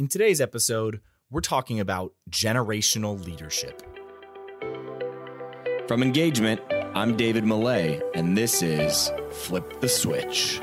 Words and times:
In 0.00 0.08
today's 0.08 0.40
episode, 0.40 1.02
we're 1.30 1.42
talking 1.42 1.78
about 1.78 2.14
generational 2.30 3.22
leadership. 3.22 3.82
From 5.88 6.02
Engagement, 6.02 6.62
I'm 6.94 7.18
David 7.18 7.44
Millay, 7.44 8.00
and 8.14 8.34
this 8.34 8.62
is 8.62 9.12
Flip 9.30 9.78
the 9.82 9.90
Switch. 9.90 10.58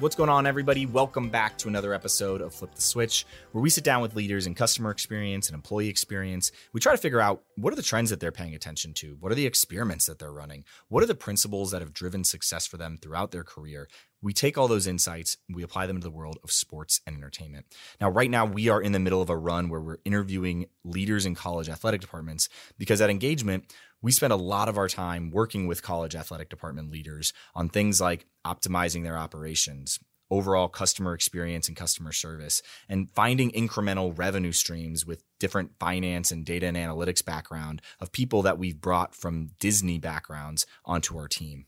What's 0.00 0.14
going 0.14 0.30
on, 0.30 0.46
everybody? 0.46 0.86
Welcome 0.86 1.28
back 1.28 1.58
to 1.58 1.66
another 1.66 1.92
episode 1.92 2.40
of 2.40 2.54
Flip 2.54 2.72
the 2.72 2.80
Switch, 2.80 3.26
where 3.50 3.60
we 3.60 3.68
sit 3.68 3.82
down 3.82 4.00
with 4.00 4.14
leaders 4.14 4.46
in 4.46 4.54
customer 4.54 4.92
experience 4.92 5.48
and 5.48 5.56
employee 5.56 5.88
experience. 5.88 6.52
We 6.72 6.78
try 6.78 6.92
to 6.92 6.98
figure 6.98 7.20
out 7.20 7.42
what 7.56 7.72
are 7.72 7.76
the 7.76 7.82
trends 7.82 8.10
that 8.10 8.20
they're 8.20 8.30
paying 8.30 8.54
attention 8.54 8.94
to? 8.94 9.16
What 9.18 9.32
are 9.32 9.34
the 9.34 9.46
experiments 9.46 10.06
that 10.06 10.20
they're 10.20 10.30
running? 10.30 10.62
What 10.86 11.02
are 11.02 11.06
the 11.06 11.16
principles 11.16 11.72
that 11.72 11.82
have 11.82 11.92
driven 11.92 12.22
success 12.22 12.64
for 12.64 12.76
them 12.76 12.96
throughout 13.02 13.32
their 13.32 13.42
career? 13.42 13.88
We 14.22 14.32
take 14.32 14.56
all 14.56 14.68
those 14.68 14.86
insights, 14.86 15.36
we 15.52 15.64
apply 15.64 15.86
them 15.86 15.98
to 15.98 16.04
the 16.04 16.12
world 16.12 16.38
of 16.44 16.52
sports 16.52 17.00
and 17.04 17.16
entertainment. 17.16 17.66
Now, 18.00 18.08
right 18.08 18.30
now, 18.30 18.46
we 18.46 18.68
are 18.68 18.80
in 18.80 18.92
the 18.92 18.98
middle 19.00 19.22
of 19.22 19.30
a 19.30 19.36
run 19.36 19.68
where 19.68 19.80
we're 19.80 19.98
interviewing 20.04 20.66
leaders 20.84 21.26
in 21.26 21.34
college 21.34 21.68
athletic 21.68 22.00
departments 22.00 22.48
because 22.78 23.00
at 23.00 23.10
engagement, 23.10 23.72
we 24.02 24.12
spend 24.12 24.32
a 24.32 24.36
lot 24.36 24.68
of 24.68 24.78
our 24.78 24.88
time 24.88 25.30
working 25.30 25.66
with 25.66 25.82
college 25.82 26.14
athletic 26.14 26.48
department 26.48 26.90
leaders 26.90 27.32
on 27.54 27.68
things 27.68 28.00
like 28.00 28.26
optimizing 28.46 29.02
their 29.02 29.18
operations, 29.18 29.98
overall 30.30 30.68
customer 30.68 31.14
experience 31.14 31.68
and 31.68 31.76
customer 31.76 32.12
service, 32.12 32.62
and 32.88 33.10
finding 33.10 33.50
incremental 33.52 34.16
revenue 34.16 34.52
streams 34.52 35.04
with 35.04 35.22
different 35.40 35.72
finance 35.78 36.30
and 36.30 36.44
data 36.44 36.66
and 36.66 36.76
analytics 36.76 37.24
background 37.24 37.82
of 38.00 38.12
people 38.12 38.42
that 38.42 38.58
we've 38.58 38.80
brought 38.80 39.14
from 39.14 39.50
Disney 39.58 39.98
backgrounds 39.98 40.66
onto 40.84 41.16
our 41.16 41.28
team. 41.28 41.66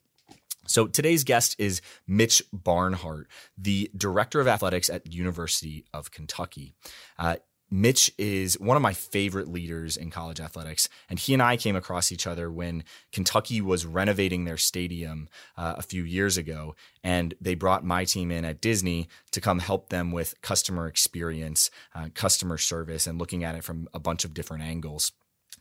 So 0.66 0.86
today's 0.86 1.24
guest 1.24 1.56
is 1.58 1.80
Mitch 2.06 2.42
Barnhart, 2.52 3.26
the 3.58 3.90
director 3.96 4.40
of 4.40 4.46
athletics 4.46 4.88
at 4.88 5.12
University 5.12 5.84
of 5.92 6.12
Kentucky. 6.12 6.74
Uh, 7.18 7.36
Mitch 7.70 8.12
is 8.18 8.58
one 8.58 8.76
of 8.76 8.82
my 8.82 8.92
favorite 8.92 9.48
leaders 9.48 9.96
in 9.96 10.10
college 10.10 10.40
athletics, 10.40 10.88
and 11.08 11.18
he 11.18 11.32
and 11.32 11.42
I 11.42 11.56
came 11.56 11.76
across 11.76 12.10
each 12.10 12.26
other 12.26 12.50
when 12.50 12.82
Kentucky 13.12 13.60
was 13.60 13.86
renovating 13.86 14.44
their 14.44 14.56
stadium 14.56 15.28
uh, 15.56 15.74
a 15.78 15.82
few 15.82 16.02
years 16.02 16.36
ago, 16.36 16.74
and 17.04 17.34
they 17.40 17.54
brought 17.54 17.84
my 17.84 18.04
team 18.04 18.32
in 18.32 18.44
at 18.44 18.60
Disney 18.60 19.08
to 19.30 19.40
come 19.40 19.60
help 19.60 19.88
them 19.88 20.10
with 20.10 20.40
customer 20.42 20.88
experience, 20.88 21.70
uh, 21.94 22.08
customer 22.14 22.58
service, 22.58 23.06
and 23.06 23.18
looking 23.18 23.44
at 23.44 23.54
it 23.54 23.62
from 23.62 23.88
a 23.94 24.00
bunch 24.00 24.24
of 24.24 24.34
different 24.34 24.64
angles. 24.64 25.12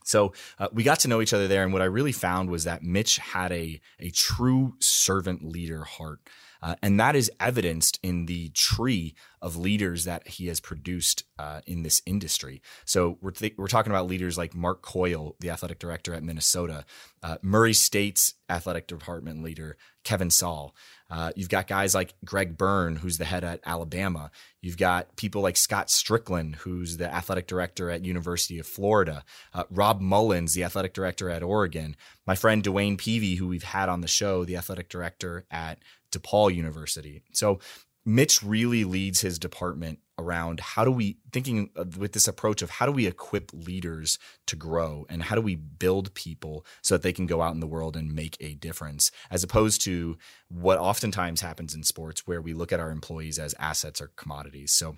So 0.04 0.32
uh, 0.58 0.68
we 0.72 0.82
got 0.82 0.98
to 1.00 1.08
know 1.08 1.20
each 1.20 1.32
other 1.32 1.46
there, 1.46 1.62
and 1.62 1.72
what 1.72 1.82
I 1.82 1.86
really 1.86 2.12
found 2.12 2.50
was 2.50 2.64
that 2.64 2.82
Mitch 2.82 3.18
had 3.18 3.52
a 3.52 3.80
a 4.00 4.10
true 4.10 4.74
servant 4.80 5.44
leader 5.44 5.84
heart. 5.84 6.20
Uh, 6.62 6.74
and 6.82 7.00
that 7.00 7.16
is 7.16 7.30
evidenced 7.40 7.98
in 8.02 8.26
the 8.26 8.50
tree 8.50 9.14
of 9.42 9.56
leaders 9.56 10.04
that 10.04 10.26
he 10.28 10.48
has 10.48 10.60
produced 10.60 11.24
uh, 11.38 11.60
in 11.66 11.82
this 11.82 12.02
industry. 12.04 12.60
So 12.84 13.18
we're, 13.22 13.30
th- 13.30 13.54
we're 13.56 13.68
talking 13.68 13.92
about 13.92 14.06
leaders 14.06 14.36
like 14.36 14.54
Mark 14.54 14.82
Coyle, 14.82 15.36
the 15.40 15.50
athletic 15.50 15.78
director 15.78 16.12
at 16.12 16.22
Minnesota, 16.22 16.84
uh, 17.22 17.38
Murray 17.42 17.72
State's 17.72 18.34
athletic 18.50 18.86
department 18.86 19.42
leader, 19.42 19.76
Kevin 20.04 20.30
Saal. 20.30 20.74
Uh, 21.10 21.32
you've 21.34 21.48
got 21.48 21.66
guys 21.66 21.94
like 21.94 22.14
Greg 22.24 22.56
Byrne, 22.56 22.96
who's 22.96 23.18
the 23.18 23.24
head 23.24 23.44
at 23.44 23.60
Alabama. 23.64 24.30
You've 24.60 24.76
got 24.76 25.16
people 25.16 25.42
like 25.42 25.56
Scott 25.56 25.88
Stricklin, 25.88 26.56
who's 26.56 26.98
the 26.98 27.12
athletic 27.12 27.46
director 27.46 27.90
at 27.90 28.04
University 28.04 28.58
of 28.58 28.66
Florida. 28.66 29.24
Uh, 29.52 29.64
Rob 29.70 30.00
Mullens, 30.00 30.54
the 30.54 30.64
athletic 30.64 30.94
director 30.94 31.28
at 31.30 31.42
Oregon. 31.42 31.96
My 32.26 32.34
friend 32.34 32.62
DeWayne 32.62 32.96
Peevy, 32.96 33.38
who 33.38 33.48
we've 33.48 33.62
had 33.62 33.88
on 33.88 34.02
the 34.02 34.08
show, 34.08 34.44
the 34.44 34.56
athletic 34.56 34.88
director 34.88 35.46
at 35.50 35.78
DePaul 36.10 36.54
University. 36.54 37.22
So 37.32 37.58
Mitch 38.04 38.42
really 38.42 38.84
leads 38.84 39.20
his 39.20 39.38
department 39.38 39.98
around 40.18 40.60
how 40.60 40.84
do 40.84 40.90
we 40.90 41.18
thinking 41.32 41.70
with 41.96 42.12
this 42.12 42.28
approach 42.28 42.62
of 42.62 42.70
how 42.70 42.86
do 42.86 42.92
we 42.92 43.06
equip 43.06 43.50
leaders 43.52 44.18
to 44.46 44.56
grow 44.56 45.06
and 45.08 45.22
how 45.22 45.34
do 45.34 45.40
we 45.40 45.54
build 45.54 46.12
people 46.14 46.64
so 46.82 46.94
that 46.94 47.02
they 47.02 47.12
can 47.12 47.26
go 47.26 47.40
out 47.40 47.54
in 47.54 47.60
the 47.60 47.66
world 47.66 47.96
and 47.96 48.14
make 48.14 48.36
a 48.40 48.54
difference 48.54 49.10
as 49.30 49.42
opposed 49.42 49.82
to 49.82 50.16
what 50.48 50.78
oftentimes 50.78 51.40
happens 51.40 51.74
in 51.74 51.82
sports 51.82 52.26
where 52.26 52.42
we 52.42 52.52
look 52.52 52.72
at 52.72 52.80
our 52.80 52.90
employees 52.90 53.38
as 53.38 53.54
assets 53.58 54.00
or 54.00 54.12
commodities. 54.16 54.72
So 54.72 54.96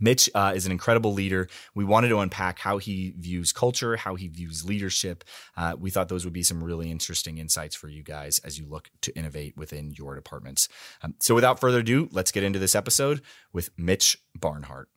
Mitch 0.00 0.30
uh, 0.34 0.52
is 0.54 0.66
an 0.66 0.72
incredible 0.72 1.12
leader. 1.12 1.48
We 1.74 1.84
wanted 1.84 2.08
to 2.08 2.18
unpack 2.18 2.58
how 2.58 2.78
he 2.78 3.14
views 3.18 3.52
culture, 3.52 3.96
how 3.96 4.14
he 4.14 4.28
views 4.28 4.64
leadership. 4.64 5.24
Uh, 5.56 5.76
we 5.78 5.90
thought 5.90 6.08
those 6.08 6.24
would 6.24 6.32
be 6.32 6.42
some 6.42 6.64
really 6.64 6.90
interesting 6.90 7.38
insights 7.38 7.76
for 7.76 7.88
you 7.88 8.02
guys 8.02 8.38
as 8.40 8.58
you 8.58 8.66
look 8.66 8.90
to 9.02 9.16
innovate 9.16 9.56
within 9.56 9.92
your 9.92 10.14
departments. 10.14 10.68
Um, 11.02 11.14
so, 11.20 11.34
without 11.34 11.60
further 11.60 11.80
ado, 11.80 12.08
let's 12.12 12.32
get 12.32 12.42
into 12.42 12.58
this 12.58 12.74
episode 12.74 13.20
with 13.52 13.70
Mitch 13.76 14.18
Barnhart. 14.38 14.88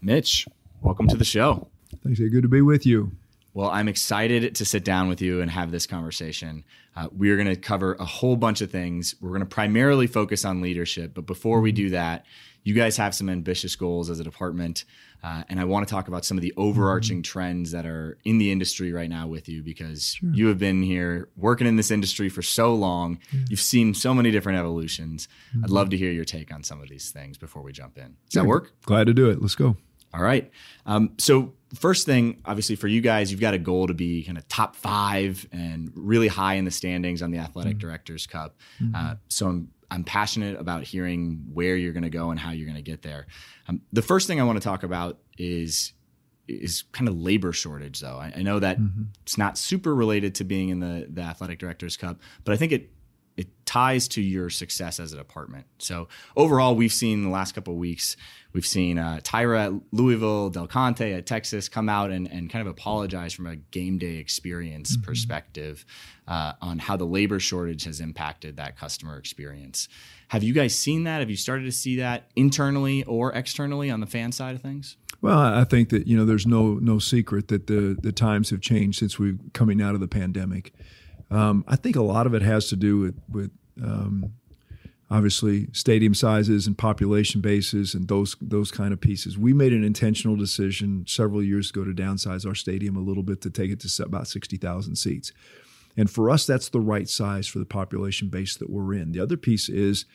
Mitch, 0.00 0.46
welcome 0.80 1.08
to 1.08 1.16
the 1.16 1.24
show. 1.24 1.68
Thanks. 2.02 2.18
Good 2.18 2.42
to 2.42 2.48
be 2.48 2.62
with 2.62 2.86
you. 2.86 3.12
Well, 3.54 3.70
I'm 3.70 3.88
excited 3.88 4.54
to 4.54 4.64
sit 4.64 4.84
down 4.84 5.08
with 5.08 5.20
you 5.20 5.42
and 5.42 5.50
have 5.50 5.70
this 5.70 5.86
conversation. 5.86 6.64
Uh, 6.96 7.08
we 7.14 7.30
are 7.30 7.36
going 7.36 7.48
to 7.48 7.56
cover 7.56 7.94
a 7.94 8.04
whole 8.04 8.36
bunch 8.36 8.62
of 8.62 8.70
things. 8.70 9.14
We're 9.20 9.30
going 9.30 9.40
to 9.40 9.46
primarily 9.46 10.06
focus 10.06 10.44
on 10.44 10.62
leadership, 10.62 11.12
but 11.14 11.26
before 11.26 11.60
we 11.60 11.72
do 11.72 11.90
that, 11.90 12.24
you 12.64 12.74
guys 12.74 12.96
have 12.96 13.14
some 13.14 13.28
ambitious 13.28 13.76
goals 13.76 14.08
as 14.08 14.20
a 14.20 14.24
department, 14.24 14.84
uh, 15.22 15.42
and 15.48 15.58
I 15.58 15.64
want 15.64 15.86
to 15.86 15.92
talk 15.92 16.08
about 16.08 16.24
some 16.24 16.38
of 16.38 16.42
the 16.42 16.54
overarching 16.56 17.18
mm-hmm. 17.18 17.32
trends 17.32 17.72
that 17.72 17.86
are 17.86 18.18
in 18.24 18.38
the 18.38 18.52
industry 18.52 18.92
right 18.92 19.10
now 19.10 19.26
with 19.26 19.48
you 19.48 19.62
because 19.62 20.14
sure. 20.14 20.30
you 20.32 20.46
have 20.46 20.58
been 20.58 20.82
here 20.82 21.28
working 21.36 21.66
in 21.66 21.76
this 21.76 21.90
industry 21.90 22.28
for 22.28 22.42
so 22.42 22.74
long. 22.74 23.18
Yeah. 23.32 23.40
You've 23.48 23.60
seen 23.60 23.94
so 23.94 24.14
many 24.14 24.30
different 24.30 24.58
evolutions. 24.58 25.28
Mm-hmm. 25.50 25.64
I'd 25.64 25.70
love 25.70 25.90
to 25.90 25.96
hear 25.96 26.12
your 26.12 26.24
take 26.24 26.52
on 26.52 26.62
some 26.62 26.80
of 26.80 26.88
these 26.88 27.10
things 27.10 27.36
before 27.36 27.62
we 27.62 27.72
jump 27.72 27.98
in. 27.98 28.16
Does 28.26 28.36
yeah, 28.36 28.42
that 28.42 28.48
work? 28.48 28.72
Glad 28.84 29.08
to 29.08 29.14
do 29.14 29.28
it. 29.28 29.42
Let's 29.42 29.56
go. 29.56 29.76
All 30.14 30.22
right. 30.22 30.50
Um, 30.86 31.12
so 31.18 31.54
first 31.74 32.06
thing, 32.06 32.42
obviously 32.44 32.76
for 32.76 32.88
you 32.88 33.00
guys, 33.00 33.30
you've 33.30 33.40
got 33.40 33.54
a 33.54 33.58
goal 33.58 33.86
to 33.86 33.94
be 33.94 34.24
kind 34.24 34.36
of 34.36 34.46
top 34.48 34.76
five 34.76 35.46
and 35.52 35.90
really 35.94 36.28
high 36.28 36.54
in 36.54 36.64
the 36.64 36.70
standings 36.70 37.22
on 37.22 37.30
the 37.30 37.38
Athletic 37.38 37.78
mm-hmm. 37.78 37.88
Directors 37.88 38.26
Cup. 38.26 38.56
Mm-hmm. 38.80 38.94
Uh, 38.94 39.14
so 39.28 39.48
I'm 39.48 39.70
I'm 39.90 40.04
passionate 40.04 40.58
about 40.58 40.84
hearing 40.84 41.44
where 41.52 41.76
you're 41.76 41.92
going 41.92 42.02
to 42.02 42.10
go 42.10 42.30
and 42.30 42.40
how 42.40 42.52
you're 42.52 42.66
going 42.66 42.82
to 42.82 42.82
get 42.82 43.02
there. 43.02 43.26
Um, 43.68 43.82
the 43.92 44.00
first 44.00 44.26
thing 44.26 44.40
I 44.40 44.44
want 44.44 44.56
to 44.56 44.64
talk 44.64 44.84
about 44.84 45.18
is 45.36 45.92
is 46.48 46.84
kind 46.92 47.08
of 47.08 47.16
labor 47.16 47.52
shortage, 47.52 48.00
though. 48.00 48.16
I, 48.16 48.32
I 48.36 48.42
know 48.42 48.58
that 48.58 48.78
mm-hmm. 48.78 49.02
it's 49.22 49.36
not 49.36 49.58
super 49.58 49.94
related 49.94 50.34
to 50.36 50.44
being 50.44 50.70
in 50.70 50.80
the 50.80 51.06
the 51.10 51.20
Athletic 51.20 51.58
Directors 51.58 51.98
Cup, 51.98 52.20
but 52.44 52.52
I 52.52 52.56
think 52.56 52.72
it 52.72 52.90
it 53.36 53.48
ties 53.64 54.08
to 54.08 54.20
your 54.20 54.50
success 54.50 55.00
as 55.00 55.12
a 55.12 55.16
department. 55.16 55.66
So 55.78 56.08
overall, 56.36 56.74
we've 56.74 56.92
seen 56.92 57.22
the 57.22 57.30
last 57.30 57.54
couple 57.54 57.72
of 57.72 57.78
weeks, 57.78 58.16
we've 58.52 58.66
seen 58.66 58.98
uh, 58.98 59.20
Tyra 59.22 59.66
at 59.66 59.82
Louisville, 59.92 60.50
Del 60.50 60.66
Conte 60.66 61.12
at 61.12 61.26
Texas 61.26 61.68
come 61.68 61.88
out 61.88 62.10
and, 62.10 62.30
and 62.30 62.50
kind 62.50 62.66
of 62.66 62.70
apologize 62.70 63.32
from 63.32 63.46
a 63.46 63.56
game 63.56 63.98
day 63.98 64.16
experience 64.16 64.96
mm-hmm. 64.96 65.04
perspective 65.04 65.86
uh, 66.28 66.52
on 66.60 66.78
how 66.78 66.96
the 66.96 67.06
labor 67.06 67.40
shortage 67.40 67.84
has 67.84 68.00
impacted 68.00 68.56
that 68.56 68.76
customer 68.76 69.16
experience. 69.16 69.88
Have 70.28 70.42
you 70.42 70.52
guys 70.52 70.74
seen 70.74 71.04
that? 71.04 71.20
Have 71.20 71.30
you 71.30 71.36
started 71.36 71.64
to 71.64 71.72
see 71.72 71.96
that 71.96 72.30
internally 72.36 73.04
or 73.04 73.32
externally 73.32 73.90
on 73.90 74.00
the 74.00 74.06
fan 74.06 74.32
side 74.32 74.54
of 74.54 74.62
things? 74.62 74.96
Well, 75.22 75.38
I 75.38 75.64
think 75.64 75.90
that 75.90 76.06
you 76.06 76.16
know 76.16 76.24
there's 76.24 76.46
no 76.46 76.74
no 76.74 76.98
secret 76.98 77.48
that 77.48 77.68
the 77.68 77.96
the 78.00 78.12
times 78.12 78.50
have 78.50 78.60
changed 78.60 78.98
since 78.98 79.18
we've 79.18 79.38
coming 79.52 79.80
out 79.80 79.94
of 79.94 80.00
the 80.00 80.08
pandemic. 80.08 80.72
Um, 81.32 81.64
I 81.66 81.76
think 81.76 81.96
a 81.96 82.02
lot 82.02 82.26
of 82.26 82.34
it 82.34 82.42
has 82.42 82.68
to 82.68 82.76
do 82.76 82.98
with 82.98 83.20
with 83.28 83.50
um, 83.82 84.34
obviously 85.10 85.68
stadium 85.72 86.14
sizes 86.14 86.66
and 86.66 86.76
population 86.76 87.40
bases 87.40 87.94
and 87.94 88.06
those 88.08 88.36
those 88.40 88.70
kind 88.70 88.92
of 88.92 89.00
pieces. 89.00 89.38
We 89.38 89.52
made 89.52 89.72
an 89.72 89.82
intentional 89.82 90.36
decision 90.36 91.04
several 91.08 91.42
years 91.42 91.70
ago 91.70 91.84
to 91.84 91.92
downsize 91.92 92.46
our 92.46 92.54
stadium 92.54 92.96
a 92.96 93.00
little 93.00 93.22
bit 93.22 93.40
to 93.42 93.50
take 93.50 93.70
it 93.70 93.80
to 93.80 94.04
about 94.04 94.28
sixty 94.28 94.58
thousand 94.58 94.96
seats. 94.96 95.32
And 95.96 96.10
for 96.10 96.30
us, 96.30 96.46
that's 96.46 96.70
the 96.70 96.80
right 96.80 97.08
size 97.08 97.46
for 97.46 97.58
the 97.58 97.66
population 97.66 98.28
base 98.28 98.56
that 98.56 98.70
we're 98.70 98.94
in. 98.94 99.12
The 99.12 99.20
other 99.20 99.36
piece 99.36 99.68
is 99.68 100.06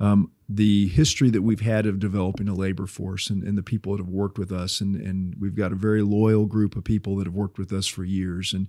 um, 0.00 0.30
the 0.48 0.88
history 0.88 1.30
that 1.30 1.42
we've 1.42 1.60
had 1.60 1.86
of 1.86 1.98
developing 1.98 2.48
a 2.48 2.54
labor 2.54 2.86
force 2.86 3.28
and, 3.30 3.42
and, 3.42 3.56
the 3.56 3.62
people 3.62 3.92
that 3.92 4.02
have 4.02 4.12
worked 4.12 4.38
with 4.38 4.52
us. 4.52 4.80
And, 4.80 4.94
and 4.96 5.34
we've 5.40 5.54
got 5.54 5.72
a 5.72 5.76
very 5.76 6.02
loyal 6.02 6.44
group 6.46 6.76
of 6.76 6.84
people 6.84 7.16
that 7.16 7.26
have 7.26 7.34
worked 7.34 7.58
with 7.58 7.72
us 7.72 7.86
for 7.86 8.04
years. 8.04 8.52
And 8.52 8.68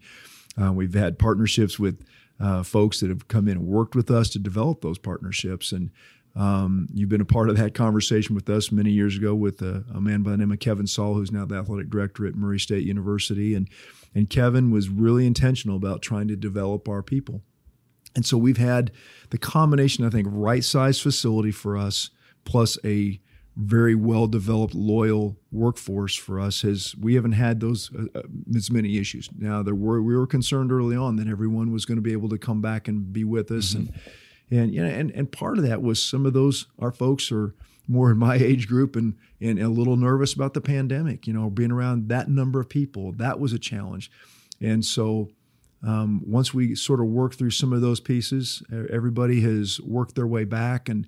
uh, 0.61 0.71
we've 0.71 0.93
had 0.93 1.19
partnerships 1.19 1.77
with 1.77 2.03
uh, 2.39 2.63
folks 2.63 2.99
that 2.99 3.09
have 3.09 3.27
come 3.27 3.47
in 3.47 3.57
and 3.57 3.67
worked 3.67 3.95
with 3.95 4.11
us 4.11 4.29
to 4.29 4.39
develop 4.39 4.81
those 4.81 4.97
partnerships. 4.97 5.71
And 5.71 5.91
um, 6.35 6.87
you've 6.93 7.09
been 7.09 7.21
a 7.21 7.25
part 7.25 7.49
of 7.49 7.57
that 7.57 7.73
conversation 7.73 8.35
with 8.35 8.47
us 8.49 8.71
many 8.71 8.91
years 8.91 9.17
ago 9.17 9.33
with 9.33 9.61
a, 9.61 9.83
a, 9.93 9.99
man 9.99 10.21
by 10.21 10.31
the 10.31 10.37
name 10.37 10.51
of 10.51 10.59
Kevin 10.59 10.85
Saal, 10.85 11.15
who's 11.15 11.31
now 11.31 11.45
the 11.45 11.55
athletic 11.55 11.89
director 11.89 12.27
at 12.27 12.35
Murray 12.35 12.59
State 12.59 12.83
University. 12.83 13.55
And, 13.55 13.67
and 14.13 14.29
Kevin 14.29 14.69
was 14.69 14.87
really 14.87 15.25
intentional 15.25 15.77
about 15.77 16.03
trying 16.03 16.27
to 16.27 16.35
develop 16.35 16.87
our 16.87 17.01
people. 17.01 17.41
And 18.15 18.25
so 18.25 18.37
we've 18.37 18.57
had 18.57 18.91
the 19.31 19.37
combination, 19.37 20.05
I 20.05 20.09
think, 20.09 20.27
right 20.29 20.63
size 20.63 20.99
facility 20.99 21.51
for 21.51 21.75
us, 21.75 22.11
plus 22.45 22.77
a 22.83 23.19
very 23.57 23.95
well 23.95 24.27
developed, 24.27 24.75
loyal 24.75 25.35
workforce 25.51 26.15
for 26.15 26.39
us 26.39 26.61
has 26.61 26.95
we 26.95 27.15
haven't 27.15 27.31
had 27.31 27.59
those 27.59 27.89
uh, 27.93 28.19
uh, 28.19 28.21
as 28.55 28.69
many 28.69 28.99
issues. 28.99 29.29
Now 29.35 29.63
there 29.63 29.73
were 29.73 30.01
we 30.01 30.15
were 30.15 30.27
concerned 30.27 30.71
early 30.71 30.95
on 30.95 31.15
that 31.15 31.27
everyone 31.27 31.71
was 31.71 31.83
going 31.83 31.95
to 31.95 32.01
be 32.03 32.11
able 32.11 32.29
to 32.29 32.37
come 32.37 32.61
back 32.61 32.87
and 32.87 33.11
be 33.11 33.23
with 33.23 33.49
us, 33.49 33.73
mm-hmm. 33.73 33.91
and 34.51 34.61
and 34.61 34.75
you 34.75 34.83
know 34.83 34.89
and 34.89 35.09
and 35.11 35.31
part 35.31 35.57
of 35.57 35.63
that 35.63 35.81
was 35.81 36.01
some 36.01 36.27
of 36.27 36.33
those 36.33 36.67
our 36.77 36.91
folks 36.91 37.31
are 37.31 37.55
more 37.87 38.11
in 38.11 38.17
my 38.17 38.35
age 38.41 38.67
group 38.67 38.95
and 38.95 39.15
and 39.41 39.57
a 39.57 39.69
little 39.69 39.97
nervous 39.97 40.33
about 40.33 40.53
the 40.53 40.61
pandemic. 40.61 41.25
You 41.25 41.33
know, 41.33 41.49
being 41.49 41.71
around 41.71 42.09
that 42.09 42.29
number 42.29 42.59
of 42.59 42.69
people 42.69 43.11
that 43.13 43.39
was 43.39 43.53
a 43.53 43.59
challenge, 43.59 44.11
and 44.61 44.85
so. 44.85 45.29
Um, 45.85 46.23
once 46.25 46.55
we 46.55 46.73
sort 46.73 46.99
of 46.99 47.05
work 47.05 47.35
through 47.35 47.51
some 47.51 47.71
of 47.71 47.81
those 47.81 47.99
pieces, 47.99 48.63
everybody 48.91 49.41
has 49.41 49.79
worked 49.79 50.15
their 50.15 50.25
way 50.25 50.43
back, 50.43 50.89
and 50.89 51.07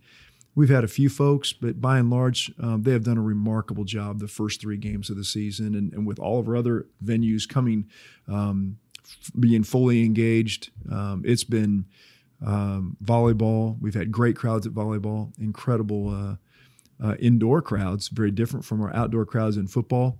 We've 0.60 0.68
had 0.68 0.84
a 0.84 0.90
few 0.90 1.08
folks, 1.08 1.54
but 1.54 1.80
by 1.80 2.00
and 2.00 2.10
large, 2.10 2.52
um, 2.62 2.84
they 2.84 2.92
have 2.92 3.06
done 3.06 3.18
a 3.18 3.22
remarkable 3.22 3.86
job 3.86 4.20
the 4.20 4.28
first 4.28 4.60
three 4.60 4.76
games 4.76 5.10
of 5.10 5.16
the 5.16 5.24
season. 5.24 5.74
And, 5.74 5.94
and 5.94 6.06
with 6.06 6.20
all 6.20 6.38
of 6.38 6.50
our 6.50 6.58
other 6.58 6.86
venues 7.02 7.48
coming, 7.48 7.88
um, 8.28 8.78
f- 9.02 9.32
being 9.40 9.64
fully 9.64 10.04
engaged, 10.04 10.72
um, 10.92 11.24
it's 11.26 11.46
been 11.46 11.86
um, 12.46 12.98
volleyball. 13.02 13.80
We've 13.80 13.94
had 13.94 14.12
great 14.12 14.36
crowds 14.36 14.68
at 14.68 14.74
volleyball, 14.74 15.32
incredible 15.40 16.10
uh, 16.10 16.36
uh, 17.08 17.16
indoor 17.22 17.62
crowds, 17.62 18.10
very 18.10 18.32
different 18.32 18.66
from 18.66 18.82
our 18.82 18.94
outdoor 18.94 19.26
crowds 19.26 19.56
in 19.56 19.66
football. 19.66 20.20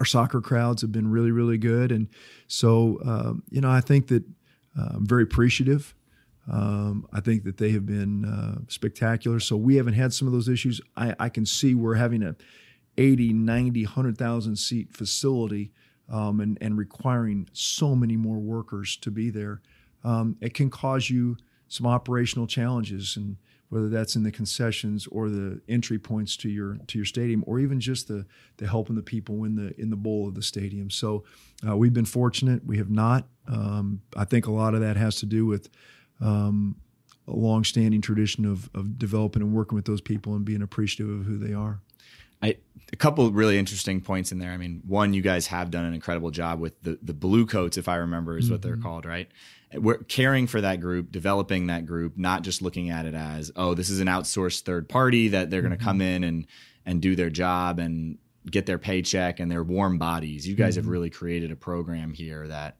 Our 0.00 0.06
soccer 0.06 0.40
crowds 0.40 0.82
have 0.82 0.90
been 0.90 1.08
really, 1.08 1.30
really 1.30 1.56
good. 1.56 1.92
And 1.92 2.08
so, 2.48 2.98
um, 3.04 3.44
you 3.48 3.60
know, 3.60 3.70
I 3.70 3.80
think 3.80 4.08
that 4.08 4.24
uh, 4.76 4.94
I'm 4.94 5.06
very 5.06 5.22
appreciative 5.22 5.94
um, 6.50 7.06
I 7.12 7.20
think 7.20 7.44
that 7.44 7.58
they 7.58 7.70
have 7.70 7.86
been 7.86 8.24
uh, 8.24 8.62
spectacular. 8.68 9.38
So 9.40 9.56
we 9.56 9.76
haven't 9.76 9.94
had 9.94 10.12
some 10.12 10.26
of 10.26 10.32
those 10.32 10.48
issues. 10.48 10.80
I, 10.96 11.14
I 11.18 11.28
can 11.28 11.46
see 11.46 11.74
we're 11.74 11.94
having 11.94 12.22
a 12.22 12.34
80, 12.98 13.32
90, 13.32 13.84
100,000 13.84 14.56
seat 14.56 14.92
facility 14.92 15.72
um, 16.08 16.40
and, 16.40 16.58
and 16.60 16.76
requiring 16.76 17.48
so 17.52 17.94
many 17.94 18.16
more 18.16 18.38
workers 18.38 18.96
to 18.98 19.10
be 19.10 19.30
there. 19.30 19.62
Um, 20.04 20.36
it 20.40 20.52
can 20.54 20.68
cause 20.68 21.08
you 21.08 21.36
some 21.68 21.86
operational 21.86 22.46
challenges 22.46 23.16
and 23.16 23.36
whether 23.70 23.88
that's 23.88 24.16
in 24.16 24.22
the 24.22 24.30
concessions 24.30 25.06
or 25.06 25.30
the 25.30 25.62
entry 25.66 25.98
points 25.98 26.36
to 26.36 26.50
your 26.50 26.76
to 26.86 26.98
your 26.98 27.06
stadium 27.06 27.42
or 27.46 27.58
even 27.58 27.80
just 27.80 28.08
the 28.08 28.26
the 28.58 28.66
helping 28.66 28.94
the 28.94 29.02
people 29.02 29.44
in 29.44 29.56
the 29.56 29.72
in 29.80 29.88
the 29.88 29.96
bowl 29.96 30.28
of 30.28 30.34
the 30.34 30.42
stadium 30.42 30.90
so 30.90 31.24
uh, 31.66 31.74
we've 31.74 31.94
been 31.94 32.04
fortunate 32.04 32.62
we 32.66 32.76
have 32.76 32.90
not 32.90 33.26
um, 33.48 34.02
I 34.14 34.26
think 34.26 34.46
a 34.46 34.52
lot 34.52 34.74
of 34.74 34.82
that 34.82 34.98
has 34.98 35.16
to 35.20 35.26
do 35.26 35.46
with 35.46 35.70
um, 36.22 36.76
a 37.28 37.32
long-standing 37.32 38.00
tradition 38.00 38.44
of, 38.44 38.70
of 38.74 38.98
developing 38.98 39.42
and 39.42 39.52
working 39.52 39.76
with 39.76 39.84
those 39.84 40.00
people 40.00 40.34
and 40.34 40.44
being 40.44 40.62
appreciative 40.62 41.20
of 41.20 41.26
who 41.26 41.38
they 41.38 41.54
are. 41.54 41.80
I, 42.42 42.56
a 42.92 42.96
couple 42.96 43.30
really 43.30 43.56
interesting 43.56 44.00
points 44.00 44.32
in 44.32 44.38
there. 44.38 44.50
I 44.50 44.56
mean, 44.56 44.82
one, 44.86 45.14
you 45.14 45.22
guys 45.22 45.46
have 45.46 45.70
done 45.70 45.84
an 45.84 45.94
incredible 45.94 46.32
job 46.32 46.58
with 46.58 46.80
the 46.82 46.98
the 47.00 47.14
blue 47.14 47.46
coats, 47.46 47.76
if 47.76 47.88
I 47.88 47.96
remember, 47.96 48.36
is 48.36 48.46
mm-hmm. 48.46 48.54
what 48.54 48.62
they're 48.62 48.72
mm-hmm. 48.72 48.82
called, 48.82 49.06
right? 49.06 49.28
We're 49.72 49.98
caring 49.98 50.48
for 50.48 50.60
that 50.60 50.80
group, 50.80 51.12
developing 51.12 51.68
that 51.68 51.86
group, 51.86 52.18
not 52.18 52.42
just 52.42 52.60
looking 52.60 52.90
at 52.90 53.06
it 53.06 53.14
as, 53.14 53.52
oh, 53.56 53.74
this 53.74 53.88
is 53.88 54.00
an 54.00 54.08
outsourced 54.08 54.62
third 54.62 54.88
party 54.88 55.28
that 55.28 55.50
they're 55.50 55.62
going 55.62 55.70
to 55.70 55.78
mm-hmm. 55.78 55.86
come 55.86 56.00
in 56.00 56.24
and 56.24 56.46
and 56.84 57.00
do 57.00 57.14
their 57.14 57.30
job 57.30 57.78
and 57.78 58.18
get 58.50 58.66
their 58.66 58.78
paycheck 58.78 59.38
and 59.38 59.48
they're 59.48 59.62
warm 59.62 59.98
bodies. 59.98 60.46
You 60.46 60.56
guys 60.56 60.74
mm-hmm. 60.74 60.86
have 60.86 60.90
really 60.90 61.10
created 61.10 61.52
a 61.52 61.56
program 61.56 62.12
here 62.12 62.48
that 62.48 62.76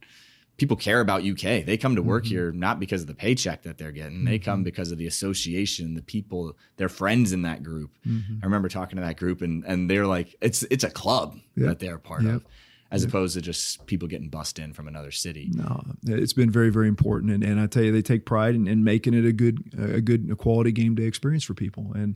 people 0.62 0.76
care 0.76 1.00
about 1.00 1.24
UK. 1.24 1.66
They 1.66 1.76
come 1.76 1.96
to 1.96 2.02
work 2.02 2.22
mm-hmm. 2.22 2.34
here 2.34 2.52
not 2.52 2.78
because 2.78 3.00
of 3.00 3.08
the 3.08 3.16
paycheck 3.16 3.64
that 3.64 3.78
they're 3.78 3.90
getting. 3.90 4.18
Mm-hmm. 4.18 4.26
They 4.26 4.38
come 4.38 4.58
mm-hmm. 4.58 4.62
because 4.62 4.92
of 4.92 4.98
the 4.98 5.08
association, 5.08 5.94
the 5.94 6.02
people, 6.02 6.56
their 6.76 6.88
friends 6.88 7.32
in 7.32 7.42
that 7.42 7.64
group. 7.64 7.90
Mm-hmm. 8.06 8.36
I 8.40 8.46
remember 8.46 8.68
talking 8.68 8.94
to 8.94 9.02
that 9.02 9.16
group 9.16 9.42
and 9.42 9.64
and 9.64 9.90
they're 9.90 10.06
like 10.06 10.36
it's 10.40 10.62
it's 10.64 10.84
a 10.84 10.90
club 10.90 11.36
yep. 11.56 11.66
that 11.66 11.78
they're 11.80 11.98
part 11.98 12.22
yep. 12.22 12.34
of 12.34 12.44
as 12.92 13.02
yep. 13.02 13.08
opposed 13.08 13.34
to 13.34 13.42
just 13.42 13.84
people 13.86 14.06
getting 14.06 14.28
bussed 14.28 14.60
in 14.60 14.72
from 14.72 14.86
another 14.86 15.10
city. 15.10 15.50
No, 15.52 15.82
it's 16.06 16.32
been 16.34 16.50
very, 16.50 16.70
very 16.70 16.86
important, 16.86 17.32
and, 17.32 17.42
and 17.42 17.58
I 17.58 17.66
tell 17.66 17.82
you, 17.82 17.90
they 17.90 18.02
take 18.02 18.24
pride 18.24 18.54
in, 18.54 18.68
in 18.68 18.84
making 18.84 19.14
it 19.14 19.24
a 19.24 19.32
good, 19.32 19.64
a 19.76 20.00
good, 20.00 20.28
a 20.30 20.36
quality 20.36 20.70
game 20.70 20.94
day 20.94 21.04
experience 21.04 21.42
for 21.42 21.54
people. 21.54 21.90
And 21.94 22.14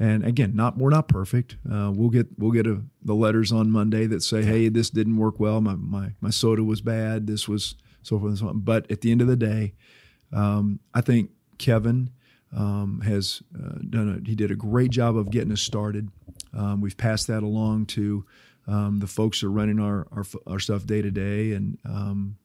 and 0.00 0.24
again, 0.24 0.56
not 0.56 0.78
we're 0.78 0.90
not 0.90 1.08
perfect. 1.08 1.58
Uh, 1.70 1.92
we'll 1.94 2.08
get 2.08 2.26
we'll 2.38 2.52
get 2.52 2.66
a, 2.66 2.80
the 3.02 3.14
letters 3.14 3.52
on 3.52 3.70
Monday 3.70 4.06
that 4.06 4.22
say, 4.22 4.42
"Hey, 4.42 4.70
this 4.70 4.88
didn't 4.88 5.18
work 5.18 5.38
well. 5.38 5.60
My 5.60 5.74
my 5.74 6.14
my 6.22 6.30
soda 6.30 6.64
was 6.64 6.80
bad. 6.80 7.26
This 7.26 7.46
was 7.46 7.74
so 8.02 8.18
forth 8.18 8.30
and 8.30 8.38
so 8.38 8.48
on." 8.48 8.60
But 8.60 8.90
at 8.90 9.02
the 9.02 9.12
end 9.12 9.20
of 9.20 9.28
the 9.28 9.36
day, 9.36 9.74
um, 10.32 10.80
I 10.94 11.02
think 11.02 11.30
Kevin 11.58 12.10
um, 12.56 13.02
has 13.04 13.42
uh, 13.54 13.78
done. 13.90 14.22
A, 14.24 14.26
he 14.26 14.34
did 14.34 14.50
a 14.50 14.56
great 14.56 14.90
job 14.90 15.18
of 15.18 15.30
getting 15.30 15.52
us 15.52 15.60
started. 15.60 16.08
Um, 16.54 16.80
we've 16.80 16.96
passed 16.96 17.26
that 17.26 17.42
along 17.42 17.86
to 17.86 18.24
um, 18.66 19.00
the 19.00 19.06
folks 19.06 19.40
who 19.40 19.48
are 19.48 19.50
running 19.50 19.78
our 19.78 20.06
our, 20.12 20.24
our 20.46 20.58
stuff 20.58 20.86
day 20.86 21.02
to 21.02 21.10
day, 21.10 21.52
and 21.52 21.76
um, 21.84 22.36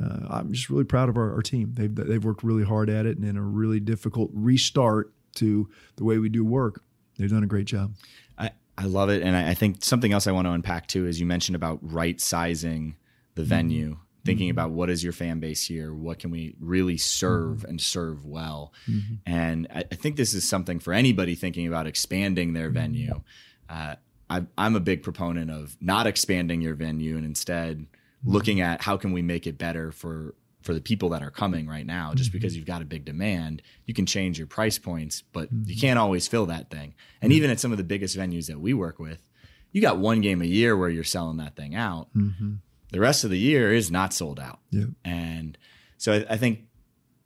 uh, 0.00 0.18
I'm 0.30 0.52
just 0.52 0.70
really 0.70 0.84
proud 0.84 1.08
of 1.08 1.16
our, 1.16 1.34
our 1.34 1.42
team. 1.42 1.72
They've 1.74 1.92
they've 1.92 2.24
worked 2.24 2.44
really 2.44 2.64
hard 2.64 2.88
at 2.88 3.06
it, 3.06 3.16
and 3.16 3.26
in 3.26 3.36
a 3.36 3.42
really 3.42 3.80
difficult 3.80 4.30
restart 4.32 5.12
to 5.36 5.68
the 5.96 6.04
way 6.04 6.18
we 6.18 6.28
do 6.28 6.44
work. 6.44 6.82
They've 7.18 7.30
done 7.30 7.44
a 7.44 7.48
great 7.48 7.66
job. 7.66 7.94
I, 8.38 8.50
I 8.76 8.84
love 8.84 9.08
it. 9.10 9.22
And 9.22 9.36
I, 9.36 9.50
I 9.50 9.54
think 9.54 9.82
something 9.82 10.12
else 10.12 10.26
I 10.26 10.32
want 10.32 10.46
to 10.46 10.52
unpack 10.52 10.86
too 10.86 11.06
is 11.06 11.18
you 11.20 11.26
mentioned 11.26 11.56
about 11.56 11.78
right 11.82 12.20
sizing 12.20 12.96
the 13.34 13.42
mm-hmm. 13.42 13.48
venue, 13.48 13.96
thinking 14.24 14.48
mm-hmm. 14.48 14.58
about 14.58 14.70
what 14.72 14.90
is 14.90 15.02
your 15.02 15.12
fan 15.12 15.40
base 15.40 15.66
here? 15.66 15.94
What 15.94 16.18
can 16.18 16.30
we 16.30 16.54
really 16.60 16.98
serve 16.98 17.58
mm-hmm. 17.58 17.70
and 17.70 17.80
serve 17.80 18.24
well? 18.24 18.72
Mm-hmm. 18.88 19.14
And 19.24 19.68
I, 19.74 19.84
I, 19.90 19.94
think 19.94 20.16
this 20.16 20.34
is 20.34 20.46
something 20.46 20.78
for 20.78 20.92
anybody 20.92 21.34
thinking 21.34 21.66
about 21.66 21.86
expanding 21.86 22.52
their 22.52 22.66
mm-hmm. 22.66 22.74
venue. 22.74 23.22
Uh, 23.68 23.94
I, 24.28 24.42
I'm 24.58 24.76
a 24.76 24.80
big 24.80 25.02
proponent 25.02 25.50
of 25.50 25.76
not 25.80 26.06
expanding 26.06 26.60
your 26.60 26.74
venue 26.74 27.16
and 27.16 27.24
instead 27.24 27.86
looking 28.24 28.60
at 28.60 28.82
how 28.82 28.96
can 28.96 29.12
we 29.12 29.22
make 29.22 29.46
it 29.46 29.56
better 29.56 29.92
for 29.92 30.34
for 30.66 30.74
the 30.74 30.80
people 30.80 31.10
that 31.10 31.22
are 31.22 31.30
coming 31.30 31.68
right 31.68 31.86
now 31.86 32.12
just 32.12 32.30
mm-hmm. 32.30 32.38
because 32.38 32.56
you've 32.56 32.66
got 32.66 32.82
a 32.82 32.84
big 32.84 33.04
demand 33.04 33.62
you 33.86 33.94
can 33.94 34.04
change 34.04 34.36
your 34.36 34.48
price 34.48 34.78
points 34.78 35.22
but 35.32 35.46
mm-hmm. 35.46 35.70
you 35.70 35.76
can't 35.76 35.98
always 35.98 36.26
fill 36.26 36.46
that 36.46 36.68
thing 36.70 36.92
and 37.22 37.30
mm-hmm. 37.30 37.38
even 37.38 37.50
at 37.50 37.60
some 37.60 37.70
of 37.70 37.78
the 37.78 37.84
biggest 37.84 38.18
venues 38.18 38.48
that 38.48 38.60
we 38.60 38.74
work 38.74 38.98
with 38.98 39.22
you 39.70 39.80
got 39.80 39.98
one 39.98 40.20
game 40.20 40.42
a 40.42 40.46
year 40.46 40.76
where 40.76 40.90
you're 40.90 41.04
selling 41.04 41.36
that 41.36 41.54
thing 41.54 41.76
out 41.76 42.08
mm-hmm. 42.14 42.54
the 42.90 43.00
rest 43.00 43.22
of 43.22 43.30
the 43.30 43.38
year 43.38 43.72
is 43.72 43.90
not 43.90 44.12
sold 44.12 44.40
out 44.40 44.58
yep. 44.70 44.88
and 45.04 45.56
so 45.98 46.12
I, 46.12 46.34
I, 46.34 46.36
think 46.36 46.64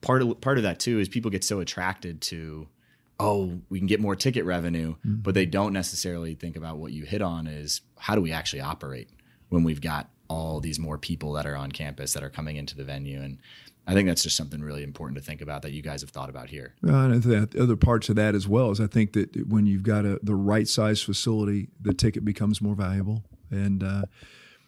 part 0.03 0.21
of 0.21 0.41
part 0.43 0.59
of 0.59 0.65
that 0.65 0.79
too 0.79 1.01
is 1.01 1.09
people 1.09 1.31
get 1.31 1.43
so 1.43 1.61
attracted 1.61 2.21
to 2.23 2.69
oh 3.19 3.59
we 3.71 3.79
can 3.79 3.89
get 3.89 4.01
more 4.01 4.15
ticket 4.15 4.45
revenue 4.45 4.97
mm-hmm. 4.97 5.17
but 5.23 5.35
they 5.35 5.47
don't 5.47 5.73
necessarily 5.73 6.35
think 6.35 6.57
about 6.57 6.77
what 6.77 6.93
you 6.93 7.05
hit 7.05 7.23
on 7.23 7.47
is 7.47 7.81
how 7.97 8.15
do 8.15 8.21
we 8.21 8.33
actually 8.33 8.61
operate 8.61 9.09
when 9.49 9.65
we've 9.65 9.81
got 9.81 10.11
all 10.31 10.61
these 10.61 10.79
more 10.79 10.97
people 10.97 11.33
that 11.33 11.45
are 11.45 11.57
on 11.57 11.73
campus 11.73 12.13
that 12.15 12.23
are 12.23 12.31
coming 12.31 12.57
into 12.57 12.77
the 12.77 12.85
venue 12.85 13.21
and 13.21 13.39
I 13.87 13.95
think 13.95 14.07
that's 14.07 14.23
just 14.23 14.37
something 14.37 14.61
really 14.61 14.85
important 14.85 15.19
to 15.19 15.25
think 15.25 15.41
about 15.41 15.63
that 15.63 15.73
you 15.73 15.83
guys 15.83 16.03
have 16.03 16.11
thought 16.11 16.31
about 16.31 16.49
here. 16.49 16.75
Uh, 16.87 16.93
and 16.93 17.23
the 17.23 17.61
other 17.61 17.75
parts 17.75 18.09
of 18.09 18.15
that 18.17 18.37
as 18.37 18.47
well 18.47 18.71
is 18.71 18.81
I 18.81 18.87
think 18.87 19.15
that 19.15 19.49
when 19.49 19.67
you've 19.67 19.83
got 19.83 20.05
a, 20.05 20.21
the 20.23 20.37
right 20.37 20.69
size 20.69 21.03
facility, 21.03 21.69
the 21.81 21.93
ticket 21.93 22.25
becomes 22.25 22.61
more 22.61 22.77
valuable, 22.77 23.25
and 23.51 23.83
uh, 23.83 24.03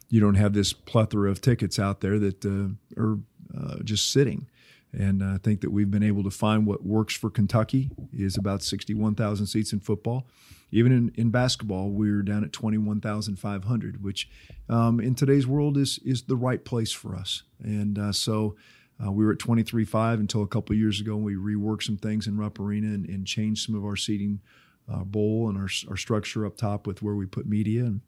you 0.08 0.18
don't 0.18 0.34
have 0.34 0.54
this 0.54 0.72
plethora 0.72 1.30
of 1.30 1.40
tickets 1.40 1.78
out 1.78 2.00
there 2.00 2.18
that 2.18 2.44
uh, 2.44 3.00
are 3.00 3.18
uh, 3.56 3.82
just 3.84 4.10
sitting. 4.10 4.48
And 4.92 5.24
I 5.24 5.38
think 5.38 5.62
that 5.62 5.70
we've 5.70 5.90
been 5.90 6.02
able 6.02 6.22
to 6.24 6.30
find 6.30 6.66
what 6.66 6.84
works 6.84 7.14
for 7.16 7.30
Kentucky 7.30 7.90
is 8.12 8.36
about 8.36 8.62
61,000 8.62 9.46
seats 9.46 9.72
in 9.72 9.80
football. 9.80 10.26
Even 10.70 10.92
in, 10.92 11.12
in 11.14 11.30
basketball, 11.30 11.90
we're 11.90 12.22
down 12.22 12.44
at 12.44 12.52
21,500, 12.52 14.02
which 14.02 14.28
um, 14.68 15.00
in 15.00 15.14
today's 15.14 15.46
world 15.46 15.76
is 15.76 15.98
is 16.04 16.22
the 16.22 16.36
right 16.36 16.64
place 16.64 16.92
for 16.92 17.14
us. 17.14 17.42
And 17.62 17.98
uh, 17.98 18.12
so 18.12 18.56
uh, 19.04 19.10
we 19.10 19.24
were 19.24 19.32
at 19.32 19.38
23.5 19.38 20.14
until 20.14 20.42
a 20.42 20.46
couple 20.46 20.76
years 20.76 21.00
ago. 21.00 21.16
We 21.16 21.34
reworked 21.34 21.82
some 21.82 21.96
things 21.96 22.26
in 22.26 22.36
Rupp 22.36 22.58
Arena 22.60 22.88
and, 22.88 23.06
and 23.06 23.26
changed 23.26 23.66
some 23.66 23.74
of 23.74 23.84
our 23.84 23.96
seating 23.96 24.40
uh, 24.92 25.04
bowl 25.04 25.48
and 25.48 25.56
our, 25.56 25.68
our 25.90 25.96
structure 25.96 26.44
up 26.46 26.56
top 26.56 26.86
with 26.86 27.02
where 27.02 27.14
we 27.14 27.26
put 27.26 27.46
media. 27.46 27.84
And 27.84 28.00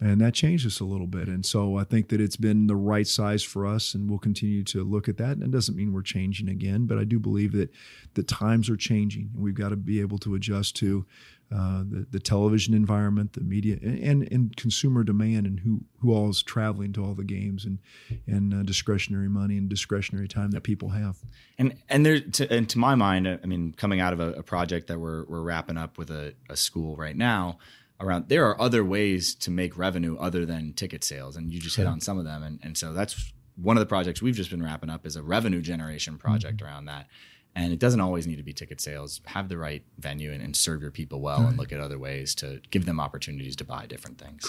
and 0.00 0.20
that 0.20 0.34
changed 0.34 0.66
us 0.66 0.78
a 0.78 0.84
little 0.84 1.06
bit. 1.06 1.26
And 1.26 1.44
so 1.44 1.76
I 1.76 1.84
think 1.84 2.08
that 2.08 2.20
it's 2.20 2.36
been 2.36 2.68
the 2.68 2.76
right 2.76 3.06
size 3.06 3.42
for 3.42 3.66
us, 3.66 3.94
and 3.94 4.08
we'll 4.08 4.20
continue 4.20 4.62
to 4.64 4.84
look 4.84 5.08
at 5.08 5.16
that. 5.16 5.32
And 5.32 5.42
it 5.42 5.50
doesn't 5.50 5.76
mean 5.76 5.92
we're 5.92 6.02
changing 6.02 6.48
again, 6.48 6.86
but 6.86 6.98
I 6.98 7.04
do 7.04 7.18
believe 7.18 7.52
that 7.52 7.70
the 8.14 8.22
times 8.22 8.70
are 8.70 8.76
changing, 8.76 9.30
and 9.34 9.42
we've 9.42 9.54
got 9.54 9.70
to 9.70 9.76
be 9.76 10.00
able 10.00 10.18
to 10.18 10.34
adjust 10.36 10.76
to 10.76 11.04
uh, 11.50 11.82
the, 11.88 12.06
the 12.10 12.20
television 12.20 12.74
environment, 12.74 13.32
the 13.32 13.40
media, 13.40 13.78
and, 13.82 14.30
and 14.30 14.54
consumer 14.56 15.02
demand, 15.02 15.46
and 15.46 15.60
who 15.60 15.80
who 16.00 16.12
all 16.12 16.28
is 16.28 16.42
traveling 16.42 16.92
to 16.92 17.02
all 17.02 17.14
the 17.14 17.24
games, 17.24 17.64
and 17.64 17.78
and 18.26 18.54
uh, 18.54 18.62
discretionary 18.62 19.28
money 19.30 19.56
and 19.56 19.68
discretionary 19.68 20.28
time 20.28 20.50
that 20.50 20.62
people 20.62 20.90
have. 20.90 21.16
And 21.58 21.74
and 21.88 22.04
there, 22.04 22.20
to, 22.20 22.52
and 22.52 22.68
to 22.68 22.78
my 22.78 22.94
mind, 22.94 23.26
I 23.26 23.46
mean, 23.46 23.72
coming 23.72 23.98
out 23.98 24.12
of 24.12 24.20
a, 24.20 24.32
a 24.34 24.42
project 24.42 24.88
that 24.88 25.00
we're 25.00 25.24
we're 25.24 25.40
wrapping 25.40 25.78
up 25.78 25.96
with 25.96 26.10
a, 26.10 26.34
a 26.50 26.56
school 26.56 26.96
right 26.96 27.16
now 27.16 27.58
around 28.00 28.28
there 28.28 28.46
are 28.46 28.60
other 28.60 28.84
ways 28.84 29.34
to 29.34 29.50
make 29.50 29.76
revenue 29.76 30.16
other 30.18 30.46
than 30.46 30.72
ticket 30.72 31.02
sales 31.02 31.36
and 31.36 31.52
you 31.52 31.60
just 31.60 31.76
hit 31.76 31.86
on 31.86 32.00
some 32.00 32.18
of 32.18 32.24
them 32.24 32.42
and, 32.42 32.60
and 32.62 32.76
so 32.76 32.92
that's 32.92 33.32
one 33.56 33.76
of 33.76 33.80
the 33.80 33.86
projects 33.86 34.22
we've 34.22 34.36
just 34.36 34.50
been 34.50 34.62
wrapping 34.62 34.88
up 34.88 35.04
is 35.04 35.16
a 35.16 35.22
revenue 35.22 35.60
generation 35.60 36.16
project 36.16 36.58
mm-hmm. 36.58 36.66
around 36.66 36.84
that 36.84 37.06
And 37.56 37.72
it 37.72 37.80
doesn't 37.80 38.00
always 38.00 38.26
need 38.26 38.36
to 38.36 38.42
be 38.44 38.52
ticket 38.52 38.80
sales. 38.80 39.20
Have 39.26 39.48
the 39.48 39.58
right 39.58 39.82
venue 39.98 40.32
and, 40.32 40.40
and 40.42 40.54
serve 40.54 40.80
your 40.80 40.92
people 40.92 41.20
well, 41.20 41.40
right. 41.40 41.48
and 41.48 41.58
look 41.58 41.72
at 41.72 41.80
other 41.80 41.98
ways 41.98 42.34
to 42.36 42.60
give 42.70 42.84
them 42.84 43.00
opportunities 43.00 43.56
to 43.56 43.64
buy 43.64 43.86
different 43.86 44.18
things. 44.18 44.44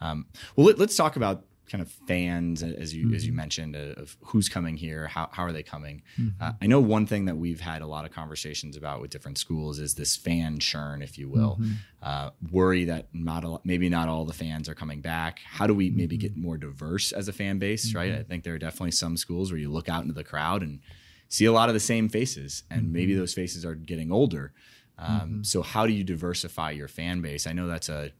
Um, 0.00 0.26
well, 0.56 0.66
let, 0.66 0.80
us 0.80 0.96
talk 0.96 1.16
about 1.16 1.44
kind 1.70 1.80
of 1.80 1.90
fans 2.08 2.62
as 2.62 2.92
you 2.92 3.06
mm-hmm. 3.06 3.14
as 3.14 3.24
you 3.24 3.30
mm-hmm. 3.30 3.36
mentioned 3.36 3.76
uh, 3.76 4.00
of 4.00 4.16
who's 4.24 4.48
coming 4.48 4.76
here 4.76 5.06
how, 5.06 5.28
how 5.30 5.44
are 5.44 5.52
they 5.52 5.62
coming 5.62 6.02
mm-hmm. 6.18 6.42
uh, 6.42 6.52
i 6.60 6.66
know 6.66 6.80
one 6.80 7.06
thing 7.06 7.26
that 7.26 7.36
we've 7.36 7.60
had 7.60 7.80
a 7.80 7.86
lot 7.86 8.04
of 8.04 8.10
conversations 8.10 8.76
about 8.76 9.00
with 9.00 9.10
different 9.10 9.38
schools 9.38 9.78
is 9.78 9.94
this 9.94 10.16
fan 10.16 10.58
churn 10.58 11.00
if 11.00 11.16
you 11.16 11.28
will 11.28 11.58
mm-hmm. 11.60 11.72
uh, 12.02 12.30
worry 12.50 12.84
that 12.84 13.06
not 13.12 13.44
a, 13.44 13.58
maybe 13.62 13.88
not 13.88 14.08
all 14.08 14.24
the 14.24 14.32
fans 14.32 14.68
are 14.68 14.74
coming 14.74 15.00
back 15.00 15.40
how 15.44 15.66
do 15.66 15.74
we 15.74 15.90
maybe 15.90 16.16
get 16.16 16.32
mm-hmm. 16.32 16.42
more 16.42 16.56
diverse 16.56 17.12
as 17.12 17.28
a 17.28 17.32
fan 17.32 17.58
base 17.58 17.94
right 17.94 18.10
mm-hmm. 18.10 18.20
i 18.20 18.24
think 18.24 18.42
there 18.42 18.54
are 18.54 18.58
definitely 18.58 18.90
some 18.90 19.16
schools 19.16 19.52
where 19.52 19.58
you 19.58 19.70
look 19.70 19.88
out 19.88 20.02
into 20.02 20.14
the 20.14 20.24
crowd 20.24 20.62
and 20.62 20.80
see 21.28 21.44
a 21.44 21.52
lot 21.52 21.68
of 21.68 21.74
the 21.74 21.80
same 21.80 22.08
faces 22.08 22.64
and 22.68 22.92
maybe 22.92 23.14
those 23.14 23.32
faces 23.32 23.64
are 23.64 23.76
getting 23.76 24.10
older 24.10 24.52
um, 24.98 25.42
so 25.42 25.62
how 25.62 25.86
do 25.86 25.94
you 25.94 26.04
diversify 26.04 26.72
your 26.72 26.88
fan 26.88 27.20
base 27.20 27.46
i 27.46 27.52
know 27.52 27.68
that's 27.68 27.88
a 27.88 28.10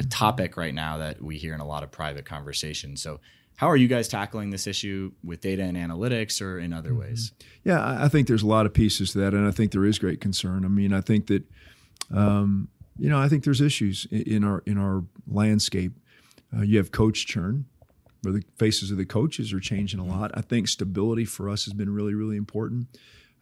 a 0.00 0.04
topic 0.04 0.56
right 0.56 0.74
now 0.74 0.98
that 0.98 1.22
we 1.22 1.38
hear 1.38 1.54
in 1.54 1.60
a 1.60 1.66
lot 1.66 1.82
of 1.82 1.90
private 1.90 2.24
conversations. 2.24 3.02
So, 3.02 3.20
how 3.56 3.70
are 3.70 3.76
you 3.76 3.86
guys 3.86 4.08
tackling 4.08 4.50
this 4.50 4.66
issue 4.66 5.12
with 5.22 5.40
data 5.40 5.62
and 5.62 5.76
analytics 5.76 6.42
or 6.42 6.58
in 6.58 6.72
other 6.72 6.90
mm-hmm. 6.90 7.00
ways? 7.00 7.32
Yeah, 7.62 8.02
I 8.02 8.08
think 8.08 8.26
there's 8.26 8.42
a 8.42 8.48
lot 8.48 8.66
of 8.66 8.74
pieces 8.74 9.12
to 9.12 9.18
that, 9.18 9.34
and 9.34 9.46
I 9.46 9.52
think 9.52 9.70
there 9.70 9.84
is 9.84 9.98
great 9.98 10.20
concern. 10.20 10.64
I 10.64 10.68
mean, 10.68 10.92
I 10.92 11.00
think 11.00 11.28
that, 11.28 11.44
um, 12.12 12.68
you 12.98 13.08
know, 13.08 13.18
I 13.18 13.28
think 13.28 13.44
there's 13.44 13.60
issues 13.60 14.06
in 14.10 14.42
our 14.44 14.62
in 14.66 14.78
our 14.78 15.04
landscape. 15.28 15.92
Uh, 16.56 16.62
you 16.62 16.78
have 16.78 16.90
coach 16.90 17.26
churn, 17.26 17.66
where 18.22 18.32
the 18.32 18.42
faces 18.56 18.90
of 18.90 18.96
the 18.96 19.04
coaches 19.04 19.52
are 19.52 19.60
changing 19.60 20.00
a 20.00 20.02
mm-hmm. 20.02 20.20
lot. 20.20 20.30
I 20.34 20.40
think 20.40 20.66
stability 20.66 21.24
for 21.24 21.48
us 21.48 21.64
has 21.64 21.74
been 21.74 21.94
really, 21.94 22.14
really 22.14 22.36
important. 22.36 22.88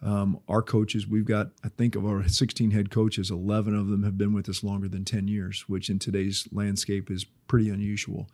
Um, 0.02 0.40
our 0.48 0.62
coaches, 0.62 1.06
we've 1.06 1.24
got, 1.24 1.50
I 1.64 1.68
think 1.68 1.94
of 1.94 2.04
our 2.04 2.26
16 2.26 2.72
head 2.72 2.90
coaches, 2.90 3.30
11 3.30 3.74
of 3.74 3.86
them 3.86 4.02
have 4.02 4.18
been 4.18 4.32
with 4.32 4.48
us 4.48 4.64
longer 4.64 4.88
than 4.88 5.04
10 5.04 5.28
years, 5.28 5.64
which 5.68 5.88
in 5.88 5.98
today's 5.98 6.48
landscape 6.50 7.10
is 7.10 7.24
pretty 7.46 7.70
unusual. 7.70 8.28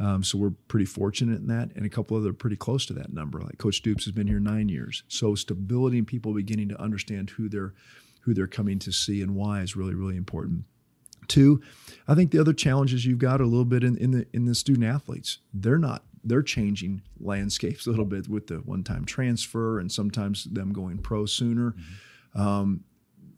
Um, 0.00 0.22
so 0.22 0.38
we're 0.38 0.52
pretty 0.68 0.84
fortunate 0.84 1.40
in 1.40 1.48
that, 1.48 1.70
and 1.74 1.84
a 1.84 1.88
couple 1.88 2.16
other 2.16 2.32
pretty 2.32 2.56
close 2.56 2.86
to 2.86 2.92
that 2.94 3.12
number. 3.12 3.40
Like 3.40 3.58
Coach 3.58 3.76
Stoops 3.76 4.04
has 4.04 4.12
been 4.12 4.28
here 4.28 4.38
nine 4.38 4.68
years. 4.68 5.02
So 5.08 5.34
stability 5.34 5.98
and 5.98 6.06
people 6.06 6.34
beginning 6.34 6.68
to 6.68 6.80
understand 6.80 7.30
who 7.30 7.48
they're 7.48 7.74
who 8.22 8.34
they're 8.34 8.46
coming 8.46 8.78
to 8.80 8.92
see 8.92 9.22
and 9.22 9.34
why 9.34 9.60
is 9.60 9.74
really 9.74 9.94
really 9.94 10.16
important. 10.16 10.64
Two, 11.26 11.60
I 12.06 12.14
think 12.14 12.30
the 12.30 12.38
other 12.38 12.52
challenges 12.52 13.04
you've 13.04 13.18
got 13.18 13.40
a 13.40 13.44
little 13.44 13.64
bit 13.64 13.82
in, 13.82 13.96
in 13.96 14.12
the 14.12 14.26
in 14.32 14.44
the 14.44 14.54
student 14.54 14.86
athletes. 14.86 15.38
They're 15.52 15.78
not 15.78 16.04
they're 16.28 16.42
changing 16.42 17.02
landscapes 17.20 17.86
a 17.86 17.90
little 17.90 18.04
bit 18.04 18.28
with 18.28 18.46
the 18.46 18.56
one-time 18.56 19.04
transfer 19.04 19.78
and 19.78 19.90
sometimes 19.90 20.44
them 20.44 20.72
going 20.72 20.98
pro 20.98 21.26
sooner. 21.26 21.72
Mm-hmm. 21.72 22.40
Um, 22.40 22.84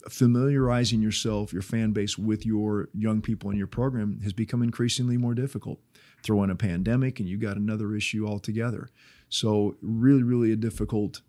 familiarizing 0.08 1.02
yourself, 1.02 1.52
your 1.52 1.62
fan 1.62 1.92
base 1.92 2.16
with 2.16 2.46
your 2.46 2.88
young 2.94 3.20
people 3.20 3.50
in 3.50 3.56
your 3.56 3.66
program 3.66 4.20
has 4.22 4.32
become 4.32 4.62
increasingly 4.62 5.16
more 5.16 5.34
difficult. 5.34 5.80
Throw 6.22 6.42
in 6.42 6.50
a 6.50 6.56
pandemic 6.56 7.20
and 7.20 7.28
you 7.28 7.38
got 7.38 7.56
another 7.56 7.94
issue 7.94 8.26
altogether. 8.26 8.88
So 9.28 9.76
really, 9.80 10.22
really 10.22 10.52
a 10.52 10.56
difficult 10.56 11.22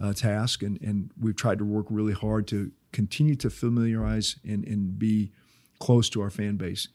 uh, 0.00 0.12
task, 0.12 0.62
and 0.62 0.80
and 0.82 1.10
we've 1.20 1.36
tried 1.36 1.58
to 1.58 1.64
work 1.64 1.86
really 1.88 2.12
hard 2.12 2.46
to 2.48 2.72
continue 2.92 3.36
to 3.36 3.50
familiarize 3.50 4.36
and 4.44 4.66
and 4.66 4.98
be 4.98 5.32
close 5.78 6.08
to 6.10 6.20
our 6.20 6.30
fan 6.30 6.56
base 6.56 6.88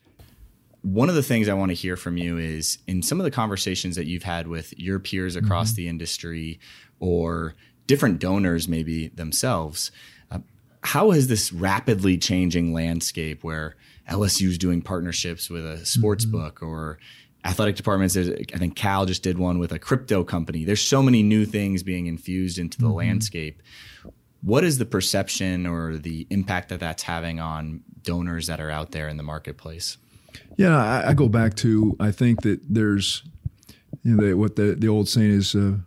one 0.81 1.09
of 1.09 1.15
the 1.15 1.24
things 1.24 1.50
I 1.50 1.53
want 1.53 1.69
to 1.69 1.75
hear 1.75 1.98
from 1.98 2.17
you 2.17 2.38
is 2.38 2.77
in 2.88 3.01
some 3.01 3.19
of 3.19 3.24
the 3.24 3.31
conversations 3.31 3.95
that 3.95 4.05
you've 4.05 4.24
had 4.24 4.48
with 4.48 4.77
your 4.77 5.00
peers 5.00 5.36
across 5.36 5.71
mm-hmm. 5.71 5.77
the 5.77 5.88
industry 5.89 6.59
or 7.00 7.55
different 7.88 8.19
donors, 8.19 8.67
maybe 8.67 9.09
themselves. 9.09 9.91
Uh, 10.31 10.39
how 10.83 11.12
has 11.12 11.27
this 11.27 11.51
rapidly 11.51 12.17
changing 12.17 12.74
landscape 12.74 13.43
where 13.43 13.75
LSU 14.09 14.48
is 14.48 14.57
doing 14.57 14.81
partnerships 14.81 15.50
with 15.50 15.65
a 15.65 15.86
sports 15.86 16.25
mm-hmm. 16.25 16.38
book 16.38 16.63
or 16.63 16.98
athletic 17.43 17.75
departments? 17.75 18.15
I 18.15 18.43
think 18.43 18.75
Cal 18.75 19.05
just 19.05 19.24
did 19.24 19.38
one 19.38 19.59
with 19.59 19.74
a 19.74 19.79
crypto 19.79 20.24
company. 20.24 20.63
There's 20.63 20.86
so 20.86 21.03
many 21.03 21.24
new 21.24 21.45
things 21.45 21.83
being 21.83 22.07
infused 22.07 22.57
into 22.57 22.77
the 22.77 22.86
mm-hmm. 22.86 22.95
landscape. 22.95 23.62
What 24.41 24.63
is 24.63 24.77
the 24.77 24.86
perception 24.86 25.65
or 25.65 25.98
the 25.98 26.25
impact 26.29 26.69
that 26.69 26.79
that's 26.79 27.03
having 27.03 27.41
on 27.41 27.83
donors 28.03 28.48
that 28.48 28.62
are 28.62 28.71
out 28.71 28.91
there 28.91 29.09
in 29.09 29.17
the 29.17 29.24
marketplace? 29.24 29.98
Yeah, 30.57 30.77
I, 30.77 31.09
I, 31.09 31.13
go 31.13 31.29
back 31.29 31.55
to 31.57 31.95
I 32.00 32.12
think 32.12 32.41
that 32.41 32.59
there's 32.67 33.24
you 34.03 34.15
know, 34.15 34.36
what 34.36 34.55
the 34.55 34.75
the 34.77 34.88
old 34.88 35.07
saying 35.07 35.31
is 35.31 35.55
uh, 35.55 35.77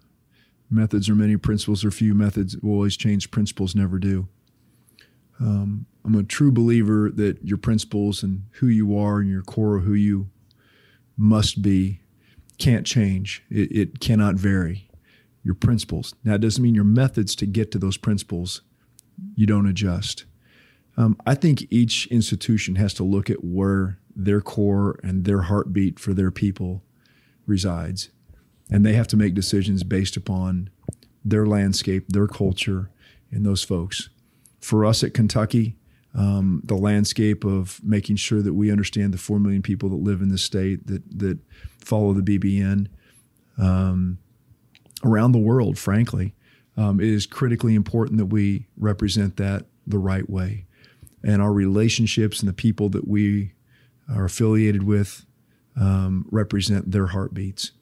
methods 0.71 1.09
are 1.09 1.15
many, 1.15 1.37
principles 1.37 1.85
are 1.85 1.91
few. 1.91 2.15
Methods 2.15 2.57
will 2.59 2.73
always 2.73 2.97
change, 2.97 3.31
principles 3.31 3.75
never 3.75 3.99
do. 3.99 4.29
Um, 5.41 5.87
I'm 6.05 6.15
a 6.15 6.23
true 6.23 6.53
believer 6.53 7.11
that 7.11 7.45
your 7.45 7.59
principles 7.59 8.23
and 8.23 8.45
who 8.53 8.67
you 8.67 8.97
are 8.97 9.21
and 9.21 9.31
your 9.31 9.43
core 9.43 9.77
of 9.77 9.85
who 9.85 9.95
you 9.95 10.29
must 11.17 11.63
be 11.63 12.01
can't 12.59 12.87
change. 12.87 13.43
It, 13.51 13.73
it 13.73 14.01
cannot 14.01 14.37
vary. 14.37 14.89
Your 15.45 15.55
principles. 15.55 16.15
Now, 16.23 16.35
it 16.35 16.41
doesn't 16.41 16.63
mean 16.63 16.75
your 16.75 16.85
methods 16.85 17.35
to 17.37 17.47
get 17.47 17.73
to 17.73 17.79
those 17.79 17.97
principles 17.97 18.63
you 19.35 19.47
don't 19.47 19.67
adjust. 19.67 20.25
Um, 20.97 21.17
I 21.27 21.35
think 21.35 21.67
each 21.71 22.07
institution 22.09 22.77
has 22.77 22.95
to 22.95 23.03
look 23.03 23.31
at 23.31 23.43
where 23.43 23.99
their 24.15 24.41
core 24.41 24.99
and 25.03 25.25
their 25.25 25.43
heartbeat 25.43 25.99
for 25.99 26.13
their 26.13 26.31
people 26.31 26.83
resides. 27.47 28.11
And 28.71 28.85
they 28.87 28.95
have 28.95 29.09
to 29.09 29.17
make 29.17 29.35
decisions 29.35 29.83
based 29.83 30.17
upon 30.17 30.71
their 31.25 31.47
landscape, 31.47 32.09
their 32.09 32.27
culture, 32.27 32.91
and 33.31 33.45
those 33.45 33.63
folks. 33.63 34.09
For 34.61 34.85
us 34.85 35.03
at 35.03 35.15
Kentucky, 35.15 35.77
um, 36.15 36.63
the 36.65 36.77
landscape 36.77 37.45
of 37.45 37.81
making 37.83 38.17
sure 38.17 38.43
that 38.43 38.55
we 38.55 38.71
understand 38.71 39.15
the 39.15 39.19
four 39.19 39.39
million 39.39 39.63
people 39.63 39.89
that 39.91 39.97
live 39.97 40.21
in 40.21 40.29
the 40.29 40.39
state 40.39 40.87
that 40.87 41.03
that 41.19 41.39
follow 41.79 42.13
the 42.13 42.39
BBN 42.39 42.89
um, 43.59 44.19
around 45.05 45.33
the 45.33 45.39
world, 45.39 45.79
frankly, 45.79 46.35
um, 46.77 47.01
it 47.01 47.09
is 47.09 47.27
critically 47.27 47.75
important 47.75 48.19
that 48.19 48.27
we 48.27 48.67
represent 48.77 49.37
that 49.39 49.67
the 49.87 49.99
right 49.99 50.29
way, 50.29 50.67
and 51.25 51.41
our 51.41 51.53
relationships 51.53 52.41
and 52.41 52.49
the 52.49 52.55
people 52.55 52.89
that 52.91 53.09
we 53.09 53.53
are 54.15 54.25
affiliated 54.25 54.83
with 54.83 55.25
um, 55.79 56.27
represent 56.31 56.91
their 56.91 57.09
heartbeats. 57.09 57.73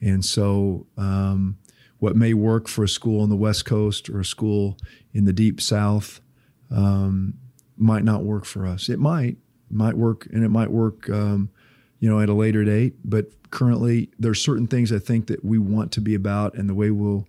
And 0.00 0.24
so, 0.24 0.86
um, 0.96 1.58
what 1.98 2.16
may 2.16 2.34
work 2.34 2.68
for 2.68 2.84
a 2.84 2.88
school 2.88 3.22
on 3.22 3.30
the 3.30 3.36
West 3.36 3.64
Coast 3.64 4.10
or 4.10 4.20
a 4.20 4.24
school 4.24 4.76
in 5.14 5.24
the 5.24 5.32
Deep 5.32 5.60
South 5.60 6.20
um, 6.70 7.34
might 7.78 8.04
not 8.04 8.24
work 8.24 8.44
for 8.44 8.66
us. 8.66 8.88
It 8.88 8.98
might, 8.98 9.38
might 9.70 9.96
work, 9.96 10.26
and 10.30 10.44
it 10.44 10.50
might 10.50 10.70
work, 10.70 11.08
um, 11.08 11.48
you 12.00 12.10
know, 12.10 12.20
at 12.20 12.28
a 12.28 12.34
later 12.34 12.64
date. 12.64 12.94
But 13.04 13.30
currently, 13.50 14.10
there 14.18 14.30
are 14.30 14.34
certain 14.34 14.66
things 14.66 14.92
I 14.92 14.98
think 14.98 15.28
that 15.28 15.44
we 15.44 15.58
want 15.58 15.92
to 15.92 16.00
be 16.00 16.14
about, 16.14 16.54
and 16.54 16.68
the 16.68 16.74
way 16.74 16.90
we'll 16.90 17.26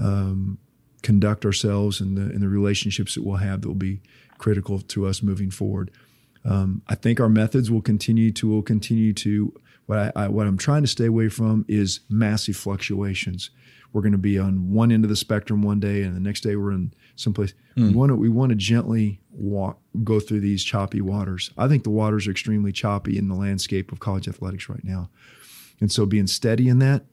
um, 0.00 0.58
conduct 1.02 1.44
ourselves 1.44 2.00
and 2.00 2.16
the 2.16 2.22
and 2.22 2.40
the 2.40 2.48
relationships 2.48 3.14
that 3.14 3.24
we'll 3.24 3.36
have 3.36 3.62
that 3.62 3.68
will 3.68 3.74
be 3.74 4.00
critical 4.38 4.80
to 4.80 5.06
us 5.06 5.22
moving 5.22 5.50
forward. 5.50 5.90
Um, 6.46 6.82
I 6.86 6.94
think 6.94 7.18
our 7.18 7.28
methods 7.28 7.70
will 7.70 7.82
continue 7.82 8.30
to 8.32 8.48
will 8.48 8.62
continue 8.62 9.12
to 9.14 9.52
what 9.86 9.98
I, 9.98 10.12
I, 10.16 10.28
what 10.28 10.46
I'm 10.46 10.58
trying 10.58 10.82
to 10.82 10.88
stay 10.88 11.06
away 11.06 11.28
from 11.28 11.64
is 11.68 12.00
massive 12.08 12.56
fluctuations. 12.56 13.50
We're 13.92 14.02
going 14.02 14.12
to 14.12 14.18
be 14.18 14.38
on 14.38 14.72
one 14.72 14.92
end 14.92 15.04
of 15.04 15.10
the 15.10 15.16
spectrum 15.16 15.62
one 15.62 15.80
day, 15.80 16.02
and 16.02 16.14
the 16.14 16.20
next 16.20 16.40
day 16.40 16.56
we're 16.56 16.72
in 16.72 16.92
someplace. 17.14 17.54
Mm. 17.76 17.88
We 17.88 17.94
want 17.94 18.10
to 18.10 18.16
we 18.16 18.28
want 18.28 18.50
to 18.50 18.56
gently 18.56 19.20
walk 19.30 19.78
go 20.04 20.20
through 20.20 20.40
these 20.40 20.62
choppy 20.62 21.00
waters. 21.00 21.50
I 21.56 21.66
think 21.66 21.82
the 21.82 21.90
waters 21.90 22.28
are 22.28 22.30
extremely 22.30 22.72
choppy 22.72 23.18
in 23.18 23.28
the 23.28 23.34
landscape 23.34 23.90
of 23.90 24.00
college 24.00 24.28
athletics 24.28 24.68
right 24.68 24.84
now, 24.84 25.10
and 25.80 25.90
so 25.90 26.06
being 26.06 26.26
steady 26.26 26.68
in 26.68 26.78
that 26.80 27.04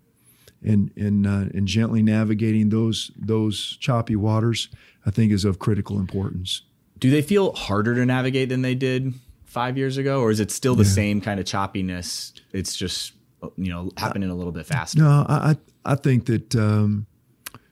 and 0.63 0.92
and 0.96 1.25
uh, 1.25 1.46
and 1.54 1.68
gently 1.68 2.04
navigating 2.04 2.70
those 2.70 3.12
those 3.16 3.78
choppy 3.80 4.16
waters, 4.16 4.70
I 5.06 5.12
think, 5.12 5.32
is 5.32 5.46
of 5.46 5.60
critical 5.60 6.00
importance 6.00 6.63
do 7.04 7.10
they 7.10 7.22
feel 7.22 7.52
harder 7.52 7.96
to 7.96 8.06
navigate 8.06 8.48
than 8.48 8.62
they 8.62 8.75
did 8.75 9.13
five 9.53 9.77
years 9.77 9.98
ago, 9.98 10.19
or 10.19 10.31
is 10.31 10.39
it 10.39 10.51
still 10.51 10.75
the 10.75 10.83
yeah. 10.83 10.89
same 10.89 11.22
kind 11.22 11.39
of 11.39 11.45
choppiness? 11.45 12.33
It's 12.51 12.75
just 12.75 13.13
you 13.55 13.72
know 13.72 13.91
happening 13.98 14.29
a 14.29 14.36
little 14.36 14.51
bit 14.51 14.65
faster. 14.65 15.00
No, 15.00 15.25
I 15.29 15.55
I 15.86 15.95
think 15.95 16.25
that 16.25 16.55
um, 16.55 17.05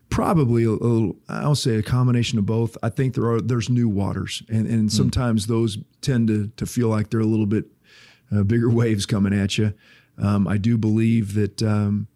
probably 0.09 0.63
a 0.63 0.71
little. 0.71 1.17
I'll 1.27 1.55
say 1.55 1.75
a 1.75 1.83
combination 1.83 2.37
of 2.37 2.45
both. 2.45 2.77
I 2.83 2.89
think 2.89 3.15
there 3.15 3.29
are 3.31 3.41
there's 3.41 3.69
new 3.69 3.89
waters, 3.89 4.43
and 4.47 4.67
and 4.67 4.83
hmm. 4.83 4.87
sometimes 4.87 5.45
mm. 5.45 5.49
those 5.49 5.79
tend 6.01 6.27
to 6.29 6.47
to 6.55 6.65
feel 6.65 6.87
like 6.87 7.09
they're 7.09 7.19
a 7.19 7.25
little 7.25 7.47
bit 7.47 7.65
uh, 8.33 8.43
bigger 8.43 8.69
waves 8.81 9.05
coming 9.05 9.33
at 9.33 9.57
you. 9.57 9.73
Um, 10.17 10.47
I 10.47 10.57
do 10.57 10.77
believe 10.77 11.33
that. 11.33 11.61
Um, 11.61 12.07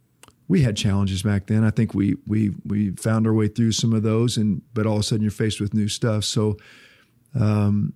we 0.47 0.61
had 0.61 0.77
challenges 0.77 1.23
back 1.23 1.47
then. 1.47 1.63
I 1.63 1.71
think 1.71 1.95
we 1.95 2.17
we 2.27 2.51
we 2.63 2.91
found 2.91 3.25
our 3.25 3.33
way 3.33 3.47
through 3.47 3.71
some 3.71 3.93
of 3.93 4.03
those, 4.03 4.37
and 4.37 4.61
but 4.75 4.85
all 4.85 4.93
of 4.93 4.99
a 4.99 5.03
sudden 5.03 5.23
you're 5.23 5.31
faced 5.31 5.59
with 5.59 5.73
new 5.73 5.87
stuff. 5.87 6.23
So 6.23 6.57
um, 7.33 7.93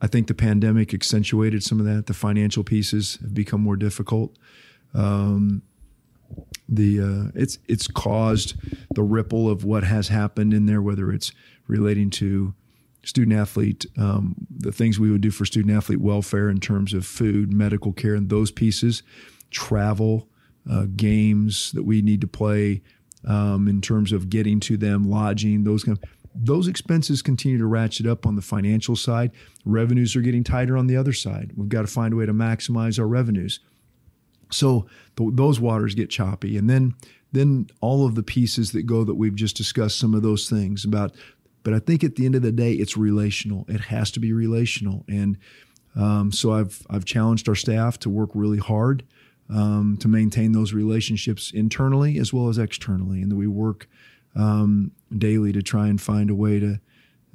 I 0.00 0.06
think 0.06 0.28
the 0.28 0.34
pandemic 0.34 0.94
accentuated 0.94 1.62
some 1.62 1.80
of 1.80 1.86
that. 1.86 2.06
The 2.06 2.14
financial 2.14 2.62
pieces 2.62 3.18
have 3.20 3.34
become 3.34 3.60
more 3.60 3.76
difficult. 3.76 4.36
Um, 4.94 5.62
the 6.68 7.00
uh, 7.00 7.30
it's 7.34 7.58
it's 7.66 7.88
caused 7.88 8.54
the 8.94 9.02
ripple 9.02 9.48
of 9.50 9.64
what 9.64 9.84
has 9.84 10.08
happened 10.08 10.52
in 10.52 10.66
there, 10.66 10.82
whether 10.82 11.10
it's 11.10 11.32
relating 11.66 12.10
to 12.10 12.54
student 13.04 13.38
athlete, 13.38 13.86
um, 13.96 14.34
the 14.50 14.72
things 14.72 15.00
we 15.00 15.10
would 15.10 15.20
do 15.20 15.30
for 15.30 15.46
student 15.46 15.74
athlete 15.74 16.00
welfare 16.00 16.50
in 16.50 16.60
terms 16.60 16.92
of 16.92 17.06
food, 17.06 17.52
medical 17.52 17.92
care, 17.92 18.14
and 18.14 18.28
those 18.28 18.50
pieces, 18.50 19.02
travel, 19.50 20.28
uh, 20.70 20.84
games 20.94 21.72
that 21.72 21.84
we 21.84 22.02
need 22.02 22.20
to 22.20 22.26
play 22.26 22.82
um, 23.26 23.66
in 23.66 23.80
terms 23.80 24.12
of 24.12 24.28
getting 24.28 24.60
to 24.60 24.76
them, 24.76 25.08
lodging, 25.08 25.64
those 25.64 25.84
kind 25.84 25.96
of 25.96 26.04
those 26.40 26.68
expenses 26.68 27.20
continue 27.20 27.58
to 27.58 27.66
ratchet 27.66 28.06
up 28.06 28.24
on 28.24 28.36
the 28.36 28.42
financial 28.42 28.94
side. 28.94 29.32
Revenues 29.64 30.14
are 30.14 30.20
getting 30.20 30.44
tighter 30.44 30.76
on 30.76 30.86
the 30.86 30.96
other 30.96 31.12
side. 31.12 31.52
We've 31.56 31.68
got 31.68 31.82
to 31.82 31.88
find 31.88 32.14
a 32.14 32.16
way 32.16 32.26
to 32.26 32.32
maximize 32.32 32.98
our 32.98 33.08
revenues. 33.08 33.58
So 34.50 34.86
th- 35.16 35.30
those 35.34 35.60
waters 35.60 35.94
get 35.94 36.10
choppy, 36.10 36.56
and 36.56 36.70
then 36.70 36.94
then 37.32 37.66
all 37.82 38.06
of 38.06 38.14
the 38.14 38.22
pieces 38.22 38.72
that 38.72 38.84
go 38.84 39.04
that 39.04 39.16
we've 39.16 39.34
just 39.34 39.56
discussed. 39.56 39.98
Some 39.98 40.14
of 40.14 40.22
those 40.22 40.48
things 40.48 40.84
about, 40.84 41.14
but 41.62 41.74
I 41.74 41.78
think 41.78 42.02
at 42.02 42.16
the 42.16 42.24
end 42.24 42.34
of 42.34 42.42
the 42.42 42.52
day, 42.52 42.72
it's 42.72 42.96
relational. 42.96 43.66
It 43.68 43.80
has 43.82 44.10
to 44.12 44.20
be 44.20 44.32
relational, 44.32 45.04
and 45.08 45.36
um, 45.96 46.32
so 46.32 46.52
I've 46.52 46.86
I've 46.88 47.04
challenged 47.04 47.48
our 47.48 47.54
staff 47.54 47.98
to 48.00 48.10
work 48.10 48.30
really 48.32 48.58
hard 48.58 49.04
um, 49.50 49.98
to 50.00 50.08
maintain 50.08 50.52
those 50.52 50.72
relationships 50.72 51.50
internally 51.50 52.18
as 52.18 52.32
well 52.32 52.48
as 52.48 52.58
externally, 52.58 53.20
and 53.20 53.30
that 53.30 53.36
we 53.36 53.46
work 53.46 53.88
um, 54.38 54.92
daily 55.16 55.52
to 55.52 55.62
try 55.62 55.88
and 55.88 56.00
find 56.00 56.30
a 56.30 56.34
way 56.34 56.60
to 56.60 56.80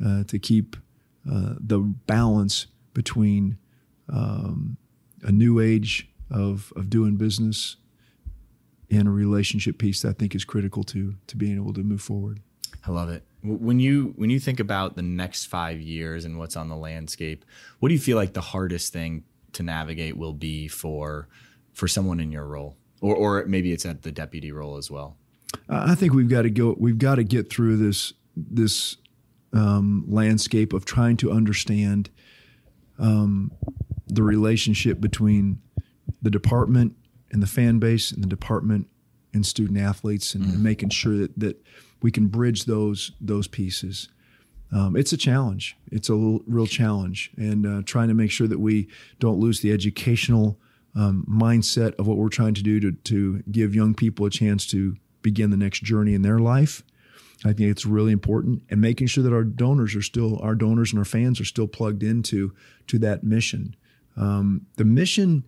uh, 0.04 0.24
to 0.24 0.40
keep 0.40 0.76
uh, 1.32 1.56
the 1.60 1.80
balance 1.80 2.68
between 2.94 3.58
um, 4.10 4.78
a 5.22 5.32
new 5.32 5.60
age 5.60 6.10
of 6.32 6.74
of 6.76 6.90
doing 6.90 7.18
business 7.18 7.76
and 8.90 9.08
a 9.08 9.12
relationship 9.12 9.78
piece 9.78 10.02
that 10.02 10.10
I 10.10 10.14
think 10.14 10.34
is 10.34 10.46
critical 10.46 10.84
to 10.86 11.16
to 11.28 11.38
being 11.38 11.56
able 11.56 11.74
to 11.74 11.84
move 11.84 12.02
forward. 12.02 12.40
I 12.86 12.92
love 12.92 13.10
it. 13.10 13.24
When 13.44 13.80
you 13.80 14.14
when 14.16 14.30
you 14.30 14.40
think 14.40 14.60
about 14.60 14.96
the 14.96 15.02
next 15.02 15.46
five 15.46 15.80
years 15.80 16.26
and 16.26 16.40
what's 16.40 16.56
on 16.56 16.70
the 16.70 16.76
landscape, 16.76 17.46
what 17.80 17.90
do 17.90 17.94
you 17.94 18.00
feel 18.00 18.18
like 18.18 18.34
the 18.34 18.42
hardest 18.42 18.94
thing 18.94 19.24
to 19.54 19.64
navigate 19.64 20.18
will 20.18 20.34
be 20.34 20.68
for 20.68 21.28
for 21.74 21.88
someone 21.88 22.20
in 22.20 22.32
your 22.32 22.46
role, 22.46 22.78
or 23.02 23.16
or 23.16 23.46
maybe 23.46 23.72
it's 23.74 23.86
at 23.86 24.04
the 24.04 24.12
deputy 24.12 24.52
role 24.52 24.78
as 24.78 24.90
well? 24.90 25.18
I 25.70 25.96
think 25.96 26.14
we've 26.14 26.30
got 26.30 26.44
to 26.44 26.50
go. 26.50 26.76
We've 26.78 26.98
got 26.98 27.16
to 27.16 27.24
get 27.24 27.50
through 27.50 27.78
this 27.78 28.14
this 28.36 28.98
um, 29.54 30.06
landscape 30.08 30.74
of 30.74 30.86
trying 30.86 31.18
to 31.18 31.32
understand 31.32 32.10
um, 33.00 33.52
the 34.08 34.24
relationship 34.24 35.00
between 35.00 35.62
the 36.22 36.30
department 36.30 36.96
and 37.32 37.42
the 37.42 37.48
fan 37.48 37.80
base, 37.80 38.12
and 38.12 38.24
the 38.24 38.28
department 38.28 38.88
and 39.34 39.46
student 39.46 39.80
athletes, 39.80 40.36
and, 40.36 40.46
mm. 40.46 40.54
and 40.54 40.64
making 40.64 40.90
sure 40.90 41.16
that 41.18 41.38
that 41.40 41.64
we 42.02 42.12
can 42.12 42.28
bridge 42.28 42.66
those 42.66 43.12
those 43.20 43.48
pieces. 43.48 44.10
Um, 44.72 44.96
it's 44.96 45.14
a 45.14 45.18
challenge. 45.18 45.78
It's 45.92 46.10
a 46.10 46.16
real 46.16 46.68
challenge, 46.68 47.32
and 47.38 47.66
uh, 47.66 47.82
trying 47.86 48.08
to 48.08 48.16
make 48.16 48.32
sure 48.32 48.48
that 48.48 48.60
we 48.60 48.88
don't 49.20 49.40
lose 49.40 49.60
the 49.62 49.72
educational 49.72 50.60
um, 50.96 51.26
mindset 51.30 51.94
of 51.96 52.08
what 52.08 52.18
we're 52.18 52.30
trying 52.30 52.54
to 52.56 52.64
do 52.64 52.80
to 52.80 52.92
to 52.92 53.44
give 53.52 53.76
young 53.76 53.94
people 53.94 54.26
a 54.26 54.30
chance 54.30 54.66
to 54.68 54.96
begin 55.24 55.50
the 55.50 55.58
next 55.58 55.82
journey 55.84 56.14
in 56.14 56.22
their 56.22 56.40
life. 56.40 56.84
I 57.46 57.52
think 57.52 57.72
it's 57.72 57.86
really 57.86 58.12
important, 58.12 58.64
and 58.70 58.80
making 58.80 59.08
sure 59.08 59.24
that 59.24 59.34
our 59.34 59.44
donors 59.44 59.96
are 59.96 60.02
still 60.02 60.40
our 60.42 60.56
donors 60.56 60.92
and 60.92 61.00
our 61.00 61.06
fans 61.06 61.42
are 61.42 61.46
still 61.46 61.68
plugged 61.68 62.04
into 62.04 62.54
to 62.88 63.00
that 63.00 63.24
mission. 63.24 63.76
Um, 64.16 64.68
the 64.78 64.86
mission, 64.86 65.46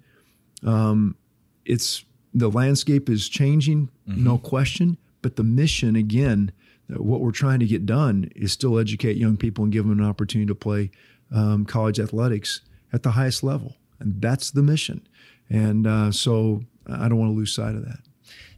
um, 0.66 1.16
it's 1.64 2.04
the 2.34 2.50
landscape 2.50 3.10
is 3.10 3.30
changing, 3.30 3.90
mm-hmm. 4.10 4.24
no 4.24 4.38
question, 4.38 4.98
but 5.22 5.38
the 5.38 5.44
mission 5.44 5.96
again, 5.96 6.52
what 6.90 7.22
we're 7.22 7.32
trying 7.32 7.60
to 7.60 7.66
get 7.66 7.86
done 7.86 8.30
is 8.36 8.52
still 8.52 8.78
educate 8.78 9.16
young 9.16 9.38
people 9.38 9.64
and 9.64 9.72
give 9.72 9.88
them 9.88 9.98
an 9.98 10.06
opportunity 10.06 10.48
to 10.48 10.56
play 10.56 10.92
um, 11.34 11.66
college 11.66 12.00
athletics 12.00 12.62
at 12.92 13.04
the 13.04 13.12
highest 13.12 13.42
level, 13.42 13.76
and 14.00 14.22
that's 14.22 14.52
the 14.52 14.64
mission. 14.64 15.08
And 15.50 15.88
uh, 15.88 16.12
so 16.12 16.64
I 16.88 17.08
don't 17.08 17.20
want 17.20 17.32
to 17.32 17.36
lose 17.38 17.56
sight 17.56 17.76
of 17.76 17.86
that. 17.86 18.00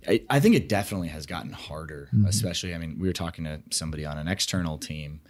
I, 0.08 0.22
I 0.30 0.40
think 0.40 0.56
it 0.56 0.70
definitely 0.70 1.10
has 1.10 1.26
gotten 1.26 1.52
harder, 1.52 2.10
mm-hmm. 2.14 2.26
especially. 2.26 2.74
I 2.74 2.78
mean, 2.78 2.98
we 3.00 3.08
were 3.08 3.14
talking 3.14 3.44
to 3.44 3.62
somebody 3.72 4.06
on 4.06 4.18
an 4.18 4.28
external 4.28 4.78
team 4.78 5.22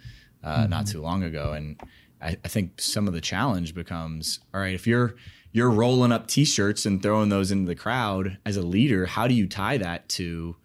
uh, 0.42 0.60
mm-hmm. 0.60 0.70
not 0.70 0.86
too 0.86 1.00
long 1.00 1.22
ago, 1.22 1.52
and 1.52 1.80
I, 2.22 2.36
I, 2.44 2.48
think 2.48 2.80
some 2.80 3.08
of 3.08 3.14
the 3.14 3.20
challenge 3.20 3.74
becomes: 3.74 4.40
all 4.54 4.60
right, 4.60 4.74
if 4.74 4.86
you're 4.86 5.14
you're 5.52 5.70
rolling 5.70 6.12
up 6.12 6.26
T-shirts 6.28 6.86
and 6.86 7.02
throwing 7.02 7.28
those 7.28 7.50
into 7.50 7.66
the 7.66 7.74
crowd 7.74 8.38
as 8.44 8.56
a 8.56 8.62
leader, 8.62 9.06
how 9.06 9.26
do 9.26 9.34
you 9.34 9.46
tie 9.46 9.78
that 9.78 10.08
to? 10.10 10.56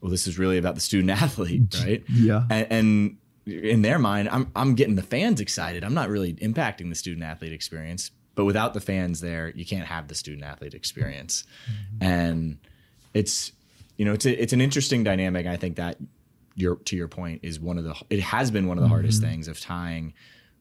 Well, 0.00 0.10
this 0.10 0.26
is 0.26 0.38
really 0.38 0.58
about 0.58 0.74
the 0.74 0.80
student 0.80 1.10
athlete, 1.22 1.74
right? 1.84 2.02
Yeah, 2.08 2.44
and, 2.50 2.66
and 2.70 3.16
in 3.46 3.82
their 3.82 3.98
mind, 3.98 4.28
I'm 4.30 4.50
I'm 4.56 4.74
getting 4.74 4.96
the 4.96 5.02
fans 5.02 5.40
excited. 5.40 5.84
I'm 5.84 5.94
not 5.94 6.08
really 6.08 6.34
impacting 6.34 6.88
the 6.88 6.96
student 6.96 7.24
athlete 7.24 7.52
experience, 7.52 8.10
but 8.34 8.44
without 8.44 8.74
the 8.74 8.80
fans 8.80 9.20
there, 9.20 9.52
you 9.54 9.64
can't 9.64 9.86
have 9.86 10.08
the 10.08 10.14
student 10.14 10.44
athlete 10.44 10.74
experience, 10.74 11.44
mm-hmm. 11.70 12.04
and 12.04 12.58
it's 13.14 13.52
you 14.02 14.06
know 14.06 14.14
it's 14.14 14.26
a, 14.26 14.42
it's 14.42 14.52
an 14.52 14.60
interesting 14.60 15.04
dynamic. 15.04 15.46
I 15.46 15.56
think 15.56 15.76
that 15.76 15.96
your 16.56 16.74
to 16.74 16.96
your 16.96 17.06
point 17.06 17.38
is 17.44 17.60
one 17.60 17.78
of 17.78 17.84
the 17.84 17.94
it 18.10 18.18
has 18.18 18.50
been 18.50 18.66
one 18.66 18.76
of 18.76 18.82
the 18.82 18.86
mm-hmm. 18.86 18.94
hardest 18.94 19.22
things 19.22 19.46
of 19.46 19.60
tying 19.60 20.12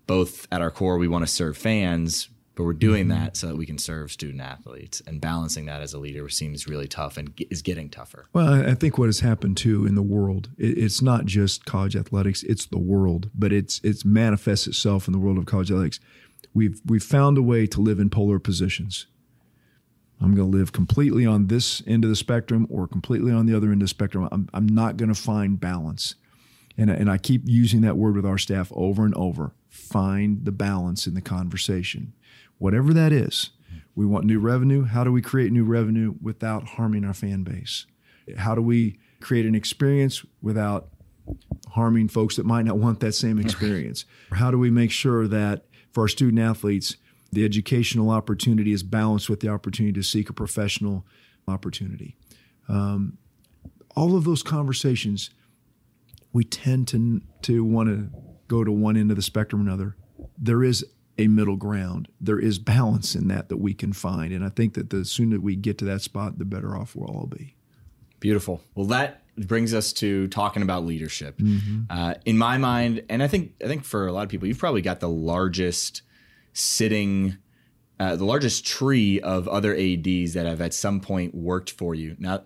both 0.06 0.48
at 0.52 0.62
our 0.62 0.70
core 0.70 1.00
we 1.00 1.08
want 1.08 1.26
to 1.26 1.28
serve 1.28 1.58
fans 1.58 2.30
but 2.54 2.66
we're 2.66 2.74
doing 2.74 3.08
mm-hmm. 3.08 3.20
that 3.20 3.36
so 3.36 3.48
that 3.48 3.58
we 3.58 3.66
can 3.66 3.80
serve 3.80 4.12
student 4.12 4.42
athletes 4.42 5.02
and 5.08 5.20
balancing 5.20 5.66
that 5.66 5.82
as 5.82 5.92
a 5.92 5.98
leader 5.98 6.30
seems 6.30 6.68
really 6.68 6.88
tough 6.88 7.18
and 7.18 7.34
is 7.50 7.64
getting 7.64 7.90
tougher 7.90 8.28
well 8.32 8.54
i 8.64 8.76
think 8.76 9.00
what 9.00 9.08
has 9.08 9.22
happened 9.22 9.58
too 9.58 9.88
in 9.88 9.96
the 9.96 10.04
world 10.04 10.52
it's 10.60 11.02
not 11.02 11.26
just 11.26 11.66
college 11.66 11.96
athletics 11.96 12.44
it's 12.44 12.68
the 12.68 12.78
world 12.78 13.32
but 13.34 13.52
it's 13.52 13.82
it's 13.84 14.06
manifests 14.06 14.68
itself 14.68 15.08
in 15.08 15.14
the 15.14 15.20
world 15.20 15.40
of 15.40 15.48
college 15.48 15.72
athletics 15.72 16.00
we've 16.54 16.80
we've 16.86 17.04
found 17.04 17.40
a 17.40 17.42
way 17.42 17.66
to 17.66 17.82
live 17.82 18.00
in 18.00 18.08
polar 18.08 18.38
positions 18.38 19.08
I'm 20.22 20.36
going 20.36 20.52
to 20.52 20.58
live 20.58 20.72
completely 20.72 21.26
on 21.26 21.48
this 21.48 21.82
end 21.88 22.04
of 22.04 22.10
the 22.10 22.16
spectrum 22.16 22.68
or 22.70 22.88
completely 22.88 23.32
on 23.32 23.48
the 23.48 23.58
other 23.58 23.72
end 23.72 23.82
of 23.82 23.86
the 23.86 23.90
spectrum. 23.90 24.30
I'm, 24.32 24.48
I'm 24.54 24.68
not 24.68 24.98
going 24.98 25.10
to 25.10 25.20
find 25.20 25.60
balance. 25.60 26.16
And, 26.78 26.90
and 26.90 27.10
I 27.10 27.18
keep 27.18 27.42
using 27.46 27.82
that 27.82 27.98
word 27.98 28.16
with 28.16 28.26
our 28.26 28.38
staff 28.38 28.72
over 28.76 29.04
and 29.04 29.16
over. 29.16 29.54
Find 29.68 30.46
the 30.46 30.52
balance 30.52 31.08
in 31.08 31.16
the 31.16 31.22
conversation, 31.22 32.14
whatever 32.60 32.94
that 32.94 33.12
is. 33.12 33.50
We 33.96 34.06
want 34.06 34.26
new 34.26 34.40
revenue. 34.40 34.84
How 34.86 35.04
do 35.04 35.12
we 35.12 35.22
create 35.22 35.52
new 35.52 35.66
revenue 35.66 36.16
without 36.22 36.70
harming 36.70 37.04
our 37.04 37.14
fan 37.14 37.44
base? 37.44 37.86
How 38.38 38.56
do 38.56 38.62
we 38.62 39.00
create 39.20 39.46
an 39.46 39.56
experience 39.56 40.24
without 40.42 40.90
harming 41.70 42.08
folks 42.08 42.36
that 42.36 42.46
might 42.46 42.66
not 42.66 42.78
want 42.78 43.00
that 43.02 43.14
same 43.14 43.40
experience? 43.40 44.06
How 44.32 44.52
do 44.52 44.58
we 44.58 44.70
make 44.70 44.92
sure 44.92 45.28
that 45.28 45.66
for 45.92 46.02
our 46.02 46.08
student 46.08 46.40
athletes, 46.40 46.96
the 47.32 47.46
educational 47.46 48.10
opportunity 48.10 48.72
is 48.72 48.84
balanced 48.84 49.30
with 49.30 49.40
the 49.40 49.48
opportunity 49.48 49.94
to 49.94 50.04
seek 50.04 50.30
a 50.30 50.34
professional 50.34 51.06
opportunity. 51.48 52.18
Um, 52.68 53.18
all 53.96 54.16
of 54.16 54.24
those 54.24 54.44
conversations, 54.44 55.30
we 56.34 56.44
tend 56.44 56.88
to 56.90 57.22
to 57.44 57.64
want 57.64 57.90
to 57.90 58.10
go 58.48 58.64
to 58.64 58.72
one 58.72 58.98
end 58.98 59.12
of 59.12 59.18
the 59.18 59.24
spectrum 59.24 59.62
or 59.62 59.70
another. 59.70 59.96
There 60.38 60.64
is 60.64 60.86
a 61.18 61.28
middle 61.28 61.58
ground. 61.58 62.08
There 62.20 62.40
is 62.40 62.60
balance 62.60 63.16
in 63.16 63.28
that 63.28 63.50
that 63.50 63.58
we 63.58 63.74
can 63.74 63.94
find, 63.94 64.34
and 64.34 64.44
I 64.46 64.50
think 64.50 64.74
that 64.76 64.90
the 64.90 65.06
sooner 65.06 65.40
we 65.40 65.56
get 65.56 65.78
to 65.80 65.86
that 65.86 66.02
spot, 66.02 66.38
the 66.38 66.46
better 66.46 66.76
off 66.76 66.96
we'll 66.96 67.10
all 67.10 67.28
be. 67.28 67.56
Beautiful. 68.20 68.62
Well, 68.76 68.88
that 68.88 69.24
brings 69.38 69.74
us 69.74 69.94
to 69.94 70.28
talking 70.28 70.62
about 70.62 70.86
leadership. 70.86 71.38
Mm-hmm. 71.38 71.84
Uh, 71.90 72.14
in 72.26 72.38
my 72.38 72.58
mind, 72.58 73.04
and 73.10 73.24
I 73.24 73.28
think 73.28 73.54
I 73.64 73.68
think 73.68 73.84
for 73.84 74.08
a 74.08 74.12
lot 74.12 74.24
of 74.24 74.30
people, 74.30 74.48
you've 74.48 74.60
probably 74.60 74.82
got 74.82 75.00
the 75.00 75.10
largest 75.10 76.02
sitting 76.54 77.38
uh, 78.02 78.16
the 78.16 78.26
largest 78.26 78.66
tree 78.66 79.20
of 79.20 79.48
other 79.48 79.76
ads 79.76 80.34
that 80.34 80.48
have 80.48 80.60
at 80.60 80.74
some 80.74 81.00
point 81.00 81.36
worked 81.36 81.70
for 81.70 81.94
you. 81.94 82.16
Now, 82.18 82.42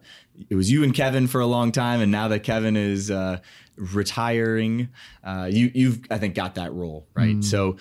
it 0.50 0.56
was 0.56 0.70
you 0.70 0.84
and 0.84 0.94
Kevin 0.94 1.28
for 1.28 1.40
a 1.40 1.46
long 1.46 1.72
time, 1.72 2.02
and 2.02 2.12
now 2.12 2.28
that 2.28 2.42
Kevin 2.44 2.76
is 2.76 3.10
uh, 3.10 3.40
retiring, 3.78 4.90
uh, 5.24 5.48
you 5.50 5.72
you've 5.74 6.02
I 6.12 6.18
think 6.18 6.36
got 6.36 6.56
that 6.56 6.74
role 6.74 7.08
right. 7.14 7.38
Mm. 7.38 7.44
So 7.44 7.78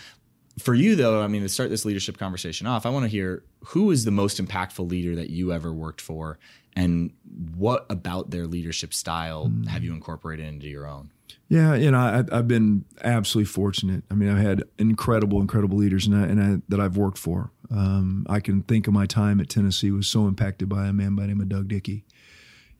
for 0.58 0.74
you 0.74 0.96
though, 0.96 1.22
I 1.22 1.26
mean, 1.26 1.42
to 1.42 1.48
start 1.48 1.70
this 1.70 1.84
leadership 1.84 2.18
conversation 2.18 2.66
off, 2.66 2.86
I 2.86 2.90
want 2.90 3.04
to 3.04 3.08
hear 3.08 3.42
who 3.66 3.90
is 3.90 4.04
the 4.04 4.10
most 4.10 4.42
impactful 4.42 4.88
leader 4.88 5.16
that 5.16 5.30
you 5.30 5.52
ever 5.52 5.72
worked 5.72 6.00
for, 6.00 6.38
and 6.76 7.12
what 7.56 7.86
about 7.90 8.30
their 8.30 8.46
leadership 8.46 8.92
style 8.94 9.48
mm. 9.48 9.66
have 9.68 9.84
you 9.84 9.92
incorporated 9.92 10.46
into 10.46 10.68
your 10.68 10.86
own? 10.86 11.10
Yeah, 11.48 11.74
you 11.74 11.90
know, 11.90 11.98
I, 11.98 12.34
have 12.34 12.48
been 12.48 12.84
absolutely 13.02 13.50
fortunate. 13.50 14.02
I 14.10 14.14
mean, 14.14 14.30
I've 14.30 14.42
had 14.42 14.64
incredible, 14.78 15.40
incredible 15.40 15.76
leaders 15.76 16.06
and, 16.06 16.16
I, 16.16 16.22
and 16.22 16.42
I, 16.42 16.62
that 16.68 16.80
I've 16.80 16.96
worked 16.96 17.18
for. 17.18 17.50
Um, 17.70 18.26
I 18.28 18.40
can 18.40 18.62
think 18.62 18.86
of 18.86 18.94
my 18.94 19.06
time 19.06 19.40
at 19.40 19.48
Tennessee 19.48 19.90
was 19.90 20.08
so 20.08 20.26
impacted 20.26 20.68
by 20.68 20.86
a 20.86 20.92
man 20.92 21.14
by 21.14 21.22
the 21.22 21.28
name 21.28 21.40
of 21.40 21.48
Doug 21.48 21.68
Dickey. 21.68 22.04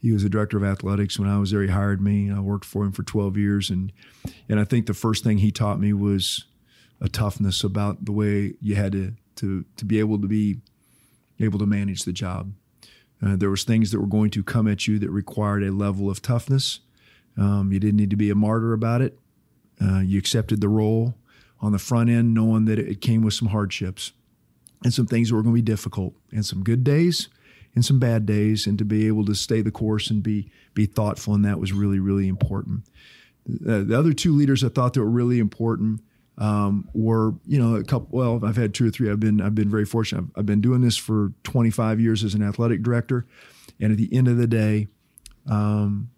He 0.01 0.13
was 0.13 0.23
the 0.23 0.29
director 0.29 0.57
of 0.57 0.65
athletics 0.65 1.19
when 1.19 1.29
I 1.29 1.39
was 1.39 1.51
there. 1.51 1.63
He 1.63 1.69
hired 1.69 2.01
me. 2.01 2.31
I 2.31 2.41
worked 2.41 2.65
for 2.65 2.85
him 2.85 2.93
for 2.93 3.03
12 3.03 3.37
years, 3.39 3.71
and 3.71 3.91
and 4.49 4.61
I 4.61 4.65
think 4.65 4.85
the 4.85 4.93
first 4.93 5.25
thing 5.25 5.39
he 5.39 5.51
taught 5.51 5.81
me 5.81 5.95
was 5.95 6.45
a 7.05 7.09
toughness 7.09 7.63
about 7.63 8.05
the 8.05 8.13
way 8.13 8.55
you 8.61 8.75
had 8.75 8.93
to 8.93 9.13
to 9.37 9.65
to 9.77 9.85
be 9.85 10.01
able 10.01 10.19
to 10.21 10.27
be 10.27 10.59
able 11.39 11.59
to 11.59 11.67
manage 11.67 12.03
the 12.05 12.13
job. 12.13 12.53
Uh, 13.23 13.37
there 13.37 13.51
was 13.51 13.65
things 13.65 13.91
that 13.91 14.01
were 14.01 14.07
going 14.19 14.31
to 14.31 14.43
come 14.43 14.67
at 14.73 14.87
you 14.87 14.99
that 14.99 15.11
required 15.11 15.63
a 15.63 15.71
level 15.71 16.11
of 16.11 16.21
toughness 16.21 16.81
Um, 17.37 17.73
you 17.73 17.81
didn't 17.81 17.97
need 17.97 18.11
to 18.11 18.17
be 18.17 18.31
a 18.31 18.35
martyr 18.35 18.73
about 18.73 19.03
it. 19.03 19.19
Uh, 19.81 20.01
you 20.01 20.19
accepted 20.19 20.61
the 20.61 20.69
role 20.69 21.15
on 21.61 21.73
the 21.73 21.79
front 21.79 22.11
end, 22.11 22.35
knowing 22.35 22.67
that 22.67 22.79
it 22.79 23.01
came 23.01 23.23
with 23.23 23.35
some 23.35 23.49
hardships 23.49 24.13
and 24.85 24.93
some 24.93 25.07
things 25.07 25.29
that 25.29 25.35
were 25.35 25.43
going 25.43 25.55
to 25.55 25.63
be 25.63 25.73
difficult, 25.73 26.15
and 26.31 26.45
some 26.45 26.63
good 26.63 26.85
days 26.85 27.29
and 27.75 27.85
some 27.85 27.99
bad 27.99 28.25
days, 28.25 28.67
and 28.67 28.79
to 28.79 28.85
be 28.85 29.07
able 29.07 29.25
to 29.25 29.35
stay 29.35 29.63
the 29.63 29.71
course 29.71 30.11
and 30.11 30.23
be 30.23 30.51
be 30.75 30.87
thoughtful, 30.87 31.35
and 31.35 31.45
that 31.45 31.59
was 31.59 31.73
really 31.73 31.99
really 31.99 32.29
important. 32.29 32.85
Uh, 33.49 33.83
the 33.83 33.99
other 33.99 34.13
two 34.13 34.33
leaders 34.33 34.63
I 34.63 34.69
thought 34.69 34.95
that 34.95 35.01
were 35.01 35.11
really 35.11 35.39
important 35.39 36.01
um, 36.39 36.89
were 36.95 37.35
you 37.47 37.59
know 37.59 37.77
a 37.77 37.85
couple. 37.85 38.09
Well, 38.11 38.41
I've 38.45 38.57
had 38.57 38.75
two 38.75 38.89
or 38.89 38.91
three. 38.91 39.11
I've 39.11 39.21
been 39.21 39.41
I've 39.41 39.55
been 39.55 39.71
very 39.71 39.85
fortunate. 39.85 40.25
I've, 40.25 40.41
I've, 40.41 40.47
been 40.47 40.61
doing 40.61 40.81
this 40.81 40.97
for 40.97 41.33
25 41.45 42.01
years 42.01 42.25
as 42.25 42.35
an 42.35 42.43
athletic 42.43 42.83
director, 42.83 43.27
and 43.81 43.93
at 43.93 43.99
the 43.99 44.13
end 44.13 44.29
of 44.29 44.37
the 44.37 44.47
day, 44.47 44.89
um, 45.49 46.11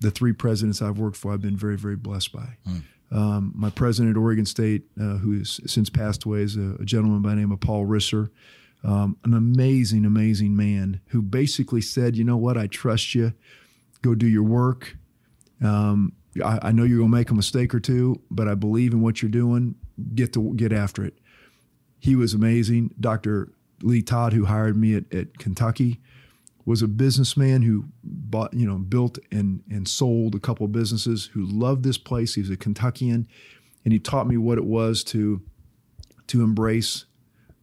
the 0.00 0.10
three 0.10 0.32
presidents 0.32 0.80
I've 0.80 0.98
worked 0.98 1.16
for, 1.16 1.32
I've 1.32 1.42
been 1.42 1.56
very 1.56 1.76
very 1.76 1.96
blessed 1.96 2.32
by. 2.32 2.56
Mm. 2.66 2.82
Um, 3.12 3.52
my 3.56 3.70
president 3.70 4.16
at 4.16 4.20
Oregon 4.20 4.46
State, 4.46 4.84
uh, 4.98 5.16
who 5.16 5.38
has 5.38 5.60
since 5.66 5.90
passed 5.90 6.24
away, 6.24 6.42
is 6.42 6.56
a, 6.56 6.76
a, 6.80 6.84
gentleman 6.84 7.22
by 7.22 7.30
the 7.30 7.36
name 7.36 7.50
of 7.50 7.58
Paul 7.58 7.84
Risser. 7.84 8.30
Um, 8.84 9.16
an 9.24 9.34
amazing, 9.34 10.06
amazing 10.06 10.56
man 10.56 11.00
who 11.08 11.20
basically 11.20 11.82
said, 11.82 12.16
"You 12.16 12.24
know 12.24 12.38
what? 12.38 12.56
I 12.56 12.66
trust 12.66 13.14
you. 13.14 13.34
Go 14.00 14.14
do 14.14 14.26
your 14.26 14.44
work. 14.44 14.96
Um, 15.62 16.12
I, 16.44 16.58
I, 16.62 16.72
know 16.72 16.84
you're 16.84 16.98
going 16.98 17.10
to 17.10 17.16
make 17.16 17.30
a 17.30 17.34
mistake 17.34 17.74
or 17.74 17.80
two, 17.80 18.20
but 18.30 18.46
I 18.46 18.54
believe 18.54 18.92
in 18.92 19.00
what 19.00 19.20
you're 19.20 19.30
doing. 19.30 19.74
Get 20.14 20.32
to 20.34 20.54
get 20.54 20.72
after 20.72 21.04
it." 21.04 21.18
He 21.98 22.14
was 22.14 22.34
amazing. 22.34 22.94
Dr. 22.98 23.52
Lee 23.82 24.02
Todd, 24.02 24.32
who 24.32 24.46
hired 24.46 24.76
me 24.76 24.94
at, 24.94 25.12
at 25.12 25.38
Kentucky, 25.38 26.00
was 26.64 26.82
a 26.82 26.88
businessman 26.88 27.62
who 27.62 27.86
bought, 28.04 28.54
you 28.54 28.66
know, 28.66 28.78
built 28.78 29.18
and 29.32 29.62
and 29.70 29.88
sold 29.88 30.34
a 30.34 30.40
couple 30.40 30.64
of 30.64 30.72
businesses. 30.72 31.30
Who 31.34 31.44
loved 31.44 31.82
this 31.82 31.98
place. 31.98 32.34
He 32.34 32.40
was 32.40 32.50
a 32.50 32.56
Kentuckian, 32.56 33.26
and 33.84 33.92
he 33.92 33.98
taught 33.98 34.26
me 34.26 34.36
what 34.36 34.56
it 34.56 34.64
was 34.64 35.02
to 35.04 35.42
to 36.28 36.42
embrace 36.42 37.06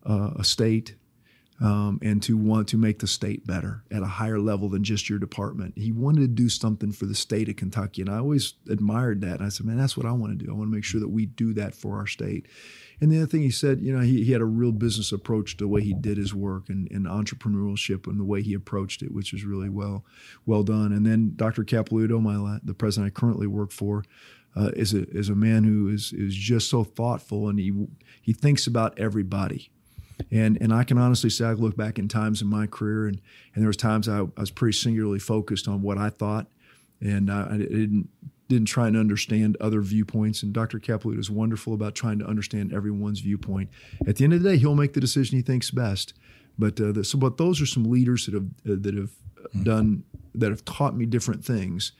uh, 0.05 0.31
a 0.35 0.43
state 0.43 0.95
um, 1.59 1.99
and 2.03 2.21
to 2.23 2.37
want 2.37 2.67
to 2.69 2.77
make 2.77 2.99
the 2.99 3.07
state 3.07 3.47
better 3.47 3.83
at 3.89 4.03
a 4.03 4.07
higher 4.07 4.39
level 4.39 4.69
than 4.69 4.83
just 4.83 5.09
your 5.09 5.17
department. 5.17 5.73
He 5.75 5.91
wanted 5.91 6.21
to 6.21 6.27
do 6.27 6.49
something 6.49 6.91
for 6.91 7.05
the 7.05 7.15
state 7.15 7.49
of 7.49 7.55
Kentucky, 7.55 8.01
and 8.01 8.09
I 8.09 8.17
always 8.17 8.53
admired 8.69 9.21
that. 9.21 9.37
And 9.37 9.45
I 9.45 9.49
said, 9.49 9.65
"Man, 9.65 9.77
that's 9.77 9.97
what 9.97 10.05
I 10.05 10.11
want 10.11 10.37
to 10.37 10.45
do. 10.45 10.51
I 10.51 10.55
want 10.55 10.69
to 10.69 10.75
make 10.75 10.83
sure 10.83 10.99
that 10.99 11.09
we 11.09 11.25
do 11.25 11.53
that 11.53 11.73
for 11.73 11.97
our 11.97 12.07
state." 12.07 12.47
And 12.99 13.11
the 13.11 13.17
other 13.17 13.27
thing 13.27 13.41
he 13.41 13.51
said, 13.51 13.81
you 13.81 13.95
know, 13.95 14.01
he, 14.01 14.23
he 14.23 14.31
had 14.31 14.41
a 14.41 14.45
real 14.45 14.71
business 14.71 15.11
approach 15.11 15.57
to 15.57 15.63
the 15.63 15.67
way 15.67 15.81
he 15.81 15.93
did 15.93 16.17
his 16.17 16.33
work 16.33 16.67
and, 16.67 16.89
and 16.91 17.05
entrepreneurship 17.05 18.07
and 18.07 18.19
the 18.19 18.23
way 18.23 18.41
he 18.41 18.55
approached 18.55 19.03
it, 19.03 19.13
which 19.13 19.31
was 19.31 19.43
really 19.43 19.69
well 19.69 20.03
well 20.45 20.63
done. 20.63 20.91
And 20.91 21.05
then 21.05 21.33
Dr. 21.35 21.63
Capilouto, 21.63 22.21
my 22.21 22.59
the 22.63 22.73
president 22.73 23.13
I 23.15 23.19
currently 23.19 23.47
work 23.47 23.71
for, 23.71 24.03
uh, 24.55 24.71
is 24.75 24.93
a 24.93 25.07
is 25.09 25.29
a 25.29 25.35
man 25.35 25.63
who 25.63 25.89
is 25.89 26.13
is 26.13 26.35
just 26.35 26.69
so 26.69 26.83
thoughtful 26.83 27.49
and 27.49 27.59
he 27.59 27.87
he 28.21 28.33
thinks 28.33 28.67
about 28.67 28.97
everybody. 28.99 29.71
And 30.31 30.57
and 30.61 30.73
I 30.73 30.83
can 30.83 30.97
honestly 30.97 31.29
say 31.29 31.45
I 31.45 31.53
look 31.53 31.77
back 31.77 31.99
in 31.99 32.07
times 32.07 32.41
in 32.41 32.47
my 32.47 32.67
career 32.67 33.07
and 33.07 33.21
and 33.53 33.63
there 33.63 33.67
was 33.67 33.77
times 33.77 34.09
I, 34.09 34.21
I 34.21 34.39
was 34.39 34.51
pretty 34.51 34.77
singularly 34.77 35.19
focused 35.19 35.67
on 35.67 35.81
what 35.81 35.97
I 35.97 36.09
thought, 36.09 36.47
and 37.01 37.31
I, 37.31 37.47
I 37.51 37.57
didn't 37.57 38.09
didn't 38.47 38.67
try 38.67 38.87
and 38.87 38.95
understand 38.95 39.57
other 39.59 39.81
viewpoints. 39.81 40.41
And 40.43 40.53
Dr. 40.53 40.79
Capilouto 40.79 41.19
is 41.19 41.29
wonderful 41.29 41.73
about 41.73 41.95
trying 41.95 42.19
to 42.19 42.25
understand 42.25 42.73
everyone's 42.73 43.19
viewpoint. 43.19 43.69
At 44.07 44.15
the 44.15 44.23
end 44.23 44.33
of 44.33 44.41
the 44.41 44.51
day, 44.51 44.57
he'll 44.57 44.75
make 44.75 44.93
the 44.93 45.01
decision 45.01 45.37
he 45.37 45.41
thinks 45.41 45.69
best. 45.69 46.13
But 46.57 46.79
uh, 46.79 46.91
the, 46.91 47.03
so, 47.03 47.17
but 47.17 47.37
those 47.37 47.61
are 47.61 47.65
some 47.65 47.83
leaders 47.83 48.25
that 48.25 48.33
have 48.33 48.45
uh, 48.45 48.81
that 48.81 48.95
have 48.95 49.11
mm-hmm. 49.11 49.63
done 49.63 50.03
that 50.33 50.49
have 50.49 50.65
taught 50.65 50.95
me 50.95 51.05
different 51.05 51.43
things. 51.43 51.91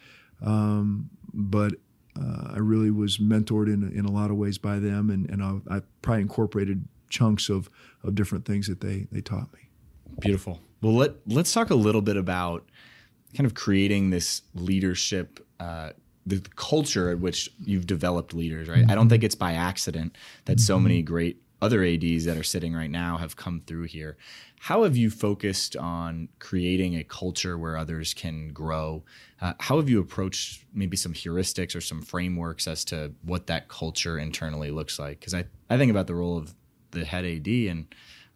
Um, 0.43 1.09
but 1.33 1.73
uh, 2.19 2.53
I 2.53 2.59
really 2.59 2.91
was 2.91 3.17
mentored 3.17 3.67
in 3.67 3.91
in 3.91 4.05
a 4.05 4.11
lot 4.11 4.31
of 4.31 4.37
ways 4.37 4.57
by 4.57 4.79
them, 4.79 5.09
and 5.09 5.29
and 5.29 5.43
I, 5.43 5.75
I 5.77 5.81
probably 6.01 6.23
incorporated 6.23 6.87
chunks 7.09 7.49
of 7.49 7.69
of 8.03 8.15
different 8.15 8.45
things 8.45 8.67
that 8.67 8.81
they 8.81 9.07
they 9.11 9.21
taught 9.21 9.51
me. 9.53 9.69
Beautiful. 10.19 10.59
Well, 10.81 10.93
let 10.93 11.13
let's 11.27 11.53
talk 11.53 11.69
a 11.69 11.75
little 11.75 12.01
bit 12.01 12.17
about 12.17 12.67
kind 13.35 13.45
of 13.45 13.53
creating 13.53 14.09
this 14.09 14.41
leadership 14.53 15.45
uh, 15.59 15.91
the 16.27 16.41
culture 16.55 17.09
at 17.09 17.19
which 17.19 17.49
you've 17.63 17.87
developed 17.87 18.33
leaders, 18.33 18.67
right? 18.67 18.79
Mm-hmm. 18.79 18.91
I 18.91 18.95
don't 18.95 19.07
think 19.07 19.23
it's 19.23 19.35
by 19.35 19.53
accident 19.53 20.15
that 20.45 20.59
so 20.59 20.77
many 20.77 20.99
mm-hmm. 20.99 21.13
great 21.13 21.41
other 21.61 21.83
ADs 21.83 22.25
that 22.25 22.37
are 22.37 22.43
sitting 22.43 22.75
right 22.75 22.91
now 22.91 23.17
have 23.17 23.35
come 23.35 23.61
through 23.65 23.85
here. 23.85 24.17
How 24.59 24.83
have 24.83 24.97
you 24.97 25.09
focused 25.09 25.75
on 25.75 26.29
creating 26.39 26.95
a 26.95 27.03
culture 27.03 27.57
where 27.57 27.77
others 27.77 28.13
can 28.13 28.49
grow? 28.49 29.03
Uh, 29.41 29.53
how 29.59 29.77
have 29.77 29.89
you 29.89 29.99
approached 29.99 30.65
maybe 30.73 30.97
some 30.97 31.13
heuristics 31.13 31.75
or 31.75 31.81
some 31.81 32.01
frameworks 32.01 32.67
as 32.67 32.83
to 32.85 33.13
what 33.23 33.47
that 33.47 33.69
culture 33.69 34.19
internally 34.19 34.69
looks 34.69 34.99
like? 34.99 35.19
Because 35.19 35.33
I, 35.33 35.45
I 35.69 35.77
think 35.77 35.89
about 35.89 36.07
the 36.07 36.15
role 36.15 36.37
of 36.37 36.53
the 36.99 37.05
head 37.05 37.25
AD 37.25 37.47
and 37.47 37.87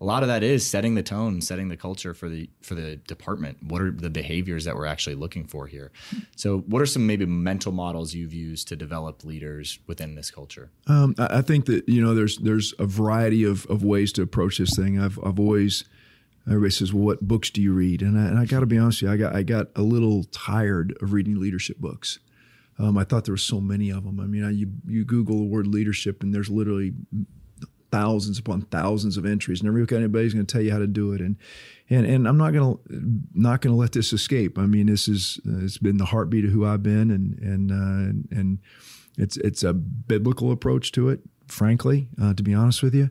a 0.02 0.06
lot 0.06 0.24
of 0.24 0.30
that 0.30 0.41
is 0.41 0.67
setting 0.67 0.95
the 0.95 1.04
tone, 1.04 1.41
setting 1.41 1.69
the 1.69 1.78
culture 1.78 2.15
for 2.15 2.28
the 2.28 2.50
for 2.63 2.74
the 2.74 2.95
department. 2.95 3.60
What 3.62 3.84
are 3.84 3.91
the 3.91 4.10
behaviors 4.10 4.65
that 4.65 4.76
we're 4.76 4.88
actually 4.88 5.15
looking 5.15 5.45
for 5.45 5.67
here? 5.67 5.91
So, 6.36 6.60
what 6.62 6.82
are 6.82 6.88
some 6.88 7.06
maybe 7.06 7.28
mental 7.28 7.71
models 7.71 8.15
you've 8.15 8.34
used 8.34 8.67
to 8.69 8.76
develop 8.76 9.24
leaders 9.24 9.78
within 9.86 10.15
this 10.15 10.32
culture? 10.32 10.71
Um, 10.88 11.13
I 11.19 11.43
think 11.43 11.67
that 11.67 11.88
you 11.88 12.02
know 12.02 12.15
there's 12.15 12.39
there's 12.39 12.74
a 12.80 12.88
variety 12.88 13.43
of, 13.43 13.67
of 13.67 13.84
ways 13.84 14.12
to 14.13 14.24
approach 14.24 14.58
this 14.58 14.76
thing. 14.76 15.00
I've 15.00 15.19
I've 15.24 15.39
always 15.39 15.86
everybody 16.47 16.71
says, 16.71 16.91
"Well, 16.91 17.04
what 17.04 17.21
books 17.21 17.52
do 17.52 17.62
you 17.62 17.71
read?" 17.71 18.02
And 18.02 18.19
I, 18.19 18.26
and 18.26 18.39
I 18.39 18.45
got 18.45 18.62
to 18.62 18.65
be 18.65 18.80
honest 18.80 19.04
with 19.04 19.10
you, 19.10 19.13
I 19.13 19.17
got 19.17 19.36
I 19.36 19.43
got 19.43 19.67
a 19.76 19.84
little 19.84 20.24
tired 20.32 20.97
of 21.00 21.13
reading 21.13 21.39
leadership 21.39 21.78
books. 21.78 22.17
Um, 22.80 22.97
I 22.97 23.04
thought 23.04 23.26
there 23.26 23.34
were 23.34 23.38
so 23.38 23.62
many 23.62 23.91
of 23.91 24.04
them. 24.06 24.19
I 24.19 24.26
mean, 24.26 24.43
I, 24.43 24.50
you 24.50 24.71
you 24.88 25.06
Google 25.06 25.38
the 25.38 25.45
word 25.45 25.67
leadership, 25.67 26.24
and 26.24 26.34
there's 26.34 26.50
literally 26.50 26.93
thousands 27.91 28.39
upon 28.39 28.62
thousands 28.63 29.17
of 29.17 29.25
entries, 29.25 29.62
Never 29.62 29.77
and 29.77 29.91
everybody's 29.91 30.34
going 30.34 30.45
to 30.45 30.51
tell 30.51 30.62
you 30.62 30.71
how 30.71 30.80
to 30.80 30.88
do 30.88 31.13
it. 31.13 31.21
And 31.21 31.36
and 31.89 32.06
and 32.06 32.27
I'm 32.27 32.38
not 32.38 32.54
going 32.54 32.77
to 32.77 32.80
not 33.34 33.62
going 33.62 33.73
to 33.73 33.80
let 33.80 33.91
this 33.91 34.13
escape. 34.13 34.58
I 34.58 34.65
mean, 34.65 34.88
this 34.88 35.08
is 35.08 35.39
uh, 35.47 35.63
it's 35.63 35.77
been 35.77 35.97
the 35.97 36.06
heartbeat 36.06 36.45
of 36.45 36.51
who 36.51 36.65
I've 36.65 36.84
been, 36.84 37.12
and 37.12 37.38
and 37.39 37.71
uh, 37.71 38.38
and 38.38 38.60
it's 39.17 39.38
it's 39.38 39.63
a 39.63 39.73
biblical 39.73 40.51
approach 40.51 40.91
to 40.93 41.10
it. 41.10 41.21
Frankly, 41.47 42.08
uh, 42.21 42.34
to 42.34 42.43
be 42.43 42.54
honest 42.54 42.82
with 42.82 42.95
you, 42.95 43.10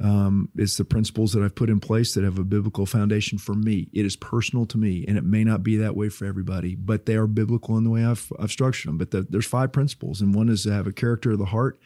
um, 0.00 0.48
it's 0.56 0.78
the 0.78 0.84
principles 0.84 1.34
that 1.34 1.42
I've 1.42 1.54
put 1.54 1.68
in 1.68 1.78
place 1.78 2.14
that 2.14 2.24
have 2.24 2.38
a 2.38 2.44
biblical 2.44 2.86
foundation 2.86 3.36
for 3.36 3.54
me. 3.54 3.90
It 3.92 4.06
is 4.06 4.16
personal 4.16 4.64
to 4.66 4.78
me, 4.78 5.04
and 5.06 5.18
it 5.18 5.24
may 5.24 5.44
not 5.44 5.62
be 5.62 5.76
that 5.76 5.94
way 5.94 6.08
for 6.08 6.24
everybody, 6.24 6.74
but 6.74 7.04
they 7.04 7.16
are 7.16 7.26
biblical 7.26 7.76
in 7.76 7.84
the 7.84 7.90
way 7.90 8.02
I've, 8.02 8.32
I've 8.38 8.50
structured 8.50 8.88
them. 8.88 8.96
But 8.96 9.10
the, 9.10 9.26
there's 9.28 9.44
five 9.44 9.72
principles, 9.72 10.22
and 10.22 10.34
one 10.34 10.48
is 10.48 10.62
to 10.62 10.72
have 10.72 10.86
a 10.86 10.92
character 10.92 11.32
of 11.32 11.38
the 11.38 11.44
heart 11.44 11.78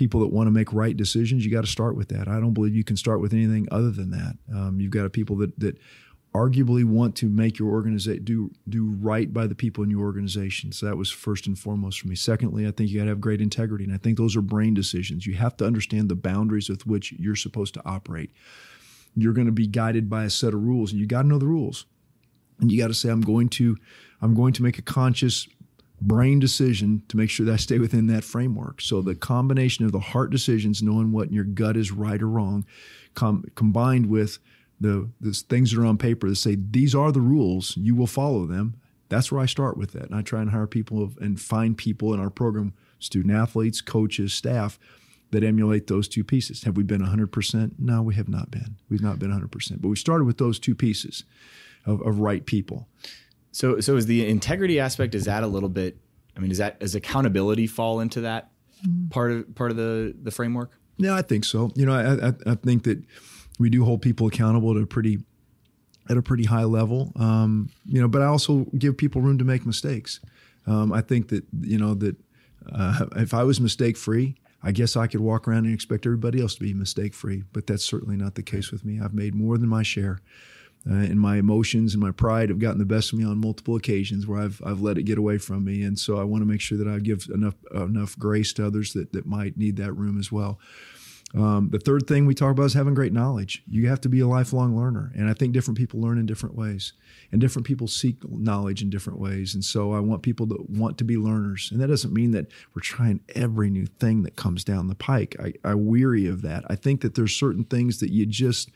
people 0.00 0.20
that 0.20 0.28
want 0.28 0.46
to 0.46 0.50
make 0.50 0.72
right 0.72 0.96
decisions, 0.96 1.44
you 1.44 1.52
got 1.52 1.60
to 1.60 1.70
start 1.70 1.94
with 1.94 2.08
that. 2.08 2.26
I 2.26 2.40
don't 2.40 2.54
believe 2.54 2.74
you 2.74 2.82
can 2.82 2.96
start 2.96 3.20
with 3.20 3.34
anything 3.34 3.68
other 3.70 3.90
than 3.90 4.10
that. 4.12 4.34
Um, 4.50 4.80
you've 4.80 4.90
got 4.90 5.12
people 5.12 5.36
that 5.36 5.60
that 5.60 5.78
arguably 6.34 6.84
want 6.84 7.16
to 7.16 7.28
make 7.28 7.58
your 7.58 7.70
organization 7.70 8.24
do 8.24 8.50
do 8.66 8.96
right 8.98 9.30
by 9.30 9.46
the 9.46 9.54
people 9.54 9.84
in 9.84 9.90
your 9.90 10.00
organization. 10.00 10.72
So 10.72 10.86
that 10.86 10.96
was 10.96 11.10
first 11.10 11.46
and 11.46 11.58
foremost 11.58 12.00
for 12.00 12.08
me. 12.08 12.16
Secondly, 12.16 12.66
I 12.66 12.70
think 12.70 12.88
you 12.88 12.98
got 12.98 13.04
to 13.04 13.10
have 13.10 13.20
great 13.20 13.42
integrity, 13.42 13.84
and 13.84 13.92
I 13.92 13.98
think 13.98 14.16
those 14.16 14.36
are 14.36 14.40
brain 14.40 14.72
decisions. 14.72 15.26
You 15.26 15.34
have 15.34 15.58
to 15.58 15.66
understand 15.66 16.08
the 16.08 16.16
boundaries 16.16 16.70
with 16.70 16.86
which 16.86 17.12
you're 17.12 17.36
supposed 17.36 17.74
to 17.74 17.82
operate. 17.84 18.30
You're 19.14 19.34
going 19.34 19.48
to 19.48 19.52
be 19.52 19.66
guided 19.66 20.08
by 20.08 20.24
a 20.24 20.30
set 20.30 20.54
of 20.54 20.62
rules, 20.62 20.92
and 20.92 21.00
you 21.00 21.06
got 21.06 21.22
to 21.22 21.28
know 21.28 21.38
the 21.38 21.46
rules. 21.46 21.84
And 22.58 22.72
you 22.72 22.80
got 22.80 22.88
to 22.88 22.94
say, 22.94 23.10
I'm 23.10 23.20
going 23.20 23.50
to, 23.50 23.76
I'm 24.22 24.34
going 24.34 24.54
to 24.54 24.62
make 24.62 24.78
a 24.78 24.82
conscious 24.82 25.46
brain 26.00 26.38
decision 26.38 27.02
to 27.08 27.16
make 27.16 27.30
sure 27.30 27.44
that 27.46 27.52
I 27.52 27.56
stay 27.56 27.78
within 27.78 28.06
that 28.08 28.24
framework. 28.24 28.80
So 28.80 29.02
the 29.02 29.14
combination 29.14 29.84
of 29.84 29.92
the 29.92 30.00
heart 30.00 30.30
decisions, 30.30 30.82
knowing 30.82 31.12
what 31.12 31.28
in 31.28 31.34
your 31.34 31.44
gut 31.44 31.76
is 31.76 31.92
right 31.92 32.20
or 32.20 32.28
wrong, 32.28 32.64
com- 33.14 33.44
combined 33.54 34.06
with 34.06 34.38
the, 34.80 35.10
the 35.20 35.32
things 35.32 35.72
that 35.72 35.80
are 35.80 35.86
on 35.86 35.98
paper 35.98 36.28
that 36.28 36.36
say 36.36 36.56
these 36.56 36.94
are 36.94 37.12
the 37.12 37.20
rules, 37.20 37.76
you 37.76 37.94
will 37.94 38.06
follow 38.06 38.46
them. 38.46 38.80
That's 39.08 39.30
where 39.30 39.40
I 39.40 39.46
start 39.46 39.76
with 39.76 39.92
that. 39.92 40.04
And 40.04 40.14
I 40.14 40.22
try 40.22 40.40
and 40.40 40.50
hire 40.50 40.66
people 40.66 41.12
and 41.20 41.40
find 41.40 41.76
people 41.76 42.14
in 42.14 42.20
our 42.20 42.30
program, 42.30 42.72
student 42.98 43.34
athletes, 43.34 43.80
coaches, 43.80 44.32
staff, 44.32 44.78
that 45.32 45.44
emulate 45.44 45.86
those 45.86 46.08
two 46.08 46.24
pieces. 46.24 46.64
Have 46.64 46.76
we 46.76 46.82
been 46.82 47.02
100%? 47.02 47.72
No, 47.78 48.02
we 48.02 48.14
have 48.14 48.28
not 48.28 48.50
been. 48.50 48.76
We've 48.88 49.02
not 49.02 49.18
been 49.18 49.30
100%. 49.30 49.80
But 49.80 49.88
we 49.88 49.96
started 49.96 50.24
with 50.24 50.38
those 50.38 50.58
two 50.58 50.74
pieces 50.74 51.24
of, 51.86 52.00
of 52.02 52.20
right 52.20 52.44
people. 52.44 52.88
So, 53.52 53.80
so 53.80 53.96
is 53.96 54.06
the 54.06 54.28
integrity 54.28 54.78
aspect? 54.78 55.14
Is 55.14 55.24
that 55.24 55.42
a 55.42 55.46
little 55.46 55.68
bit? 55.68 55.98
I 56.36 56.40
mean, 56.40 56.50
is 56.50 56.58
that 56.58 56.80
does 56.80 56.94
accountability 56.94 57.66
fall 57.66 58.00
into 58.00 58.22
that 58.22 58.50
part 59.10 59.32
of 59.32 59.54
part 59.54 59.70
of 59.70 59.76
the 59.76 60.14
the 60.22 60.30
framework? 60.30 60.72
Yeah, 60.96 61.14
I 61.14 61.22
think 61.22 61.44
so. 61.44 61.70
You 61.74 61.86
know, 61.86 61.92
I, 61.92 62.28
I, 62.28 62.52
I 62.52 62.54
think 62.56 62.84
that 62.84 63.02
we 63.58 63.70
do 63.70 63.84
hold 63.84 64.02
people 64.02 64.26
accountable 64.26 64.76
at 64.76 64.82
a 64.82 64.86
pretty 64.86 65.18
at 66.08 66.16
a 66.16 66.22
pretty 66.22 66.44
high 66.44 66.64
level. 66.64 67.12
Um, 67.16 67.70
you 67.86 68.00
know, 68.00 68.08
but 68.08 68.22
I 68.22 68.26
also 68.26 68.66
give 68.76 68.96
people 68.96 69.20
room 69.22 69.38
to 69.38 69.44
make 69.44 69.66
mistakes. 69.66 70.20
Um, 70.66 70.92
I 70.92 71.00
think 71.00 71.28
that 71.28 71.44
you 71.60 71.78
know 71.78 71.94
that 71.94 72.16
uh, 72.72 73.06
if 73.16 73.34
I 73.34 73.44
was 73.44 73.60
mistake 73.60 73.96
free, 73.96 74.36
I 74.62 74.72
guess 74.72 74.96
I 74.96 75.06
could 75.06 75.20
walk 75.20 75.48
around 75.48 75.64
and 75.64 75.74
expect 75.74 76.06
everybody 76.06 76.40
else 76.40 76.54
to 76.54 76.60
be 76.60 76.74
mistake 76.74 77.14
free. 77.14 77.44
But 77.52 77.66
that's 77.66 77.84
certainly 77.84 78.16
not 78.16 78.34
the 78.34 78.42
case 78.42 78.70
with 78.70 78.84
me. 78.84 79.00
I've 79.02 79.14
made 79.14 79.34
more 79.34 79.58
than 79.58 79.68
my 79.68 79.82
share 79.82 80.20
uh, 80.88 80.94
and 80.94 81.20
my 81.20 81.36
emotions 81.36 81.92
and 81.92 82.02
my 82.02 82.10
pride 82.10 82.48
have 82.48 82.58
gotten 82.58 82.78
the 82.78 82.84
best 82.84 83.12
of 83.12 83.18
me 83.18 83.24
on 83.24 83.38
multiple 83.38 83.76
occasions 83.76 84.26
where 84.26 84.40
I've 84.40 84.62
I've 84.64 84.80
let 84.80 84.96
it 84.96 85.02
get 85.02 85.18
away 85.18 85.38
from 85.38 85.64
me, 85.64 85.82
and 85.82 85.98
so 85.98 86.18
I 86.18 86.24
want 86.24 86.42
to 86.42 86.46
make 86.46 86.60
sure 86.60 86.78
that 86.78 86.88
I 86.88 86.98
give 86.98 87.26
enough 87.32 87.56
enough 87.74 88.18
grace 88.18 88.52
to 88.54 88.66
others 88.66 88.92
that 88.94 89.12
that 89.12 89.26
might 89.26 89.56
need 89.56 89.76
that 89.76 89.92
room 89.92 90.18
as 90.18 90.32
well. 90.32 90.58
Um, 91.32 91.68
the 91.70 91.78
third 91.78 92.08
thing 92.08 92.26
we 92.26 92.34
talk 92.34 92.50
about 92.50 92.64
is 92.64 92.74
having 92.74 92.94
great 92.94 93.12
knowledge. 93.12 93.62
You 93.68 93.88
have 93.88 94.00
to 94.00 94.08
be 94.08 94.18
a 94.18 94.26
lifelong 94.26 94.76
learner, 94.76 95.12
and 95.14 95.28
I 95.28 95.34
think 95.34 95.52
different 95.52 95.78
people 95.78 96.00
learn 96.00 96.18
in 96.18 96.26
different 96.26 96.56
ways, 96.56 96.92
and 97.30 97.40
different 97.40 97.66
people 97.66 97.86
seek 97.86 98.16
knowledge 98.28 98.82
in 98.82 98.90
different 98.90 99.20
ways. 99.20 99.54
And 99.54 99.64
so 99.64 99.92
I 99.92 100.00
want 100.00 100.22
people 100.22 100.48
to 100.48 100.66
want 100.68 100.98
to 100.98 101.04
be 101.04 101.16
learners, 101.16 101.68
and 101.70 101.80
that 101.80 101.86
doesn't 101.86 102.12
mean 102.12 102.32
that 102.32 102.46
we're 102.74 102.82
trying 102.82 103.20
every 103.36 103.70
new 103.70 103.86
thing 103.86 104.22
that 104.22 104.34
comes 104.34 104.64
down 104.64 104.88
the 104.88 104.96
pike. 104.96 105.36
I, 105.38 105.52
I 105.62 105.74
weary 105.74 106.26
of 106.26 106.42
that. 106.42 106.64
I 106.68 106.74
think 106.74 107.02
that 107.02 107.14
there's 107.14 107.36
certain 107.36 107.64
things 107.64 108.00
that 108.00 108.10
you 108.10 108.26
just 108.26 108.70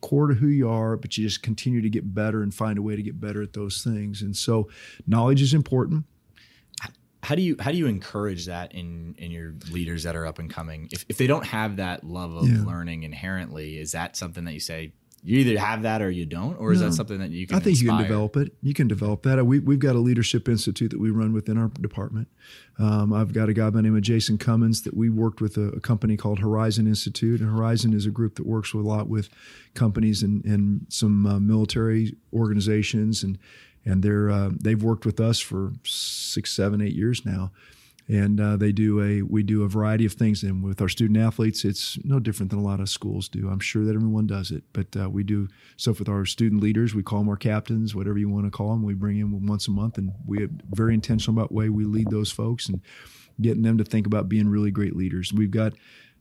core 0.00 0.28
to 0.28 0.34
who 0.34 0.48
you 0.48 0.68
are, 0.68 0.96
but 0.96 1.16
you 1.16 1.26
just 1.26 1.42
continue 1.42 1.80
to 1.80 1.90
get 1.90 2.14
better 2.14 2.42
and 2.42 2.54
find 2.54 2.78
a 2.78 2.82
way 2.82 2.96
to 2.96 3.02
get 3.02 3.20
better 3.20 3.42
at 3.42 3.52
those 3.52 3.82
things. 3.82 4.22
And 4.22 4.36
so 4.36 4.68
knowledge 5.06 5.42
is 5.42 5.54
important 5.54 6.04
how 7.22 7.34
do 7.34 7.42
you 7.42 7.56
how 7.58 7.72
do 7.72 7.76
you 7.76 7.86
encourage 7.86 8.46
that 8.46 8.74
in 8.74 9.14
in 9.18 9.30
your 9.30 9.54
leaders 9.70 10.04
that 10.04 10.14
are 10.14 10.26
up 10.26 10.38
and 10.38 10.48
coming 10.48 10.88
if, 10.92 11.04
if 11.08 11.18
they 11.18 11.26
don't 11.26 11.46
have 11.46 11.76
that 11.76 12.04
love 12.04 12.34
of 12.34 12.48
yeah. 12.48 12.64
learning 12.64 13.02
inherently 13.02 13.78
is 13.78 13.92
that 13.92 14.16
something 14.16 14.44
that 14.44 14.52
you 14.52 14.60
say 14.60 14.92
you 15.24 15.38
either 15.38 15.58
have 15.58 15.82
that 15.82 16.00
or 16.00 16.10
you 16.10 16.24
don't 16.24 16.54
or 16.56 16.72
is 16.72 16.80
no, 16.80 16.88
that 16.88 16.94
something 16.94 17.18
that 17.18 17.30
you 17.30 17.46
can 17.46 17.56
i 17.56 17.58
think 17.60 17.78
inspire? 17.78 17.96
you 17.96 17.98
can 17.98 18.08
develop 18.08 18.36
it. 18.36 18.52
You 18.62 18.74
can 18.74 18.88
develop 18.88 19.22
that. 19.24 19.44
We, 19.44 19.58
we've 19.58 19.78
got 19.78 19.96
a 19.96 19.98
leadership 19.98 20.48
institute 20.48 20.90
that 20.90 21.00
we 21.00 21.10
run 21.10 21.32
within 21.32 21.58
our 21.58 21.68
department. 21.68 22.28
Um, 22.78 23.12
i've 23.12 23.32
got 23.32 23.48
a 23.48 23.52
guy 23.52 23.70
by 23.70 23.78
the 23.78 23.82
name 23.82 23.96
of 23.96 24.02
jason 24.02 24.38
cummins 24.38 24.82
that 24.82 24.96
we 24.96 25.10
worked 25.10 25.40
with 25.40 25.56
a, 25.56 25.68
a, 25.68 25.80
company 25.80 26.16
called 26.16 26.38
horizon 26.38 26.86
institute. 26.86 27.40
And 27.40 27.50
horizon 27.50 27.92
is 27.92 28.06
a 28.06 28.10
group 28.10 28.36
that 28.36 28.46
works 28.46 28.72
a 28.72 28.78
lot 28.78 29.08
with 29.08 29.28
companies 29.74 30.22
and, 30.22 30.44
and 30.44 30.86
some 30.88 31.26
uh, 31.26 31.40
military 31.40 32.14
organizations. 32.32 33.22
And 33.22 33.38
and 33.84 34.02
they're 34.02 34.30
uh, 34.30 34.50
they've 34.52 34.82
worked 34.82 35.06
with 35.06 35.18
us 35.18 35.40
for 35.40 35.72
six, 35.84 36.52
seven, 36.52 36.80
eight 36.80 36.94
years 36.94 37.24
now, 37.24 37.50
and 38.08 38.40
uh, 38.40 38.56
they 38.56 38.72
do 38.72 39.02
a 39.02 39.22
we 39.22 39.42
do 39.42 39.64
a 39.64 39.68
variety 39.68 40.06
of 40.06 40.14
things. 40.14 40.42
And 40.42 40.62
with 40.64 40.80
our 40.80 40.88
student 40.88 41.18
athletes, 41.18 41.64
it's 41.64 41.98
no 42.04 42.18
different 42.18 42.50
than 42.50 42.58
a 42.58 42.62
lot 42.62 42.80
of 42.80 42.88
schools 42.88 43.28
do. 43.28 43.48
I'm 43.48 43.60
sure 43.60 43.84
that 43.84 43.94
everyone 43.94 44.26
does 44.26 44.50
it, 44.50 44.64
but 44.72 44.86
uh, 44.98 45.10
we 45.10 45.22
do 45.22 45.48
stuff 45.76 45.98
with 45.98 46.08
our 46.08 46.24
student 46.24 46.62
leaders. 46.62 46.94
We 46.94 47.02
call 47.02 47.18
them 47.18 47.28
our 47.28 47.36
captains, 47.36 47.94
whatever 47.94 48.18
you 48.18 48.28
want 48.28 48.46
to 48.46 48.50
call 48.50 48.70
them. 48.70 48.82
We 48.82 48.94
bring 48.94 49.18
in 49.18 49.46
once 49.46 49.68
a 49.68 49.70
month, 49.70 49.98
and 49.98 50.12
we 50.26 50.42
are 50.42 50.50
very 50.70 50.94
intentional 50.94 51.38
about 51.38 51.50
the 51.50 51.56
way 51.56 51.68
we 51.68 51.84
lead 51.84 52.10
those 52.10 52.30
folks 52.30 52.68
and 52.68 52.80
getting 53.40 53.62
them 53.62 53.78
to 53.78 53.84
think 53.84 54.06
about 54.06 54.28
being 54.28 54.48
really 54.48 54.70
great 54.70 54.96
leaders. 54.96 55.32
We've 55.32 55.50
got 55.50 55.74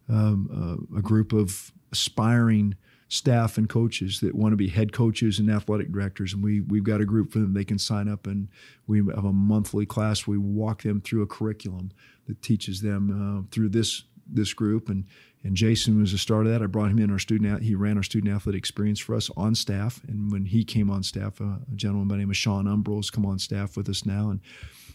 um, 0.10 0.88
a 0.96 1.02
group 1.02 1.34
of 1.34 1.72
aspiring 1.92 2.76
staff 3.10 3.58
and 3.58 3.70
coaches 3.70 4.20
that 4.20 4.36
want 4.36 4.52
to 4.52 4.58
be 4.58 4.68
head 4.68 4.92
coaches 4.92 5.40
and 5.40 5.50
athletic 5.50 5.92
directors. 5.92 6.34
And 6.34 6.44
we, 6.44 6.62
we've 6.62 6.84
got 6.84 7.00
a 7.00 7.06
group 7.06 7.32
for 7.32 7.40
them. 7.40 7.54
They 7.54 7.64
can 7.64 7.80
sign 7.80 8.10
up 8.10 8.28
and 8.28 8.50
we 8.86 8.98
have 8.98 9.26
a 9.26 9.32
monthly 9.34 9.86
class. 9.86 10.28
We 10.28 10.38
walk 10.38 10.84
them 10.84 11.00
through 11.00 11.22
a 11.22 11.28
curriculum 11.28 11.92
that 12.28 12.42
teaches 12.42 12.82
them 12.82 13.46
uh, 13.46 13.48
through 13.52 13.70
this 13.70 14.04
this 14.30 14.54
group. 14.54 14.90
And, 14.90 15.06
and 15.44 15.56
Jason 15.56 16.00
was 16.00 16.12
the 16.12 16.18
start 16.18 16.46
of 16.46 16.52
that. 16.52 16.62
I 16.62 16.66
brought 16.66 16.92
him 16.92 17.00
in 17.00 17.12
our 17.12 17.20
student, 17.20 17.64
he 17.64 17.76
ran 17.76 17.98
our 17.98 18.04
student 18.04 18.34
athlete 18.34 18.56
experience 18.56 19.00
for 19.00 19.16
us 19.16 19.30
on 19.38 19.56
staff. 19.56 20.02
And 20.08 20.32
when 20.32 20.46
he 20.46 20.64
came 20.64 20.90
on 20.90 21.04
staff, 21.04 21.40
uh, 21.40 21.46
a 21.72 21.76
gentleman 21.76 22.08
by 22.08 22.16
the 22.16 22.20
name 22.20 22.30
of 22.30 22.38
Sean 22.38 22.66
Umbro 22.66 22.98
has 22.98 23.10
come 23.10 23.26
on 23.26 23.40
staff 23.40 23.78
with 23.78 23.90
us 23.90 24.06
now. 24.06 24.30
And 24.30 24.42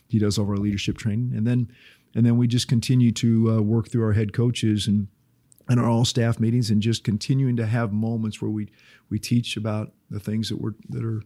he 0.08 0.18
does 0.18 0.38
all 0.38 0.44
of 0.44 0.50
our 0.50 0.56
leadership 0.56 0.98
training. 0.98 1.32
And 1.34 1.46
then, 1.46 1.72
and 2.14 2.26
then 2.26 2.36
we 2.36 2.46
just 2.46 2.68
continue 2.68 3.12
to 3.12 3.52
uh, 3.52 3.60
work 3.62 3.88
through 3.88 4.04
our 4.04 4.12
head 4.12 4.32
coaches 4.32 4.86
and 4.86 5.08
and 5.72 5.80
our 5.80 5.88
all 5.88 6.04
staff 6.04 6.38
meetings 6.38 6.70
and 6.70 6.82
just 6.82 7.02
continuing 7.02 7.56
to 7.56 7.64
have 7.64 7.94
moments 7.94 8.42
where 8.42 8.50
we 8.50 8.68
we 9.08 9.18
teach 9.18 9.56
about 9.56 9.90
the 10.10 10.20
things 10.20 10.50
that 10.50 10.60
were 10.60 10.74
that 10.90 11.02
are 11.02 11.22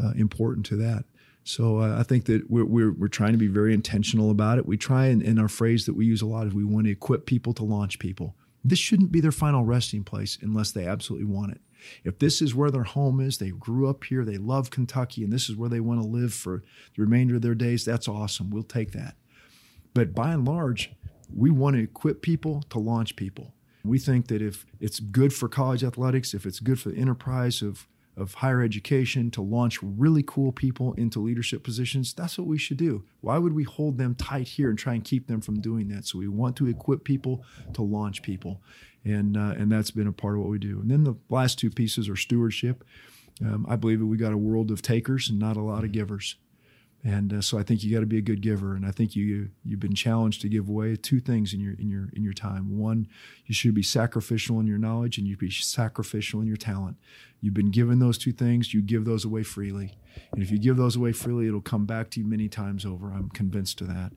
uh, 0.00 0.12
important 0.12 0.64
to 0.66 0.76
that. 0.76 1.04
So 1.42 1.78
uh, 1.78 1.98
I 1.98 2.04
think 2.04 2.26
that 2.26 2.48
we're, 2.48 2.64
we're, 2.64 2.92
we're 2.92 3.08
trying 3.08 3.32
to 3.32 3.38
be 3.38 3.48
very 3.48 3.74
intentional 3.74 4.30
about 4.30 4.58
it. 4.58 4.66
We 4.66 4.76
try 4.76 5.06
and, 5.06 5.22
and 5.22 5.40
our 5.40 5.48
phrase 5.48 5.86
that 5.86 5.96
we 5.96 6.04
use 6.04 6.22
a 6.22 6.26
lot 6.26 6.46
is 6.46 6.54
we 6.54 6.62
want 6.62 6.84
to 6.84 6.92
equip 6.92 7.26
people 7.26 7.54
to 7.54 7.64
launch 7.64 7.98
people. 7.98 8.36
This 8.62 8.78
shouldn't 8.78 9.10
be 9.10 9.20
their 9.20 9.32
final 9.32 9.64
resting 9.64 10.04
place 10.04 10.38
unless 10.42 10.70
they 10.72 10.86
absolutely 10.86 11.26
want 11.26 11.52
it. 11.52 11.60
If 12.04 12.18
this 12.18 12.42
is 12.42 12.54
where 12.54 12.70
their 12.70 12.84
home 12.84 13.18
is, 13.18 13.38
they 13.38 13.50
grew 13.50 13.88
up 13.88 14.04
here, 14.04 14.24
they 14.24 14.36
love 14.36 14.70
Kentucky, 14.70 15.24
and 15.24 15.32
this 15.32 15.48
is 15.48 15.56
where 15.56 15.70
they 15.70 15.80
want 15.80 16.02
to 16.02 16.06
live 16.06 16.34
for 16.34 16.62
the 16.94 17.02
remainder 17.02 17.36
of 17.36 17.42
their 17.42 17.54
days, 17.54 17.84
that's 17.84 18.08
awesome. 18.08 18.50
We'll 18.50 18.62
take 18.62 18.92
that. 18.92 19.16
But 19.94 20.14
by 20.14 20.32
and 20.32 20.46
large, 20.46 20.92
we 21.34 21.50
want 21.50 21.76
to 21.76 21.82
equip 21.82 22.20
people 22.20 22.62
to 22.70 22.78
launch 22.78 23.16
people. 23.16 23.54
We 23.84 23.98
think 23.98 24.28
that 24.28 24.42
if 24.42 24.66
it's 24.80 25.00
good 25.00 25.32
for 25.32 25.48
college 25.48 25.84
athletics, 25.84 26.34
if 26.34 26.46
it's 26.46 26.60
good 26.60 26.80
for 26.80 26.90
the 26.90 26.98
enterprise 26.98 27.62
of, 27.62 27.86
of 28.16 28.34
higher 28.34 28.62
education 28.62 29.30
to 29.32 29.42
launch 29.42 29.78
really 29.82 30.24
cool 30.26 30.52
people 30.52 30.92
into 30.94 31.20
leadership 31.20 31.62
positions, 31.62 32.12
that's 32.12 32.38
what 32.38 32.46
we 32.46 32.58
should 32.58 32.76
do. 32.76 33.04
Why 33.20 33.38
would 33.38 33.52
we 33.52 33.64
hold 33.64 33.98
them 33.98 34.14
tight 34.14 34.48
here 34.48 34.68
and 34.68 34.78
try 34.78 34.94
and 34.94 35.04
keep 35.04 35.26
them 35.26 35.40
from 35.40 35.60
doing 35.60 35.88
that? 35.88 36.06
So 36.06 36.18
we 36.18 36.28
want 36.28 36.56
to 36.56 36.66
equip 36.66 37.04
people 37.04 37.44
to 37.74 37.82
launch 37.82 38.22
people. 38.22 38.60
And, 39.04 39.36
uh, 39.36 39.54
and 39.56 39.70
that's 39.70 39.92
been 39.92 40.08
a 40.08 40.12
part 40.12 40.34
of 40.34 40.40
what 40.40 40.50
we 40.50 40.58
do. 40.58 40.80
And 40.80 40.90
then 40.90 41.04
the 41.04 41.14
last 41.28 41.58
two 41.58 41.70
pieces 41.70 42.08
are 42.08 42.16
stewardship. 42.16 42.84
Um, 43.40 43.64
I 43.68 43.76
believe 43.76 44.00
that 44.00 44.06
we 44.06 44.16
got 44.16 44.32
a 44.32 44.36
world 44.36 44.70
of 44.70 44.82
takers 44.82 45.30
and 45.30 45.38
not 45.38 45.56
a 45.56 45.62
lot 45.62 45.84
of 45.84 45.92
givers. 45.92 46.36
And 47.04 47.32
uh, 47.32 47.40
so 47.40 47.58
I 47.58 47.62
think 47.62 47.84
you 47.84 47.94
got 47.94 48.00
to 48.00 48.06
be 48.06 48.18
a 48.18 48.22
good 48.22 48.40
giver, 48.40 48.74
and 48.74 48.84
I 48.84 48.90
think 48.90 49.14
you 49.14 49.50
you've 49.64 49.78
been 49.78 49.94
challenged 49.94 50.40
to 50.40 50.48
give 50.48 50.68
away 50.68 50.96
two 50.96 51.20
things 51.20 51.54
in 51.54 51.60
your 51.60 51.74
in 51.74 51.88
your 51.88 52.08
in 52.12 52.24
your 52.24 52.32
time. 52.32 52.76
One, 52.76 53.06
you 53.46 53.54
should 53.54 53.74
be 53.74 53.84
sacrificial 53.84 54.58
in 54.58 54.66
your 54.66 54.78
knowledge, 54.78 55.16
and 55.16 55.26
you 55.26 55.36
be 55.36 55.50
sacrificial 55.50 56.40
in 56.40 56.48
your 56.48 56.56
talent. 56.56 56.96
You've 57.40 57.54
been 57.54 57.70
given 57.70 58.00
those 58.00 58.18
two 58.18 58.32
things; 58.32 58.74
you 58.74 58.82
give 58.82 59.04
those 59.04 59.24
away 59.24 59.44
freely, 59.44 59.96
and 60.32 60.42
if 60.42 60.50
you 60.50 60.58
give 60.58 60.76
those 60.76 60.96
away 60.96 61.12
freely, 61.12 61.46
it'll 61.46 61.60
come 61.60 61.86
back 61.86 62.10
to 62.10 62.20
you 62.20 62.26
many 62.26 62.48
times 62.48 62.84
over. 62.84 63.12
I'm 63.12 63.28
convinced 63.28 63.80
of 63.80 63.86
that. 63.88 64.12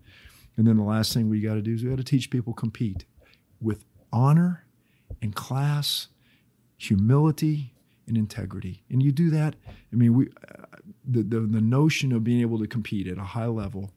And 0.58 0.67
then 0.67 0.78
the 0.78 0.84
last 0.84 1.13
thing 1.13 1.30
we 1.30 1.39
got 1.39 1.56
to 1.56 1.62
do 1.62 1.74
is 1.76 1.84
we 1.84 1.89
got 1.89 1.98
to 1.98 2.04
teach 2.04 2.30
people 2.30 2.54
compete 2.54 3.06
with 3.62 3.86
honor 4.12 4.65
and 5.22 5.36
class, 5.36 6.08
humility 6.78 7.74
and 8.12 8.17
integrity. 8.17 8.84
And 8.89 9.02
you 9.02 9.12
do 9.12 9.30
that. 9.32 9.56
I 9.91 9.95
mean, 9.95 10.13
we 10.13 10.28
the, 11.06 11.24
the, 11.24 11.39
the 11.39 11.62
notion 11.62 12.12
of 12.12 12.24
being 12.24 12.41
able 12.41 12.60
to 12.60 12.67
compete 12.67 13.08
at 13.08 13.17
a 13.17 13.24
high 13.24 13.47
level 13.47 13.91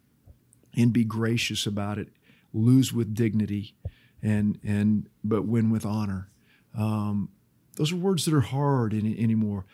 and 0.77 0.93
be 0.93 1.05
gracious 1.05 1.67
about 1.67 1.99
it, 1.99 2.09
lose 2.53 2.93
with 2.93 3.15
dignity, 3.15 3.75
and 4.23 4.59
and 4.65 5.09
but 5.23 5.47
win 5.47 5.71
with 5.71 5.85
honor. 5.85 6.31
Um, 6.77 7.29
those 7.77 7.93
are 7.93 7.97
words 7.97 8.25
that 8.25 8.35
are 8.35 8.41
hard 8.41 8.93
in, 8.95 9.19
anymore. 9.19 9.67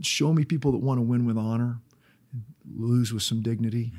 Show 0.00 0.32
me 0.32 0.44
people 0.44 0.72
that 0.72 0.78
want 0.78 0.98
to 0.98 1.02
win 1.02 1.26
with 1.26 1.36
honor, 1.36 1.78
lose 2.74 3.12
with 3.12 3.22
some 3.22 3.42
dignity, 3.42 3.92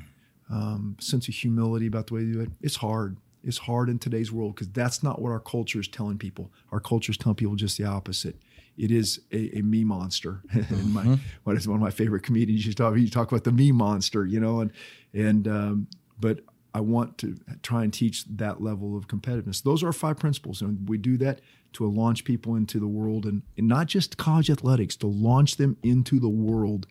um, 0.50 0.96
sense 1.00 1.28
of 1.28 1.34
humility 1.34 1.86
about 1.86 2.08
the 2.08 2.14
way 2.14 2.24
they 2.24 2.32
do 2.32 2.40
it. 2.40 2.50
It's 2.60 2.76
hard. 2.76 3.16
It's 3.44 3.58
hard 3.58 3.88
in 3.88 3.98
today's 3.98 4.32
world 4.32 4.54
because 4.54 4.70
that's 4.70 5.02
not 5.02 5.20
what 5.20 5.30
our 5.30 5.40
culture 5.40 5.78
is 5.78 5.86
telling 5.86 6.18
people. 6.18 6.50
Our 6.72 6.80
culture 6.80 7.12
is 7.12 7.18
telling 7.18 7.36
people 7.36 7.54
just 7.54 7.78
the 7.78 7.84
opposite 7.84 8.36
it 8.76 8.90
is 8.90 9.20
a, 9.32 9.58
a 9.58 9.62
me 9.62 9.84
monster. 9.84 10.42
and 10.52 10.92
my, 10.92 11.02
mm-hmm. 11.02 11.14
what 11.44 11.56
is 11.56 11.68
one 11.68 11.76
of 11.76 11.82
my 11.82 11.90
favorite 11.90 12.22
comedians? 12.22 12.66
You 12.66 12.72
talk, 12.72 12.96
you 12.96 13.10
talk 13.10 13.30
about 13.30 13.44
the 13.44 13.52
me 13.52 13.72
monster, 13.72 14.24
you 14.26 14.40
know, 14.40 14.60
and 14.60 14.72
and 15.12 15.48
um, 15.48 15.86
but 16.18 16.40
I 16.74 16.80
want 16.80 17.18
to 17.18 17.38
try 17.62 17.84
and 17.84 17.92
teach 17.92 18.24
that 18.24 18.60
level 18.60 18.96
of 18.96 19.06
competitiveness. 19.06 19.62
Those 19.62 19.82
are 19.82 19.86
our 19.86 19.92
five 19.92 20.18
principles, 20.18 20.60
and 20.60 20.88
we 20.88 20.98
do 20.98 21.16
that 21.18 21.40
to 21.74 21.86
launch 21.86 22.24
people 22.24 22.56
into 22.56 22.80
the 22.80 22.88
world, 22.88 23.26
and, 23.26 23.42
and 23.56 23.68
not 23.68 23.86
just 23.86 24.16
college 24.16 24.50
athletics, 24.50 24.96
to 24.96 25.06
launch 25.06 25.56
them 25.56 25.76
into 25.82 26.18
the 26.18 26.28
world 26.28 26.86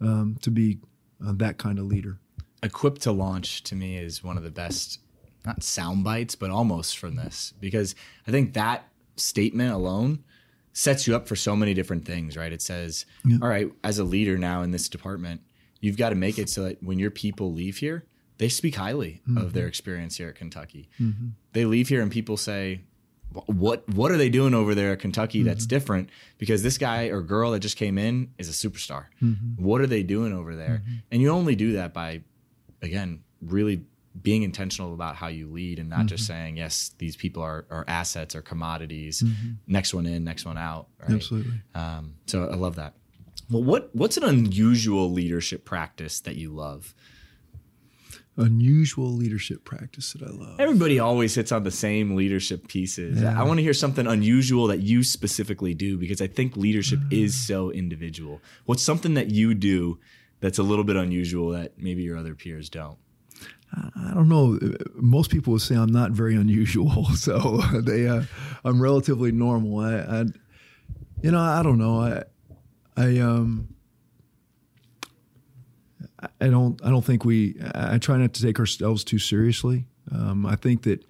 um, 0.00 0.36
to 0.42 0.50
be 0.50 0.80
uh, 1.26 1.32
that 1.36 1.56
kind 1.56 1.78
of 1.78 1.86
leader. 1.86 2.18
Equipped 2.62 3.02
to 3.02 3.12
launch 3.12 3.62
to 3.64 3.74
me 3.74 3.96
is 3.96 4.22
one 4.22 4.36
of 4.36 4.42
the 4.42 4.50
best, 4.50 5.00
not 5.46 5.62
sound 5.62 6.04
bites, 6.04 6.34
but 6.34 6.50
almost 6.50 6.98
from 6.98 7.16
this 7.16 7.54
because 7.58 7.94
I 8.26 8.30
think 8.30 8.52
that 8.54 8.86
statement 9.16 9.72
alone 9.72 10.24
sets 10.72 11.06
you 11.06 11.14
up 11.14 11.28
for 11.28 11.36
so 11.36 11.54
many 11.54 11.74
different 11.74 12.04
things, 12.04 12.36
right? 12.36 12.52
It 12.52 12.62
says, 12.62 13.06
yeah. 13.24 13.38
all 13.42 13.48
right, 13.48 13.70
as 13.84 13.98
a 13.98 14.04
leader 14.04 14.38
now 14.38 14.62
in 14.62 14.70
this 14.70 14.88
department, 14.88 15.42
you've 15.80 15.96
got 15.96 16.10
to 16.10 16.14
make 16.14 16.38
it 16.38 16.48
so 16.48 16.64
that 16.64 16.82
when 16.82 16.98
your 16.98 17.10
people 17.10 17.52
leave 17.52 17.78
here, 17.78 18.06
they 18.38 18.48
speak 18.48 18.76
highly 18.76 19.20
mm-hmm. 19.28 19.38
of 19.38 19.52
their 19.52 19.66
experience 19.66 20.16
here 20.16 20.28
at 20.28 20.34
Kentucky. 20.34 20.88
Mm-hmm. 21.00 21.28
They 21.52 21.64
leave 21.64 21.88
here 21.88 22.00
and 22.00 22.10
people 22.10 22.36
say, 22.36 22.80
what 23.46 23.88
what 23.88 24.10
are 24.10 24.18
they 24.18 24.28
doing 24.28 24.52
over 24.52 24.74
there 24.74 24.92
at 24.92 24.98
Kentucky 24.98 25.38
mm-hmm. 25.38 25.48
that's 25.48 25.66
different? 25.66 26.10
Because 26.36 26.62
this 26.62 26.76
guy 26.76 27.04
or 27.04 27.22
girl 27.22 27.52
that 27.52 27.60
just 27.60 27.78
came 27.78 27.96
in 27.96 28.30
is 28.38 28.48
a 28.48 28.52
superstar. 28.68 29.06
Mm-hmm. 29.22 29.62
What 29.64 29.80
are 29.80 29.86
they 29.86 30.02
doing 30.02 30.32
over 30.32 30.54
there? 30.54 30.82
Mm-hmm. 30.84 30.94
And 31.10 31.22
you 31.22 31.30
only 31.30 31.56
do 31.56 31.72
that 31.72 31.94
by, 31.94 32.22
again, 32.82 33.22
really 33.40 33.84
being 34.20 34.42
intentional 34.42 34.92
about 34.92 35.16
how 35.16 35.28
you 35.28 35.48
lead 35.50 35.78
and 35.78 35.88
not 35.88 36.00
mm-hmm. 36.00 36.08
just 36.08 36.26
saying 36.26 36.56
yes 36.56 36.90
these 36.98 37.16
people 37.16 37.42
are, 37.42 37.66
are 37.70 37.84
assets 37.88 38.34
or 38.34 38.42
commodities 38.42 39.22
mm-hmm. 39.22 39.52
next 39.66 39.94
one 39.94 40.06
in 40.06 40.24
next 40.24 40.44
one 40.44 40.58
out 40.58 40.88
right? 41.00 41.12
absolutely 41.12 41.54
um, 41.74 42.14
so 42.26 42.48
i 42.48 42.54
love 42.54 42.76
that 42.76 42.94
well 43.50 43.62
what 43.62 43.90
what's 43.94 44.16
an 44.16 44.24
unusual 44.24 45.10
leadership 45.10 45.64
practice 45.64 46.20
that 46.20 46.36
you 46.36 46.50
love 46.50 46.94
unusual 48.36 49.12
leadership 49.12 49.64
practice 49.64 50.12
that 50.14 50.22
I 50.22 50.30
love. 50.30 50.58
Everybody 50.58 50.98
always 50.98 51.34
hits 51.34 51.52
on 51.52 51.64
the 51.64 51.70
same 51.70 52.16
leadership 52.16 52.66
pieces. 52.68 53.20
Yeah. 53.20 53.38
I 53.38 53.44
want 53.44 53.58
to 53.58 53.62
hear 53.62 53.74
something 53.74 54.06
unusual 54.06 54.68
that 54.68 54.80
you 54.80 55.02
specifically 55.02 55.74
do 55.74 55.98
because 55.98 56.22
I 56.22 56.26
think 56.26 56.56
leadership 56.56 57.00
is 57.10 57.34
so 57.34 57.70
individual. 57.70 58.40
What's 58.64 58.82
something 58.82 59.14
that 59.14 59.30
you 59.30 59.54
do 59.54 59.98
that's 60.40 60.58
a 60.58 60.62
little 60.62 60.84
bit 60.84 60.96
unusual 60.96 61.50
that 61.50 61.78
maybe 61.78 62.02
your 62.02 62.16
other 62.16 62.34
peers 62.34 62.70
don't? 62.70 62.98
I 63.74 64.14
don't 64.14 64.28
know. 64.28 64.58
Most 64.94 65.30
people 65.30 65.54
would 65.54 65.62
say 65.62 65.74
I'm 65.74 65.92
not 65.92 66.10
very 66.10 66.36
unusual, 66.36 67.04
so 67.14 67.58
they, 67.80 68.06
uh, 68.06 68.22
I'm 68.64 68.80
relatively 68.80 69.32
normal. 69.32 69.78
I, 69.80 69.94
I, 69.96 70.24
you 71.22 71.30
know, 71.30 71.40
I 71.40 71.62
don't 71.62 71.78
know. 71.78 72.00
I, 72.00 72.22
I, 72.96 73.18
um, 73.20 73.68
I 76.40 76.48
don't, 76.48 76.80
I 76.84 76.90
don't 76.90 77.04
think 77.04 77.24
we. 77.24 77.56
I 77.74 77.98
try 77.98 78.16
not 78.16 78.34
to 78.34 78.42
take 78.42 78.60
ourselves 78.60 79.02
too 79.02 79.18
seriously. 79.18 79.86
Um, 80.12 80.46
I 80.46 80.56
think 80.56 80.82
that, 80.82 81.04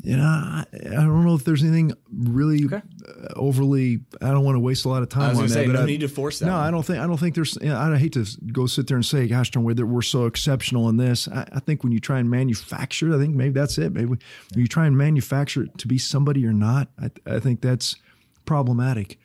you 0.00 0.16
know, 0.16 0.22
I, 0.22 0.64
I 0.72 0.94
don't 0.94 1.24
know 1.26 1.34
if 1.34 1.44
there's 1.44 1.62
anything 1.64 1.92
really 2.12 2.64
Okay. 2.66 2.76
uh, 2.76 3.26
overly. 3.34 3.98
I 4.22 4.28
don't 4.30 4.44
want 4.44 4.54
to 4.54 4.60
waste 4.60 4.84
a 4.84 4.88
lot 4.88 5.02
of 5.02 5.08
time 5.08 5.22
I 5.22 5.28
was 5.30 5.38
on 5.38 5.40
going 5.40 5.48
to 5.48 5.54
that. 5.54 5.60
say, 5.60 5.66
but 5.66 5.72
no 5.72 5.82
I- 5.82 5.86
need 5.86 6.00
to 6.00 6.08
force 6.08 6.38
that. 6.38 6.46
no, 6.46 6.52
one. 6.52 6.60
I 6.62 6.70
don't 6.70 6.84
think 6.84 6.98
I 7.00 7.06
don't 7.08 7.16
think 7.18 7.34
there's. 7.34 7.58
You 7.60 7.70
know, 7.70 7.78
I 7.78 7.96
hate 7.98 8.12
to 8.12 8.24
go 8.52 8.66
sit 8.66 8.86
there 8.86 8.96
and 8.96 9.04
say, 9.04 9.26
"Gosh, 9.26 9.50
darn, 9.50 9.64
we're, 9.64 9.84
we're 9.84 10.02
so 10.02 10.26
exceptional 10.26 10.88
in 10.88 10.98
this." 10.98 11.26
I, 11.28 11.48
I 11.52 11.60
think 11.60 11.82
when 11.82 11.92
you 11.92 11.98
try 12.00 12.20
and 12.20 12.30
manufacture, 12.30 13.12
I 13.14 13.18
think 13.18 13.34
maybe 13.34 13.54
that's 13.54 13.76
it. 13.78 13.92
Maybe 13.92 14.06
when 14.06 14.20
you 14.54 14.68
try 14.68 14.86
and 14.86 14.96
manufacture 14.96 15.64
it 15.64 15.76
to 15.78 15.88
be 15.88 15.98
somebody 15.98 16.40
you're 16.40 16.52
not. 16.52 16.88
I, 17.02 17.10
I 17.26 17.40
think 17.40 17.60
that's 17.60 17.96
problematic, 18.44 19.18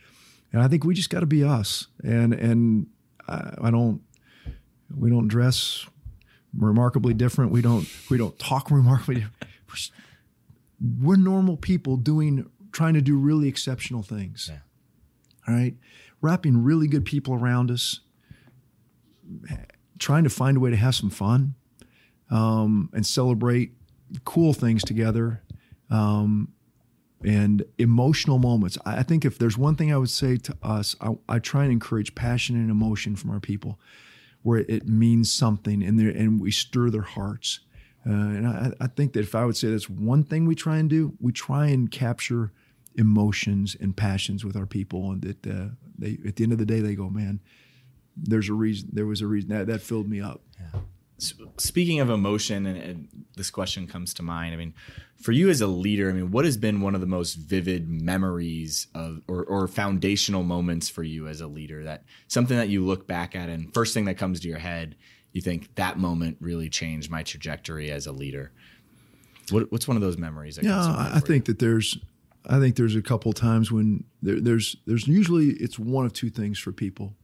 and 0.52 0.62
I 0.62 0.68
think 0.68 0.84
we 0.86 0.96
just 0.96 1.10
got 1.12 1.20
to 1.20 1.28
be 1.28 1.44
us. 1.44 1.88
And 2.04 2.34
and 2.34 2.88
I, 3.28 3.54
I 3.64 3.72
don't. 3.72 4.02
We 4.96 5.10
don't 5.12 5.28
dress 5.28 5.86
remarkably 6.58 7.14
different. 7.14 7.52
We 7.52 7.62
don't. 7.62 7.88
We 8.10 8.18
don't 8.18 8.38
talk 8.40 8.72
remarkably. 8.72 9.16
different. 9.16 9.92
We're, 11.02 11.16
normal 11.16 11.58
people 11.58 11.98
doing 11.98 12.50
trying 12.72 12.96
to 12.96 13.02
do 13.02 13.18
really 13.18 13.48
exceptional 13.48 14.04
things. 14.04 14.50
Yeah. 14.52 14.60
All 15.48 15.56
right. 15.56 15.76
Wrapping 16.22 16.64
really 16.64 16.88
good 16.88 17.06
people 17.06 17.34
around 17.34 17.72
us, 17.72 18.00
trying 20.00 20.24
to 20.24 20.30
find 20.30 20.58
a 20.58 20.60
way 20.60 20.70
to 20.70 20.76
have 20.76 20.96
some 20.96 21.10
fun 21.10 21.56
um, 22.30 22.90
and 22.94 23.06
celebrate 23.06 23.74
cool 24.26 24.54
things 24.54 24.84
together 24.84 25.42
um, 25.90 26.52
and 27.24 27.64
emotional 27.78 28.40
moments. 28.40 28.78
I, 28.86 29.04
think 29.04 29.26
if 29.26 29.38
there's 29.38 29.58
one 29.58 29.76
thing 29.76 29.94
I 29.94 29.98
would 29.98 30.10
say 30.10 30.38
to 30.38 30.58
us, 30.62 30.96
I, 31.00 31.16
I 31.30 31.40
try 31.40 31.64
and 31.64 31.72
encourage 31.72 32.16
passion 32.16 32.56
and 32.56 32.70
emotion 32.70 33.16
from 33.16 33.32
our 33.32 33.40
people 33.40 33.80
where 34.42 34.60
it 34.60 34.88
means 34.88 35.32
something 35.32 35.82
and, 35.84 36.00
and 36.00 36.42
we 36.42 36.52
stir 36.52 36.90
their 36.90 37.02
hearts. 37.02 37.62
Uh, 38.06 38.12
and 38.12 38.48
I, 38.48 38.72
I 38.82 38.88
think 38.88 39.14
that 39.14 39.22
if 39.22 39.34
I 39.34 39.46
would 39.46 39.56
say 39.56 39.70
that's 39.72 39.90
one 39.90 40.24
thing 40.24 40.46
we 40.46 40.56
try 40.56 40.78
and 40.78 40.90
do, 40.90 41.14
we 41.22 41.32
try 41.32 41.68
and 41.68 41.90
capture 41.90 42.52
emotions 42.96 43.76
and 43.80 43.96
passions 43.96 44.44
with 44.44 44.56
our 44.56 44.66
people, 44.66 45.12
and 45.12 45.22
that 45.22 45.48
uh, 45.48 45.70
they 45.98 46.18
at 46.28 46.36
the 46.36 46.44
end 46.44 46.52
of 46.52 46.60
the 46.60 46.66
day 46.66 46.80
they 46.80 46.96
go, 46.96 47.10
man, 47.10 47.40
there's 48.18 48.50
a 48.50 48.54
reason. 48.54 48.90
There 48.92 49.06
was 49.06 49.22
a 49.22 49.28
reason 49.28 49.50
that 49.50 49.68
that 49.68 49.82
filled 49.82 50.10
me 50.10 50.22
up. 50.22 50.42
S- 51.18 51.34
Speaking 51.58 52.00
of 52.00 52.10
emotion, 52.10 52.66
and, 52.66 52.78
and 52.78 53.26
this 53.38 53.50
question 53.50 53.88
comes 53.88 54.14
to 54.16 54.24
mind. 54.24 54.54
I 54.54 54.58
mean, 54.58 54.74
for 55.16 55.32
you 55.32 55.50
as 55.50 55.62
a 55.62 55.68
leader, 55.68 56.10
I 56.10 56.14
mean, 56.14 56.32
what 56.32 56.44
has 56.44 56.58
been 56.58 56.82
one 56.82 56.96
of 56.96 57.02
the 57.02 57.08
most 57.08 57.36
vivid 57.36 57.88
memories 57.88 58.88
of, 58.94 59.22
or, 59.28 59.44
or 59.46 59.68
foundational 59.68 60.44
moments 60.44 60.90
for 60.90 61.04
you 61.04 61.28
as 61.28 61.40
a 61.40 61.48
leader? 61.48 61.84
That 61.84 62.04
something 62.28 62.58
that 62.58 62.70
you 62.70 62.84
look 62.84 63.08
back 63.08 63.36
at, 63.36 63.48
and 63.48 63.74
first 63.74 63.94
thing 63.94 64.06
that 64.06 64.18
comes 64.18 64.40
to 64.42 64.48
your 64.50 64.58
head, 64.60 64.96
you 65.34 65.42
think 65.42 65.76
that 65.76 65.98
moment 65.98 66.38
really 66.40 66.70
changed 66.70 67.12
my 67.12 67.24
trajectory 67.24 67.92
as 67.92 68.08
a 68.08 68.12
leader. 68.12 68.52
What, 69.50 69.72
what's 69.72 69.88
one 69.88 69.98
of 69.98 70.02
those 70.02 70.18
memories? 70.18 70.56
That 70.56 70.64
Yeah, 70.64 70.80
I, 70.80 70.88
mind 70.88 71.16
I 71.16 71.20
for 71.20 71.26
think 71.26 71.46
that 71.46 71.60
there's, 71.60 71.98
I 72.46 72.60
think 72.60 72.76
there's 72.76 72.96
a 72.96 73.02
couple 73.02 73.34
times 73.34 73.72
when 73.72 74.06
there, 74.22 74.40
there's 74.40 74.78
there's 74.86 75.08
usually 75.08 75.50
it's 75.50 75.78
one 75.78 76.06
of 76.06 76.14
two 76.14 76.30
things 76.30 76.60
for 76.60 76.72
people. 76.72 77.16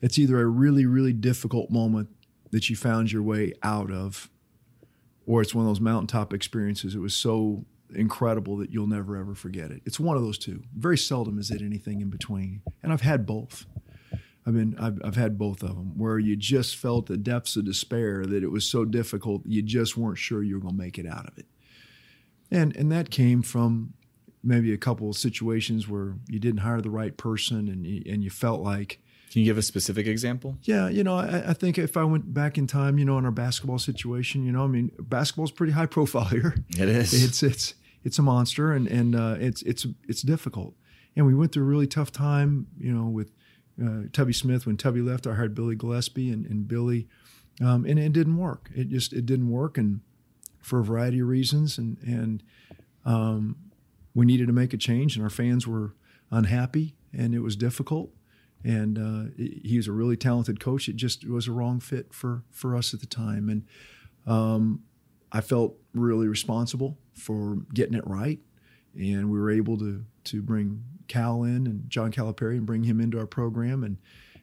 It's 0.00 0.18
either 0.18 0.40
a 0.40 0.46
really 0.46 0.86
really 0.86 1.12
difficult 1.12 1.70
moment 1.70 2.08
that 2.50 2.70
you 2.70 2.76
found 2.76 3.12
your 3.12 3.22
way 3.22 3.52
out 3.62 3.90
of, 3.90 4.30
or 5.26 5.42
it's 5.42 5.54
one 5.54 5.64
of 5.64 5.70
those 5.70 5.80
mountaintop 5.80 6.32
experiences. 6.32 6.94
It 6.94 7.00
was 7.00 7.14
so 7.14 7.64
incredible 7.94 8.56
that 8.56 8.70
you'll 8.70 8.86
never 8.86 9.16
ever 9.16 9.34
forget 9.34 9.70
it. 9.70 9.82
It's 9.84 10.00
one 10.00 10.16
of 10.16 10.22
those 10.22 10.38
two. 10.38 10.62
Very 10.74 10.96
seldom 10.96 11.38
is 11.38 11.50
it 11.50 11.62
anything 11.62 12.00
in 12.00 12.10
between, 12.10 12.62
and 12.82 12.92
I've 12.92 13.02
had 13.02 13.26
both. 13.26 13.66
I've 14.46 14.54
been 14.54 14.76
I've, 14.78 15.00
I've 15.04 15.16
had 15.16 15.38
both 15.38 15.62
of 15.62 15.76
them 15.76 15.96
where 15.96 16.18
you 16.18 16.34
just 16.36 16.76
felt 16.76 17.06
the 17.06 17.16
depths 17.16 17.56
of 17.56 17.64
despair 17.64 18.24
that 18.26 18.42
it 18.42 18.50
was 18.50 18.64
so 18.66 18.84
difficult 18.84 19.42
you 19.46 19.62
just 19.62 19.96
weren't 19.96 20.18
sure 20.18 20.42
you 20.42 20.54
were 20.56 20.60
going 20.60 20.74
to 20.76 20.82
make 20.82 20.98
it 20.98 21.06
out 21.06 21.26
of 21.28 21.38
it 21.38 21.46
and 22.50 22.76
and 22.76 22.90
that 22.92 23.10
came 23.10 23.42
from 23.42 23.94
maybe 24.42 24.72
a 24.72 24.76
couple 24.78 25.08
of 25.08 25.16
situations 25.16 25.88
where 25.88 26.14
you 26.28 26.38
didn't 26.40 26.60
hire 26.60 26.80
the 26.80 26.90
right 26.90 27.16
person 27.16 27.68
and 27.68 27.86
you, 27.86 28.02
and 28.12 28.24
you 28.24 28.30
felt 28.30 28.60
like 28.60 29.00
Can 29.30 29.40
you 29.42 29.46
give 29.46 29.58
a 29.58 29.62
specific 29.62 30.06
example? 30.06 30.58
yeah 30.62 30.88
you 30.88 31.04
know 31.04 31.16
I, 31.16 31.50
I 31.50 31.52
think 31.52 31.78
if 31.78 31.96
I 31.96 32.04
went 32.04 32.34
back 32.34 32.58
in 32.58 32.66
time 32.66 32.98
you 32.98 33.04
know 33.04 33.18
in 33.18 33.24
our 33.24 33.30
basketball 33.30 33.78
situation 33.78 34.44
you 34.44 34.52
know 34.52 34.64
I 34.64 34.66
mean 34.66 34.90
basketball's 34.98 35.52
pretty 35.52 35.72
high 35.72 35.86
profile 35.86 36.24
here 36.24 36.54
It 36.70 36.88
is. 36.88 37.12
it's 37.24 37.42
it's 37.42 37.74
it's 38.04 38.18
a 38.18 38.22
monster 38.22 38.72
and 38.72 38.88
and 38.88 39.14
uh, 39.14 39.36
it's 39.38 39.62
it's 39.62 39.86
it's 40.08 40.22
difficult 40.22 40.74
and 41.14 41.26
we 41.26 41.34
went 41.34 41.52
through 41.52 41.62
a 41.62 41.66
really 41.66 41.86
tough 41.86 42.10
time 42.10 42.66
you 42.78 42.92
know 42.92 43.06
with 43.06 43.30
uh, 43.82 44.08
Tubby 44.12 44.32
Smith 44.32 44.66
when 44.66 44.76
Tubby 44.76 45.00
left 45.00 45.26
I 45.26 45.34
hired 45.34 45.54
Billy 45.54 45.76
Gillispie 45.76 46.32
and, 46.32 46.46
and 46.46 46.66
Billy 46.66 47.08
um, 47.60 47.84
and 47.84 47.98
it 47.98 48.12
didn't 48.12 48.38
work. 48.38 48.70
It 48.74 48.88
just 48.88 49.12
it 49.12 49.26
didn't 49.26 49.50
work 49.50 49.76
and 49.76 50.00
for 50.60 50.80
a 50.80 50.84
variety 50.84 51.20
of 51.20 51.28
reasons 51.28 51.78
and 51.78 51.98
and 52.02 52.42
um, 53.04 53.56
we 54.14 54.24
needed 54.26 54.46
to 54.46 54.52
make 54.52 54.72
a 54.72 54.76
change 54.76 55.16
and 55.16 55.24
our 55.24 55.30
fans 55.30 55.66
were 55.66 55.94
unhappy 56.30 56.94
and 57.12 57.34
it 57.34 57.40
was 57.40 57.56
difficult 57.56 58.10
and 58.64 58.98
uh, 58.98 59.30
he 59.36 59.76
was 59.76 59.88
a 59.88 59.92
really 59.92 60.16
talented 60.16 60.60
coach. 60.60 60.88
It 60.88 60.96
just 60.96 61.26
was 61.26 61.48
a 61.48 61.52
wrong 61.52 61.80
fit 61.80 62.14
for 62.14 62.44
for 62.50 62.76
us 62.76 62.94
at 62.94 63.00
the 63.00 63.06
time 63.06 63.48
and 63.48 63.64
um, 64.26 64.82
I 65.32 65.40
felt 65.40 65.76
really 65.94 66.28
responsible 66.28 66.98
for 67.14 67.56
getting 67.74 67.94
it 67.94 68.06
right, 68.06 68.38
and 68.94 69.30
we 69.30 69.38
were 69.38 69.50
able 69.50 69.78
to 69.78 70.04
to 70.24 70.42
bring 70.42 70.84
Cal 71.08 71.42
in 71.42 71.66
and 71.66 71.88
John 71.88 72.12
Calipari 72.12 72.56
and 72.56 72.66
bring 72.66 72.84
him 72.84 73.00
into 73.00 73.18
our 73.18 73.26
program, 73.26 73.82
and 73.82 73.98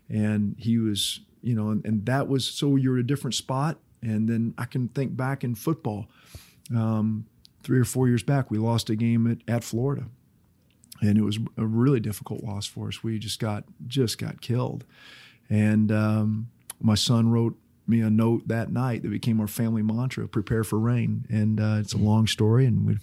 and 0.10 0.56
he 0.58 0.78
was 0.78 1.22
you 1.42 1.56
know 1.56 1.70
and, 1.70 1.86
and 1.86 2.06
that 2.06 2.28
was 2.28 2.46
so 2.46 2.76
you're 2.76 2.98
at 2.98 3.02
a 3.02 3.04
different 3.04 3.36
spot, 3.36 3.78
and 4.02 4.28
then 4.28 4.54
I 4.58 4.66
can 4.66 4.90
think 4.90 5.16
back 5.16 5.44
in 5.44 5.56
football, 5.56 6.08
um, 6.76 7.26
three 7.64 7.80
or 7.80 7.86
four 7.86 8.08
years 8.08 8.24
back 8.24 8.52
we 8.52 8.58
lost 8.58 8.90
a 8.90 8.96
game 8.96 9.30
at, 9.30 9.38
at 9.48 9.64
Florida, 9.64 10.06
and 11.02 11.18
it 11.18 11.24
was 11.24 11.40
a 11.58 11.66
really 11.66 12.00
difficult 12.00 12.44
loss 12.44 12.66
for 12.66 12.88
us. 12.88 13.04
We 13.04 13.20
just 13.20 13.40
got 13.40 13.64
just 13.88 14.18
got 14.18 14.42
killed, 14.42 14.86
and 15.50 15.92
um, 15.92 16.50
my 16.82 16.96
son 16.96 17.30
wrote 17.30 17.58
me 17.90 18.02
a 18.02 18.10
note 18.10 18.48
that 18.48 18.72
night 18.72 19.02
that 19.02 19.10
became 19.10 19.40
our 19.42 19.48
family 19.48 19.82
mantra: 19.82 20.28
"Prepare 20.28 20.64
for 20.64 20.80
rain." 20.80 21.26
And 21.30 21.60
uh, 21.60 21.78
it's 21.80 21.94
a 21.94 21.98
long 21.98 22.28
story, 22.28 22.66
and 22.66 22.86
we, 22.86 22.98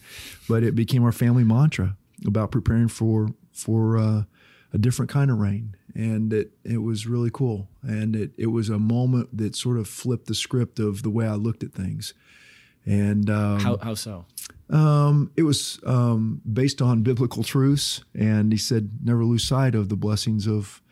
but 0.48 0.62
it 0.62 0.74
became 0.74 1.02
our 1.04 1.12
family 1.12 1.44
mantra 1.44 1.96
about 2.26 2.50
preparing 2.50 2.88
for 2.88 3.28
for 3.52 3.98
uh, 3.98 4.22
a 4.72 4.78
different 4.78 5.10
kind 5.10 5.30
of 5.30 5.38
rain. 5.38 5.76
And 5.94 6.32
it 6.32 6.52
it 6.64 6.78
was 6.78 7.06
really 7.06 7.30
cool, 7.32 7.68
and 7.82 8.14
it 8.14 8.32
it 8.36 8.46
was 8.46 8.68
a 8.68 8.78
moment 8.78 9.36
that 9.36 9.56
sort 9.56 9.78
of 9.78 9.88
flipped 9.88 10.26
the 10.26 10.34
script 10.34 10.78
of 10.78 11.02
the 11.02 11.10
way 11.10 11.26
I 11.26 11.34
looked 11.34 11.62
at 11.62 11.72
things. 11.72 12.14
And 12.88 13.28
um, 13.30 13.58
How, 13.60 13.78
how 13.78 13.94
so? 13.94 14.26
um, 14.70 15.32
it 15.36 15.42
was 15.42 15.80
um, 15.84 16.40
based 16.50 16.80
on 16.80 17.02
biblical 17.02 17.42
truths, 17.42 18.04
and 18.14 18.52
he 18.52 18.58
said, 18.58 18.90
"Never 19.02 19.24
lose 19.24 19.42
sight 19.44 19.74
of 19.74 19.88
the 19.88 19.96
blessings 19.96 20.46
of 20.46 20.82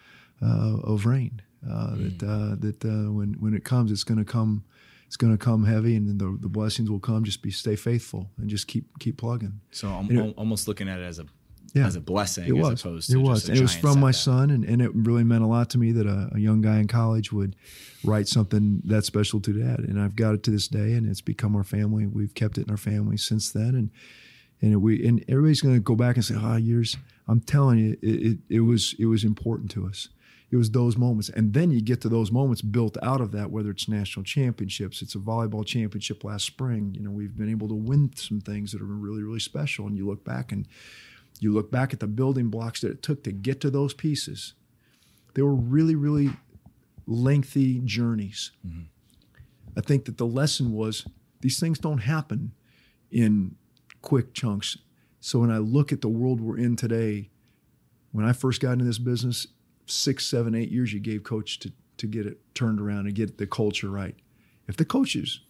uh, 0.42 0.78
of 0.82 1.06
rain. 1.06 1.42
Uh, 1.68 1.94
That 1.96 2.22
uh, 2.22 2.54
that 2.60 2.84
uh, 2.84 3.12
when 3.12 3.34
when 3.40 3.54
it 3.54 3.64
comes, 3.64 3.90
it's 3.90 4.04
going 4.04 4.18
to 4.24 4.30
come, 4.32 4.64
it's 5.06 5.16
going 5.16 5.36
to 5.36 5.42
come 5.44 5.64
heavy, 5.64 5.96
and 5.96 6.08
then 6.08 6.18
the, 6.18 6.36
the 6.40 6.48
blessings 6.48 6.90
will 6.90 7.00
come. 7.00 7.24
Just 7.24 7.42
be 7.42 7.50
stay 7.50 7.76
faithful 7.76 8.30
and 8.38 8.48
just 8.50 8.66
keep 8.66 8.84
keep 8.98 9.16
plugging. 9.16 9.60
So 9.70 9.88
I'm 9.88 10.06
You 10.06 10.16
know- 10.16 10.30
almost 10.36 10.68
looking 10.68 10.88
at 10.88 10.98
it 11.00 11.04
as 11.04 11.18
a 11.18 11.26
Yeah. 11.74 11.86
as 11.86 11.96
a 11.96 12.00
blessing 12.00 12.44
It 12.44 12.56
as 12.56 12.62
was. 12.62 12.80
opposed 12.80 13.10
it 13.10 13.14
to 13.14 13.20
was. 13.20 13.38
just 13.40 13.48
a 13.48 13.52
And 13.52 13.58
it 13.58 13.62
was 13.62 13.74
from 13.74 13.98
my 14.00 14.12
son, 14.12 14.50
and, 14.50 14.64
and 14.64 14.80
it 14.82 14.90
really 14.94 15.24
meant 15.24 15.42
a 15.42 15.46
lot 15.48 15.70
to 15.70 15.78
me 15.78 15.92
that 15.92 16.06
a, 16.06 16.30
a 16.34 16.38
young 16.38 16.60
guy 16.62 16.78
in 16.80 16.86
college 16.86 17.32
would 17.32 17.56
write 18.04 18.28
something 18.28 18.82
that 18.84 19.04
special 19.04 19.40
to 19.40 19.52
dad. 19.52 19.80
And 19.80 19.98
I've 19.98 20.14
got 20.16 20.34
it 20.34 20.42
to 20.44 20.50
this 20.50 20.68
day, 20.68 20.92
and 20.96 21.06
it's 21.06 21.22
become 21.22 21.56
our 21.56 21.64
family. 21.64 22.06
We've 22.06 22.34
kept 22.34 22.58
it 22.58 22.66
in 22.66 22.70
our 22.70 22.76
family 22.90 23.16
since 23.16 23.50
then, 23.52 23.74
and 23.74 23.90
and 24.62 24.80
we 24.82 25.06
and 25.08 25.24
everybody's 25.28 25.60
going 25.62 25.74
to 25.74 25.80
go 25.80 25.96
back 25.96 26.16
and 26.16 26.24
say, 26.24 26.34
"Ah, 26.36 26.56
years." 26.56 26.96
I'm 27.26 27.40
telling 27.40 27.78
you, 27.78 27.96
it, 28.02 28.16
it 28.28 28.38
it 28.48 28.60
was 28.60 28.94
it 28.98 29.06
was 29.06 29.24
important 29.24 29.70
to 29.72 29.86
us. 29.86 30.08
It 30.54 30.56
was 30.56 30.70
those 30.70 30.96
moments, 30.96 31.30
and 31.30 31.52
then 31.52 31.72
you 31.72 31.80
get 31.80 32.00
to 32.02 32.08
those 32.08 32.30
moments 32.30 32.62
built 32.62 32.96
out 33.02 33.20
of 33.20 33.32
that. 33.32 33.50
Whether 33.50 33.70
it's 33.70 33.88
national 33.88 34.22
championships, 34.22 35.02
it's 35.02 35.16
a 35.16 35.18
volleyball 35.18 35.66
championship 35.66 36.22
last 36.22 36.44
spring. 36.46 36.94
You 36.94 37.02
know, 37.02 37.10
we've 37.10 37.36
been 37.36 37.50
able 37.50 37.66
to 37.66 37.74
win 37.74 38.12
some 38.14 38.40
things 38.40 38.70
that 38.70 38.80
are 38.80 38.84
really 38.84 39.24
really 39.24 39.40
special. 39.40 39.88
And 39.88 39.96
you 39.96 40.06
look 40.06 40.24
back 40.24 40.52
and 40.52 40.68
you 41.40 41.52
look 41.52 41.72
back 41.72 41.92
at 41.92 41.98
the 41.98 42.06
building 42.06 42.50
blocks 42.50 42.82
that 42.82 42.92
it 42.92 43.02
took 43.02 43.24
to 43.24 43.32
get 43.32 43.60
to 43.62 43.70
those 43.70 43.94
pieces. 43.94 44.54
They 45.34 45.42
were 45.42 45.56
really, 45.56 45.96
really 45.96 46.30
lengthy 47.08 47.80
journeys. 47.80 48.52
Mm-hmm. 48.64 48.82
I 49.76 49.80
think 49.80 50.04
that 50.04 50.18
the 50.18 50.24
lesson 50.26 50.70
was 50.70 51.04
these 51.40 51.58
things 51.58 51.80
don't 51.80 51.98
happen 51.98 52.52
in 53.10 53.56
quick 54.02 54.34
chunks. 54.34 54.78
So 55.18 55.40
when 55.40 55.50
I 55.50 55.58
look 55.58 55.90
at 55.90 56.00
the 56.00 56.08
world 56.08 56.40
we're 56.40 56.58
in 56.58 56.76
today, 56.76 57.30
when 58.12 58.24
I 58.24 58.32
first 58.32 58.60
got 58.60 58.74
into 58.74 58.84
this 58.84 59.00
business, 59.00 59.48
six, 59.86 60.26
seven, 60.26 60.54
eight 60.54 60.70
years 60.70 60.92
you 60.92 61.00
gave 61.00 61.22
coach 61.22 61.58
to 61.60 61.72
to 61.96 62.06
get 62.06 62.26
it 62.26 62.38
turned 62.54 62.80
around 62.80 63.06
and 63.06 63.14
get 63.14 63.38
the 63.38 63.46
culture 63.46 63.88
right. 63.88 64.16
If 64.66 64.76
the 64.76 64.84
coaches 64.84 65.40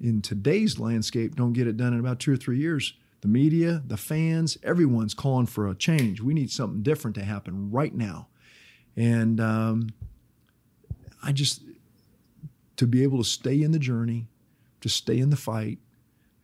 in 0.00 0.22
today's 0.22 0.78
landscape 0.78 1.34
don't 1.34 1.52
get 1.52 1.66
it 1.66 1.76
done 1.76 1.92
in 1.92 2.00
about 2.00 2.20
two 2.20 2.32
or 2.32 2.36
three 2.36 2.58
years, 2.58 2.94
the 3.20 3.28
media, 3.28 3.82
the 3.84 3.96
fans, 3.96 4.56
everyone's 4.62 5.14
calling 5.14 5.46
for 5.46 5.68
a 5.68 5.74
change. 5.74 6.20
We 6.20 6.34
need 6.34 6.50
something 6.50 6.82
different 6.82 7.16
to 7.16 7.24
happen 7.24 7.70
right 7.70 7.94
now. 7.94 8.28
And 8.96 9.40
um, 9.40 9.88
I 11.22 11.32
just, 11.32 11.62
to 12.76 12.86
be 12.86 13.02
able 13.02 13.18
to 13.18 13.28
stay 13.28 13.60
in 13.60 13.72
the 13.72 13.78
journey, 13.78 14.28
to 14.82 14.88
stay 14.88 15.18
in 15.18 15.30
the 15.30 15.36
fight, 15.36 15.78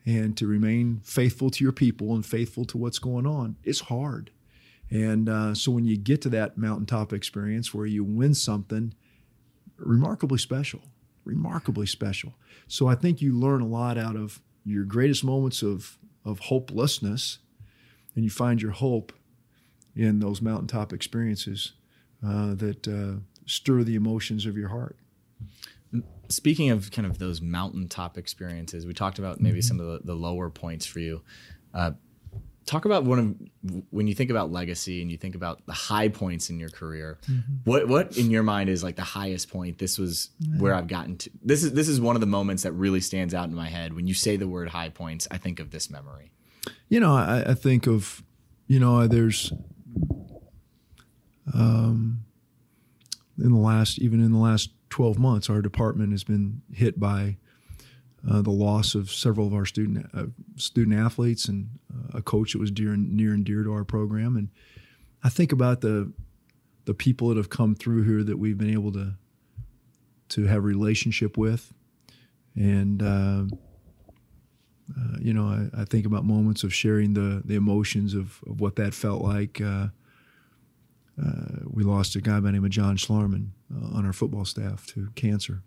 and 0.04 0.36
to 0.36 0.46
remain 0.46 1.00
faithful 1.04 1.50
to 1.50 1.64
your 1.64 1.72
people 1.72 2.14
and 2.14 2.26
faithful 2.26 2.64
to 2.66 2.76
what's 2.76 2.98
going 2.98 3.26
on, 3.26 3.56
it's 3.62 3.80
hard. 3.80 4.30
And 4.90 5.28
uh, 5.28 5.54
so 5.54 5.72
when 5.72 5.84
you 5.84 5.96
get 5.96 6.22
to 6.22 6.28
that 6.30 6.56
mountaintop 6.56 7.12
experience 7.12 7.72
where 7.72 7.86
you 7.86 8.04
win 8.04 8.34
something 8.34 8.94
remarkably 9.76 10.38
special, 10.38 10.82
remarkably 11.24 11.86
special. 11.86 12.34
So 12.68 12.86
I 12.86 12.94
think 12.94 13.20
you 13.20 13.32
learn 13.32 13.60
a 13.60 13.66
lot 13.66 13.98
out 13.98 14.16
of 14.16 14.40
your 14.64 14.84
greatest 14.84 15.24
moments 15.24 15.62
of, 15.62 15.98
of 16.24 16.38
hopelessness, 16.40 17.38
and 18.14 18.24
you 18.24 18.30
find 18.30 18.62
your 18.62 18.72
hope 18.72 19.12
in 19.96 20.20
those 20.20 20.40
mountaintop 20.40 20.92
experiences 20.92 21.72
uh, 22.24 22.54
that 22.54 22.88
uh, 22.88 23.20
stir 23.46 23.82
the 23.82 23.94
emotions 23.94 24.46
of 24.46 24.56
your 24.56 24.68
heart. 24.68 24.96
Speaking 26.28 26.70
of 26.70 26.90
kind 26.90 27.06
of 27.06 27.18
those 27.18 27.40
mountaintop 27.40 28.16
experiences, 28.16 28.86
we 28.86 28.94
talked 28.94 29.18
about 29.18 29.40
maybe 29.40 29.58
mm-hmm. 29.58 29.66
some 29.66 29.80
of 29.80 29.86
the, 29.86 30.00
the, 30.04 30.14
lower 30.14 30.50
points 30.50 30.86
for 30.86 30.98
you. 30.98 31.22
Uh, 31.72 31.92
talk 32.66 32.84
about 32.84 33.04
one 33.04 33.18
of 33.18 33.82
when 33.90 34.06
you 34.06 34.14
think 34.14 34.30
about 34.30 34.50
legacy 34.50 35.02
and 35.02 35.10
you 35.10 35.16
think 35.16 35.34
about 35.34 35.64
the 35.66 35.72
high 35.72 36.08
points 36.08 36.50
in 36.50 36.58
your 36.58 36.68
career 36.68 37.18
mm-hmm. 37.26 37.54
what 37.64 37.88
what 37.88 38.16
in 38.16 38.30
your 38.30 38.42
mind 38.42 38.68
is 38.68 38.82
like 38.82 38.96
the 38.96 39.02
highest 39.02 39.50
point 39.50 39.78
this 39.78 39.98
was 39.98 40.30
yeah. 40.38 40.58
where 40.58 40.74
i've 40.74 40.86
gotten 40.86 41.16
to 41.16 41.30
this 41.42 41.62
is 41.62 41.72
this 41.72 41.88
is 41.88 42.00
one 42.00 42.16
of 42.16 42.20
the 42.20 42.26
moments 42.26 42.62
that 42.62 42.72
really 42.72 43.00
stands 43.00 43.34
out 43.34 43.48
in 43.48 43.54
my 43.54 43.68
head 43.68 43.94
when 43.94 44.06
you 44.06 44.14
say 44.14 44.36
the 44.36 44.48
word 44.48 44.68
high 44.68 44.88
points 44.88 45.28
i 45.30 45.36
think 45.36 45.60
of 45.60 45.70
this 45.70 45.90
memory 45.90 46.30
you 46.88 47.00
know 47.00 47.14
i, 47.14 47.44
I 47.48 47.54
think 47.54 47.86
of 47.86 48.22
you 48.66 48.80
know 48.80 49.06
there's 49.06 49.52
um 51.52 52.24
in 53.38 53.52
the 53.52 53.58
last 53.58 53.98
even 53.98 54.22
in 54.22 54.32
the 54.32 54.38
last 54.38 54.70
12 54.90 55.18
months 55.18 55.50
our 55.50 55.60
department 55.60 56.12
has 56.12 56.24
been 56.24 56.62
hit 56.72 56.98
by 56.98 57.36
uh, 58.30 58.40
the 58.40 58.50
loss 58.50 58.94
of 58.94 59.10
several 59.10 59.46
of 59.46 59.54
our 59.54 59.66
student 59.66 60.08
uh, 60.14 60.26
student 60.56 60.98
athletes 60.98 61.46
and 61.46 61.68
uh, 61.92 62.18
a 62.18 62.22
coach 62.22 62.52
that 62.52 62.58
was 62.58 62.70
dear 62.70 62.92
and, 62.92 63.12
near 63.14 63.32
and 63.32 63.44
dear 63.44 63.62
to 63.62 63.72
our 63.72 63.84
program. 63.84 64.36
And 64.36 64.48
I 65.22 65.28
think 65.28 65.52
about 65.52 65.80
the 65.82 66.12
the 66.86 66.94
people 66.94 67.28
that 67.28 67.36
have 67.36 67.50
come 67.50 67.74
through 67.74 68.04
here 68.04 68.22
that 68.22 68.38
we've 68.38 68.58
been 68.58 68.72
able 68.72 68.92
to 68.92 69.14
to 70.30 70.46
have 70.46 70.64
relationship 70.64 71.36
with, 71.36 71.72
and 72.54 73.02
uh, 73.02 73.44
uh, 74.96 75.16
you 75.20 75.34
know, 75.34 75.46
I, 75.46 75.82
I, 75.82 75.84
think 75.84 76.06
about 76.06 76.24
moments 76.24 76.64
of 76.64 76.72
sharing 76.72 77.12
the 77.12 77.42
the 77.44 77.56
emotions 77.56 78.14
of, 78.14 78.40
of 78.46 78.60
what 78.60 78.76
that 78.76 78.94
felt 78.94 79.22
like. 79.22 79.60
We 81.66 81.82
lost 81.82 82.16
a 82.16 82.20
guy 82.20 82.40
by 82.40 82.46
the 82.46 82.52
name 82.52 82.64
of 82.64 82.70
John 82.70 82.96
Schlarman 82.96 83.48
on 83.92 84.06
our 84.06 84.12
football 84.12 84.44
staff 84.44 84.86
to 84.88 85.10
cancer, 85.14 85.62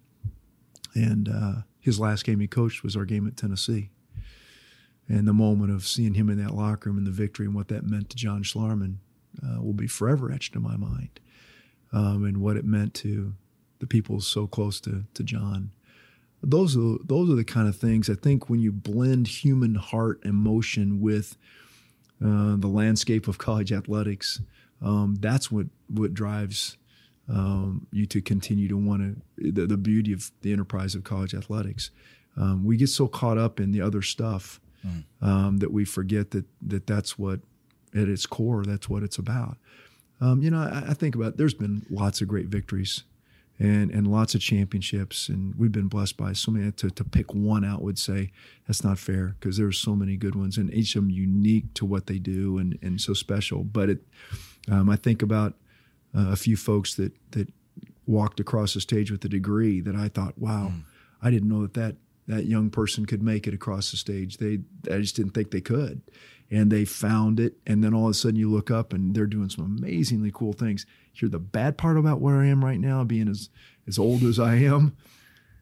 and 0.95 1.29
his 1.87 2.01
last 2.01 2.25
game 2.25 2.41
he 2.41 2.47
coached 2.47 2.83
was 2.83 2.97
our 2.97 3.05
game 3.05 3.25
at 3.27 3.37
Tennessee. 3.37 3.91
And 5.07 5.25
the 5.25 5.31
moment 5.31 5.71
of 5.71 5.87
seeing 5.87 6.15
him 6.15 6.29
in 6.29 6.37
that 6.43 6.53
locker 6.53 6.89
room 6.89 6.97
and 6.97 7.07
the 7.07 7.11
victory 7.11 7.45
and 7.45 7.55
what 7.55 7.69
that 7.69 7.85
meant 7.85 8.09
to 8.09 8.17
John 8.17 8.43
Schlarman 8.43 8.97
uh, 9.41 9.61
will 9.61 9.71
be 9.71 9.87
forever 9.87 10.29
etched 10.29 10.53
in 10.53 10.61
my 10.61 10.75
mind. 10.75 11.21
Um, 11.93 12.25
and 12.25 12.41
what 12.41 12.57
it 12.57 12.65
meant 12.65 12.93
to 12.95 13.35
the 13.79 13.87
people 13.87 14.19
so 14.19 14.47
close 14.47 14.81
to, 14.81 15.05
to 15.13 15.23
John. 15.23 15.71
Those 16.43 16.75
are, 16.75 16.97
those 17.05 17.29
are 17.29 17.35
the 17.35 17.45
kind 17.45 17.69
of 17.69 17.77
things 17.77 18.09
I 18.09 18.15
think 18.15 18.49
when 18.49 18.59
you 18.59 18.73
blend 18.73 19.29
human 19.29 19.75
heart 19.75 20.19
emotion 20.25 20.99
with 20.99 21.37
uh, 22.21 22.57
the 22.57 22.67
landscape 22.67 23.29
of 23.29 23.37
college 23.37 23.71
athletics, 23.71 24.41
um, 24.81 25.15
that's 25.21 25.49
what, 25.49 25.67
what 25.87 26.13
drives 26.13 26.75
um, 27.29 27.87
you 27.91 28.05
to 28.07 28.21
continue 28.21 28.67
to 28.67 28.77
want 28.77 29.01
to 29.37 29.51
the, 29.51 29.67
the, 29.67 29.77
beauty 29.77 30.13
of 30.13 30.31
the 30.41 30.53
enterprise 30.53 30.95
of 30.95 31.03
college 31.03 31.33
athletics. 31.33 31.91
Um, 32.37 32.63
we 32.63 32.77
get 32.77 32.87
so 32.87 33.07
caught 33.07 33.37
up 33.37 33.59
in 33.59 33.71
the 33.71 33.81
other 33.81 34.01
stuff 34.01 34.61
mm. 34.85 35.03
um, 35.21 35.57
that 35.57 35.71
we 35.71 35.83
forget 35.85 36.31
that 36.31 36.45
that 36.61 36.87
that's 36.87 37.19
what 37.19 37.41
at 37.93 38.07
its 38.07 38.25
core 38.25 38.63
that's 38.63 38.89
what 38.89 39.03
it's 39.03 39.17
about. 39.17 39.57
Um, 40.21 40.41
you 40.41 40.49
know, 40.49 40.59
I, 40.59 40.89
I, 40.89 40.93
think 40.93 41.15
about 41.15 41.37
there's 41.37 41.53
been 41.53 41.85
lots 41.91 42.21
of 42.21 42.27
great 42.27 42.47
victories 42.47 43.03
and 43.59 43.91
and 43.91 44.07
lots 44.07 44.35
of 44.35 44.41
championships, 44.41 45.29
and 45.29 45.53
we've 45.55 45.71
been 45.71 45.87
blessed 45.87 46.17
by 46.17 46.33
so 46.33 46.51
many. 46.51 46.71
To, 46.71 46.89
to 46.89 47.03
pick 47.03 47.33
one 47.33 47.65
out 47.65 47.81
would 47.81 47.99
say 47.99 48.31
that's 48.67 48.83
not 48.83 48.99
fair 48.99 49.35
because 49.39 49.57
there's 49.57 49.77
so 49.77 49.95
many 49.95 50.15
good 50.15 50.35
ones, 50.35 50.57
and 50.57 50.73
each 50.73 50.95
of 50.95 51.03
them 51.03 51.09
unique 51.09 51.73
to 51.75 51.85
what 51.85 52.07
they 52.07 52.19
do 52.19 52.57
and 52.57 52.77
and 52.81 53.01
so 53.01 53.13
special. 53.13 53.63
But 53.63 53.89
it, 53.89 53.99
um, 54.69 54.89
I 54.89 54.95
think 54.95 55.21
about 55.21 55.55
uh, 56.15 56.31
a 56.31 56.35
few 56.35 56.57
folks 56.57 56.95
that 56.95 57.13
that 57.31 57.49
walked 58.05 58.39
across 58.39 58.73
the 58.73 58.81
stage 58.81 59.11
with 59.11 59.23
a 59.25 59.29
degree 59.29 59.81
that 59.81 59.95
I 59.95 60.07
thought, 60.07 60.37
wow, 60.37 60.71
mm. 60.73 60.83
I 61.21 61.29
didn't 61.29 61.49
know 61.49 61.61
that 61.61 61.73
that 61.73 61.95
that 62.27 62.45
young 62.45 62.69
person 62.69 63.05
could 63.05 63.23
make 63.23 63.47
it 63.47 63.53
across 63.53 63.91
the 63.91 63.97
stage. 63.97 64.37
They 64.37 64.59
I 64.91 64.99
just 64.99 65.15
didn't 65.15 65.31
think 65.31 65.51
they 65.51 65.61
could. 65.61 66.01
And 66.49 66.71
they 66.71 66.85
found 66.85 67.41
it, 67.41 67.55
and 67.65 67.83
then 67.83 67.93
all 67.93 68.05
of 68.05 68.11
a 68.11 68.13
sudden 68.13 68.37
you 68.37 68.49
look 68.49 68.71
up 68.71 68.93
and 68.93 69.13
they're 69.13 69.27
doing 69.27 69.49
some 69.49 69.65
amazingly 69.65 70.31
cool 70.33 70.53
things. 70.53 70.85
Here 71.11 71.27
the 71.27 71.39
bad 71.39 71.77
part 71.77 71.97
about 71.97 72.21
where 72.21 72.37
I 72.37 72.47
am 72.47 72.63
right 72.63 72.79
now, 72.79 73.03
being 73.03 73.27
as 73.27 73.49
as 73.87 73.99
old 73.99 74.23
as 74.23 74.39
I 74.39 74.55
am. 74.55 74.95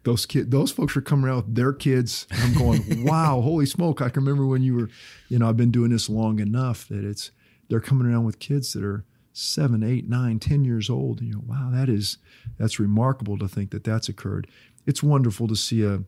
Those 0.03 0.27
kid, 0.27 0.51
those 0.51 0.71
folks 0.71 0.95
are 0.95 1.01
coming 1.01 1.25
around 1.25 1.37
with 1.37 1.55
their 1.55 1.73
kids. 1.73 2.27
I'm 2.29 2.53
going, 2.53 3.03
wow, 3.03 3.41
holy 3.41 3.65
smoke! 3.65 3.99
I 4.01 4.09
can 4.09 4.23
remember 4.23 4.45
when 4.45 4.61
you 4.61 4.75
were, 4.75 4.89
you 5.29 5.39
know, 5.39 5.49
I've 5.49 5.57
been 5.57 5.71
doing 5.71 5.89
this 5.89 6.07
long 6.07 6.39
enough 6.39 6.87
that 6.89 7.03
it's 7.03 7.31
they're 7.67 7.79
coming 7.79 8.05
around 8.05 8.25
with 8.25 8.37
kids 8.37 8.73
that 8.73 8.83
are 8.83 9.03
seven, 9.35 9.83
eight, 9.83 10.07
nine, 10.07 10.39
ten 10.39 10.63
years 10.63 10.89
old. 10.89 11.19
And 11.19 11.27
you 11.27 11.33
know, 11.35 11.43
wow, 11.45 11.69
that 11.71 11.89
is 11.89 12.17
that's 12.57 12.79
remarkable 12.79 13.37
to 13.37 13.47
think 13.47 13.71
that 13.71 13.83
that's 13.83 14.09
occurred. 14.09 14.47
It's 14.85 15.03
wonderful 15.03 15.47
to 15.47 15.55
see 15.55 15.83
a 15.83 16.03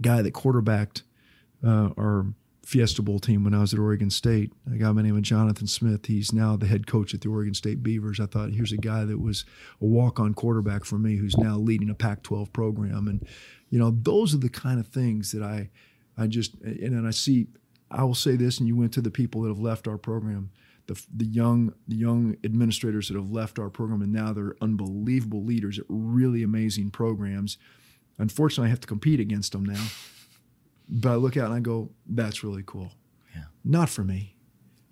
guy 0.00 0.22
that 0.22 0.32
quarterbacked 0.32 1.02
uh, 1.64 1.90
our 1.98 2.26
Fiesta 2.64 3.02
Bowl 3.02 3.18
team 3.18 3.44
when 3.44 3.54
I 3.54 3.60
was 3.60 3.72
at 3.72 3.80
Oregon 3.80 4.10
State. 4.10 4.52
A 4.66 4.76
guy 4.76 4.88
by 4.88 4.94
the 4.94 5.02
name 5.04 5.16
of 5.16 5.22
Jonathan 5.22 5.66
Smith. 5.66 6.06
He's 6.06 6.32
now 6.32 6.56
the 6.56 6.66
head 6.66 6.86
coach 6.86 7.14
at 7.14 7.22
the 7.22 7.30
Oregon 7.30 7.54
State 7.54 7.82
Beavers. 7.82 8.20
I 8.20 8.26
thought 8.26 8.50
here's 8.50 8.72
a 8.72 8.76
guy 8.76 9.04
that 9.04 9.18
was 9.18 9.44
a 9.80 9.86
walk-on 9.86 10.34
quarterback 10.34 10.84
for 10.84 10.98
me, 10.98 11.16
who's 11.16 11.38
now 11.38 11.56
leading 11.56 11.88
a 11.88 11.94
Pac-12 11.94 12.52
program. 12.52 13.08
And 13.08 13.26
you 13.70 13.78
know, 13.78 13.90
those 13.90 14.34
are 14.34 14.38
the 14.38 14.50
kind 14.50 14.78
of 14.78 14.86
things 14.86 15.32
that 15.32 15.42
I, 15.42 15.70
I 16.18 16.26
just 16.26 16.54
and 16.60 16.94
then 16.94 17.06
I 17.06 17.10
see. 17.10 17.48
I 17.90 18.04
will 18.04 18.14
say 18.14 18.36
this, 18.36 18.58
and 18.58 18.68
you 18.68 18.76
went 18.76 18.92
to 18.92 19.00
the 19.00 19.10
people 19.10 19.42
that 19.42 19.48
have 19.48 19.58
left 19.58 19.88
our 19.88 19.98
program 19.98 20.50
the, 20.90 21.06
the 21.14 21.24
young 21.24 21.72
the 21.86 21.94
young 21.94 22.36
administrators 22.42 23.06
that 23.06 23.14
have 23.14 23.30
left 23.30 23.60
our 23.60 23.70
program 23.70 24.02
and 24.02 24.12
now 24.12 24.32
they're 24.32 24.56
unbelievable 24.60 25.44
leaders 25.44 25.78
at 25.78 25.84
really 25.88 26.42
amazing 26.42 26.90
programs. 26.90 27.58
Unfortunately, 28.18 28.66
I 28.66 28.70
have 28.70 28.80
to 28.80 28.88
compete 28.88 29.20
against 29.20 29.52
them 29.52 29.64
now. 29.64 29.86
But 30.88 31.12
I 31.12 31.14
look 31.14 31.36
out 31.36 31.46
and 31.46 31.54
I 31.54 31.60
go, 31.60 31.90
that's 32.08 32.42
really 32.42 32.64
cool. 32.66 32.90
Yeah. 33.32 33.44
Not 33.64 33.88
for 33.88 34.02
me, 34.02 34.34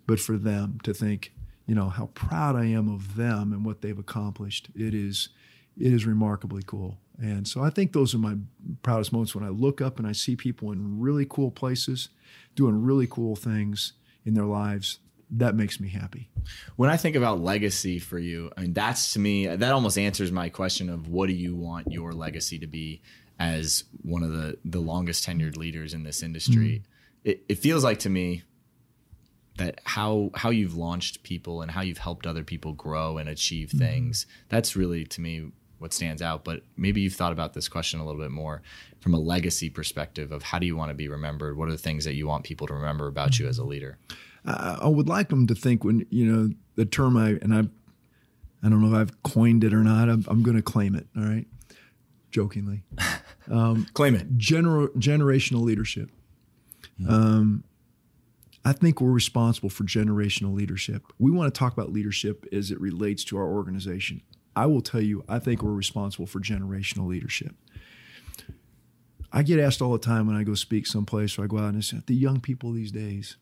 but 0.07 0.21
for 0.21 0.37
them 0.37 0.79
to 0.85 0.95
think, 0.95 1.33
you 1.67 1.75
know, 1.75 1.89
how 1.89 2.07
proud 2.15 2.55
I 2.55 2.67
am 2.67 2.89
of 2.89 3.17
them 3.17 3.53
and 3.53 3.65
what 3.65 3.83
they've 3.83 3.99
accomplished. 3.99 4.69
It 4.77 4.95
is 4.95 5.31
it 5.77 5.93
is 5.93 6.07
remarkably 6.07 6.63
cool. 6.65 6.99
And 7.21 7.49
so 7.49 7.65
I 7.65 7.71
think 7.71 7.93
those 7.93 8.15
are 8.15 8.19
my 8.19 8.37
proudest 8.85 9.13
moments 9.13 9.35
when 9.35 9.43
I 9.43 9.49
look 9.49 9.81
up 9.81 9.99
and 9.99 10.07
I 10.07 10.13
see 10.13 10.37
people 10.37 10.71
in 10.71 11.01
really 11.01 11.27
cool 11.29 11.51
places 11.51 12.11
doing 12.55 12.85
really 12.85 13.09
cool 13.09 13.35
things 13.35 13.95
in 14.25 14.35
their 14.35 14.45
lives 14.45 15.01
that 15.31 15.55
makes 15.55 15.79
me 15.79 15.89
happy. 15.89 16.31
When 16.77 16.91
I 16.91 16.97
think 16.97 17.17
about 17.17 17.41
legacy 17.41 17.99
for 17.99 18.19
you, 18.19 18.51
I 18.57 18.63
mean, 18.63 18.73
that's 18.73 19.13
to 19.13 19.19
me, 19.19 19.47
that 19.47 19.73
almost 19.73 19.99
answers 19.99 20.33
my 20.33 20.49
question 20.49 20.89
of 20.89 21.09
what 21.09 21.29
do 21.29 21.35
you 21.35 21.55
want 21.55 21.93
your 21.93 22.13
legacy 22.13 22.59
to 22.61 22.67
be 22.67 23.03
as 23.39 23.85
one 24.03 24.23
of 24.23 24.33
the, 24.33 24.59
the 24.65 24.81
longest 24.81 25.27
tenured 25.27 25.57
leaders 25.57 25.95
in 25.95 26.03
this 26.03 26.23
industry? 26.23 26.83
Mm-hmm. 26.83 27.31
It, 27.31 27.45
it 27.49 27.59
feels 27.59 27.85
like 27.85 27.99
to 28.01 28.11
me 28.11 28.43
that 29.59 29.81
how 29.85 30.31
how 30.35 30.51
you've 30.51 30.77
launched 30.77 31.23
people 31.23 31.63
and 31.63 31.71
how 31.71 31.83
you've 31.83 31.99
helped 31.99 32.27
other 32.27 32.43
people 32.43 32.73
grow 32.73 33.19
and 33.19 33.29
achieve 33.29 33.69
mm-hmm. 33.69 33.79
things 33.79 34.27
that's 34.49 34.75
really 34.75 35.05
to 35.05 35.21
me 35.21 35.51
what 35.79 35.93
stands 35.93 36.23
out 36.23 36.45
but 36.45 36.63
maybe 36.77 37.01
you've 37.01 37.15
thought 37.15 37.33
about 37.33 37.53
this 37.53 37.69
question 37.69 38.01
a 38.01 38.07
little 38.07 38.21
bit 38.21 38.31
more 38.31 38.63
from 39.01 39.15
a 39.15 39.19
legacy 39.19 39.69
perspective 39.69 40.33
of 40.33 40.43
how 40.43 40.59
do 40.59 40.67
you 40.67 40.77
want 40.77 40.91
to 40.91 40.95
be 40.95 41.09
remembered 41.09 41.57
what 41.57 41.69
are 41.69 41.73
the 41.73 41.79
things 41.79 42.05
that 42.05 42.15
you 42.15 42.27
want 42.27 42.45
people 42.45 42.67
to 42.67 42.75
remember 42.75 43.07
about 43.07 43.33
mm-hmm. 43.33 43.45
you 43.45 43.49
as 43.49 43.59
a 43.59 43.65
leader 43.65 43.99
I, 44.45 44.79
I 44.83 44.89
would 44.89 45.09
like 45.09 45.29
them 45.29 45.47
to 45.47 45.55
think 45.55 45.85
when 45.85 46.07
you 46.11 46.27
know 46.31 46.51
the 46.77 46.85
term 46.85 47.17
I 47.17 47.39
and 47.43 47.55
I 47.55 47.61
I 48.65 48.69
don't 48.69 48.81
know 48.81 48.89
if 48.89 48.95
I've 48.95 49.23
coined 49.23 49.63
it 49.65 49.73
or 49.73 49.83
not. 49.85 50.09
I'm, 50.09 50.25
I'm 50.29 50.43
going 50.43 50.57
to 50.57 50.63
claim 50.63 50.95
it. 50.95 51.07
All 51.17 51.23
right. 51.25 51.47
jokingly. 52.31 52.83
Claim 53.95 54.15
it. 54.15 54.37
Gener- 54.37 54.93
generational 54.97 55.63
leadership. 55.63 56.11
Um, 57.09 57.65
I 58.65 58.73
think 58.73 59.01
we're 59.01 59.13
responsible 59.13 59.71
for 59.71 59.85
generational 59.85 60.53
leadership. 60.55 61.05
We 61.19 61.31
want 61.31 61.55
to 61.55 61.59
talk 61.59 61.73
about 61.73 61.93
leadership 61.93 62.45
as 62.53 62.71
it 62.71 62.81
relates 62.81 63.25
to 63.25 63.39
our 63.39 63.47
organization. 63.47 64.21
I 64.57 64.67
will 64.67 64.83
tell 64.83 65.01
you, 65.01 65.25
I 65.29 65.39
think 65.39 65.63
we're 65.63 65.73
responsible 65.73 66.27
for 66.27 66.41
generational 66.41 67.07
leadership. 67.07 67.55
I 69.33 69.43
get 69.43 69.61
asked 69.61 69.81
all 69.81 69.93
the 69.93 69.99
time 69.99 70.27
when 70.27 70.37
I 70.37 70.43
go 70.43 70.55
speak 70.55 70.87
someplace 70.87 71.39
or 71.39 71.45
I 71.45 71.47
go 71.47 71.59
out 71.59 71.69
and 71.69 71.79
I 71.79 71.81
say, 71.81 72.03
the 72.07 72.15
young 72.15 72.41
people 72.41 72.73
these 72.73 72.91
days, 72.91 73.37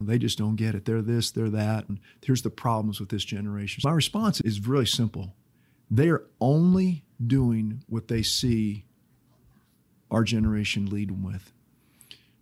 they 0.00 0.18
just 0.18 0.38
don't 0.38 0.56
get 0.56 0.74
it. 0.74 0.84
They're 0.84 1.02
this, 1.02 1.30
they're 1.30 1.50
that, 1.50 1.88
and 1.88 1.98
here's 2.24 2.42
the 2.42 2.50
problems 2.50 3.00
with 3.00 3.08
this 3.08 3.24
generation. 3.24 3.82
My 3.84 3.92
response 3.92 4.40
is 4.40 4.66
really 4.66 4.86
simple. 4.86 5.34
They 5.90 6.08
are 6.08 6.24
only 6.40 7.04
doing 7.24 7.82
what 7.88 8.08
they 8.08 8.22
see 8.22 8.84
our 10.10 10.24
generation 10.24 10.86
lead 10.86 11.08
them 11.08 11.22
with. 11.22 11.52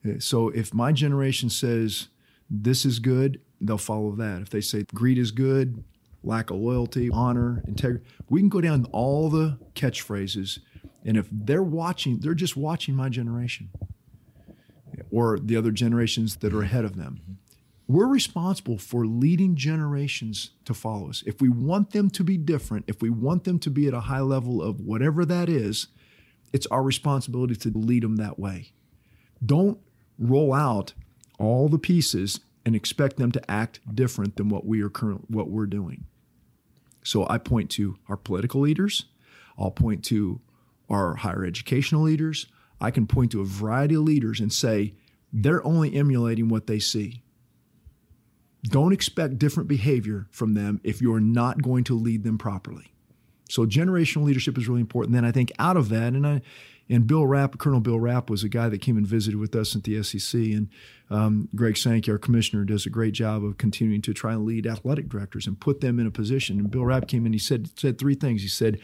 Uh, 0.05 0.19
So 0.19 0.49
if 0.49 0.75
my 0.75 0.93
generation 0.93 1.51
says 1.51 2.09
this 2.51 2.85
is 2.85 2.99
good, 2.99 3.41
they'll 3.61 3.79
follow 3.79 4.13
that. 4.13 4.43
If 4.43 4.51
they 4.51 4.61
say 4.61 4.85
greed 4.95 5.19
is 5.19 5.31
good, 5.31 5.85
lack 6.23 6.51
of 6.51 6.57
loyalty, 6.57 7.11
honor, 7.13 7.63
integrity, 7.67 8.05
we 8.29 8.41
can 8.41 8.49
go 8.49 8.61
down 8.61 8.87
all 8.93 9.31
the 9.31 9.59
catchphrases. 9.75 10.59
And 11.05 11.17
if 11.17 11.29
they're 11.31 11.63
watching, 11.63 12.19
they're 12.19 12.35
just 12.35 12.57
watching 12.57 12.95
my 12.95 13.09
generation 13.09 13.71
or 15.11 15.39
the 15.39 15.57
other 15.57 15.71
generations 15.71 16.37
that 16.37 16.53
are 16.53 16.63
ahead 16.63 16.85
of 16.85 16.97
them. 16.97 17.39
We're 17.87 18.07
responsible 18.07 18.79
for 18.79 19.07
leading 19.07 19.57
generations 19.57 20.51
to 20.65 20.73
follow 20.73 21.11
us. 21.11 21.23
If 21.27 21.41
we 21.41 21.51
want 21.51 21.91
them 21.91 22.09
to 22.11 22.25
be 22.25 22.39
different, 22.39 22.87
if 22.89 23.03
we 23.03 23.11
want 23.11 23.45
them 23.45 23.59
to 23.61 23.71
be 23.71 23.87
at 23.87 23.95
a 23.95 24.01
high 24.01 24.21
level 24.21 24.63
of 24.63 24.81
whatever 24.81 25.25
that 25.27 25.51
is, 25.51 25.89
it's 26.53 26.67
our 26.69 26.83
responsibility 26.83 27.57
to 27.57 27.77
lead 27.77 28.03
them 28.03 28.17
that 28.17 28.39
way. 28.39 28.73
Don't 29.45 29.79
roll 30.19 30.55
out 30.55 30.95
all 31.39 31.69
the 31.69 31.79
pieces 31.79 32.41
and 32.65 32.75
expect 32.75 33.17
them 33.17 33.33
to 33.33 33.51
act 33.51 33.81
different 33.95 34.37
than 34.37 34.49
what 34.49 34.65
we 34.65 34.81
are 34.81 34.89
current 34.89 35.31
what 35.31 35.51
we're 35.51 35.67
doing. 35.67 36.07
So 37.03 37.27
I 37.29 37.37
point 37.37 37.71
to 37.73 37.99
our 38.09 38.17
political 38.17 38.63
leaders, 38.63 39.05
I'll 39.59 39.71
point 39.71 40.05
to 40.07 40.41
our 40.89 41.17
higher 41.17 41.45
educational 41.45 42.03
leaders, 42.03 42.47
I 42.81 42.91
can 42.91 43.07
point 43.07 43.33
to 43.33 43.43
a 43.43 43.45
variety 43.45 43.97
of 43.97 44.03
leaders 44.03 44.41
and 44.41 44.51
say 44.51 44.95
they're 45.33 45.65
only 45.67 45.95
emulating 45.95 46.49
what 46.49 46.67
they 46.67 46.79
see. 46.79 47.24
Don't 48.65 48.93
expect 48.93 49.39
different 49.39 49.69
behavior 49.69 50.27
from 50.31 50.55
them 50.55 50.81
if 50.83 51.01
you're 51.01 51.21
not 51.21 51.63
going 51.63 51.85
to 51.85 51.95
lead 51.95 52.25
them 52.25 52.39
properly. 52.39 52.93
So 53.49 53.67
generational 53.67 54.25
leadership 54.25 54.57
is 54.57 54.69
really 54.69 54.81
important. 54.81 55.15
Then 55.15 55.25
I 55.25 55.33
think 55.33 55.53
out 55.59 55.77
of 55.77 55.91
that, 55.91 56.15
and 56.15 56.27
I 56.27 56.43
and 56.89 57.07
Bill 57.07 57.27
Rapp, 57.27 57.59
Colonel 57.59 57.81
Bill 57.81 57.99
Rapp 57.99 58.29
was 58.29 58.45
a 58.45 58.49
guy 58.49 58.69
that 58.69 58.81
came 58.83 58.99
and 58.99 59.07
visited 59.07 59.39
with 59.39 59.55
us 59.55 59.75
at 59.75 59.85
the 59.85 60.03
SEC, 60.03 60.39
and 60.39 60.69
um, 61.09 61.49
Greg 61.55 61.79
Sankey, 61.79 62.11
our 62.11 62.19
commissioner, 62.19 62.65
does 62.65 62.85
a 62.85 62.91
great 62.91 63.15
job 63.15 63.43
of 63.43 63.57
continuing 63.57 64.03
to 64.03 64.13
try 64.13 64.33
and 64.35 64.45
lead 64.45 64.67
athletic 64.67 65.09
directors 65.09 65.47
and 65.47 65.59
put 65.59 65.81
them 65.81 65.99
in 65.99 66.07
a 66.07 66.11
position. 66.11 66.59
And 66.59 66.71
Bill 66.71 66.85
Rapp 66.85 67.09
came 67.09 67.25
in, 67.25 67.33
he 67.33 67.39
said 67.39 67.71
said 67.79 67.99
three 67.99 68.15
things. 68.15 68.43
He 68.43 68.49
said 68.49 68.81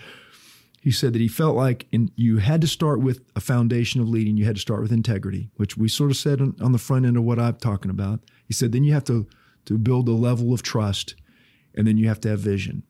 he 0.80 0.90
said 0.90 1.12
that 1.12 1.20
he 1.20 1.28
felt 1.28 1.56
like 1.56 1.86
in, 1.92 2.10
you 2.16 2.38
had 2.38 2.62
to 2.62 2.66
start 2.66 3.00
with 3.00 3.20
a 3.36 3.40
foundation 3.40 4.00
of 4.00 4.08
leading. 4.08 4.38
You 4.38 4.46
had 4.46 4.56
to 4.56 4.62
start 4.62 4.80
with 4.80 4.92
integrity, 4.92 5.50
which 5.56 5.76
we 5.76 5.88
sort 5.88 6.10
of 6.10 6.16
said 6.16 6.40
on, 6.40 6.56
on 6.60 6.72
the 6.72 6.78
front 6.78 7.04
end 7.04 7.18
of 7.18 7.24
what 7.24 7.38
I'm 7.38 7.56
talking 7.56 7.90
about. 7.90 8.20
He 8.46 8.54
said 8.54 8.72
then 8.72 8.84
you 8.84 8.94
have 8.94 9.04
to 9.04 9.26
to 9.70 9.78
build 9.78 10.08
a 10.08 10.12
level 10.12 10.52
of 10.52 10.64
trust, 10.64 11.14
and 11.76 11.86
then 11.86 11.96
you 11.96 12.08
have 12.08 12.20
to 12.20 12.28
have 12.28 12.40
vision 12.40 12.82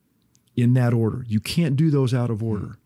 in 0.55 0.73
that 0.73 0.95
order. 0.95 1.23
You 1.27 1.39
can't 1.39 1.75
do 1.75 1.91
those 1.91 2.11
out 2.11 2.31
of 2.31 2.41
order. 2.41 2.79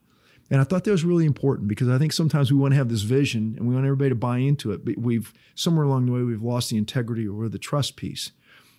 And 0.52 0.60
I 0.60 0.66
thought 0.66 0.84
that 0.84 0.92
was 0.92 1.06
really 1.06 1.26
important 1.26 1.70
because 1.70 1.88
I 1.88 1.98
think 1.98 2.12
sometimes 2.12 2.52
we 2.52 2.58
want 2.58 2.74
to 2.74 2.78
have 2.78 2.90
this 2.90 3.04
vision 3.04 3.56
and 3.58 3.70
we 3.70 3.74
want 3.74 3.86
everybody 3.86 4.10
to 4.10 4.16
buy 4.16 4.40
into 4.40 4.74
it, 4.74 4.84
but 4.84 4.98
we've 4.98 5.34
somewhere 5.56 5.86
along 5.86 6.08
the 6.08 6.12
way 6.12 6.24
we've 6.24 6.44
lost 6.44 6.72
the 6.72 6.78
integrity 6.78 7.26
or 7.26 7.48
the 7.48 7.58
trust 7.58 7.96
piece. 7.96 8.34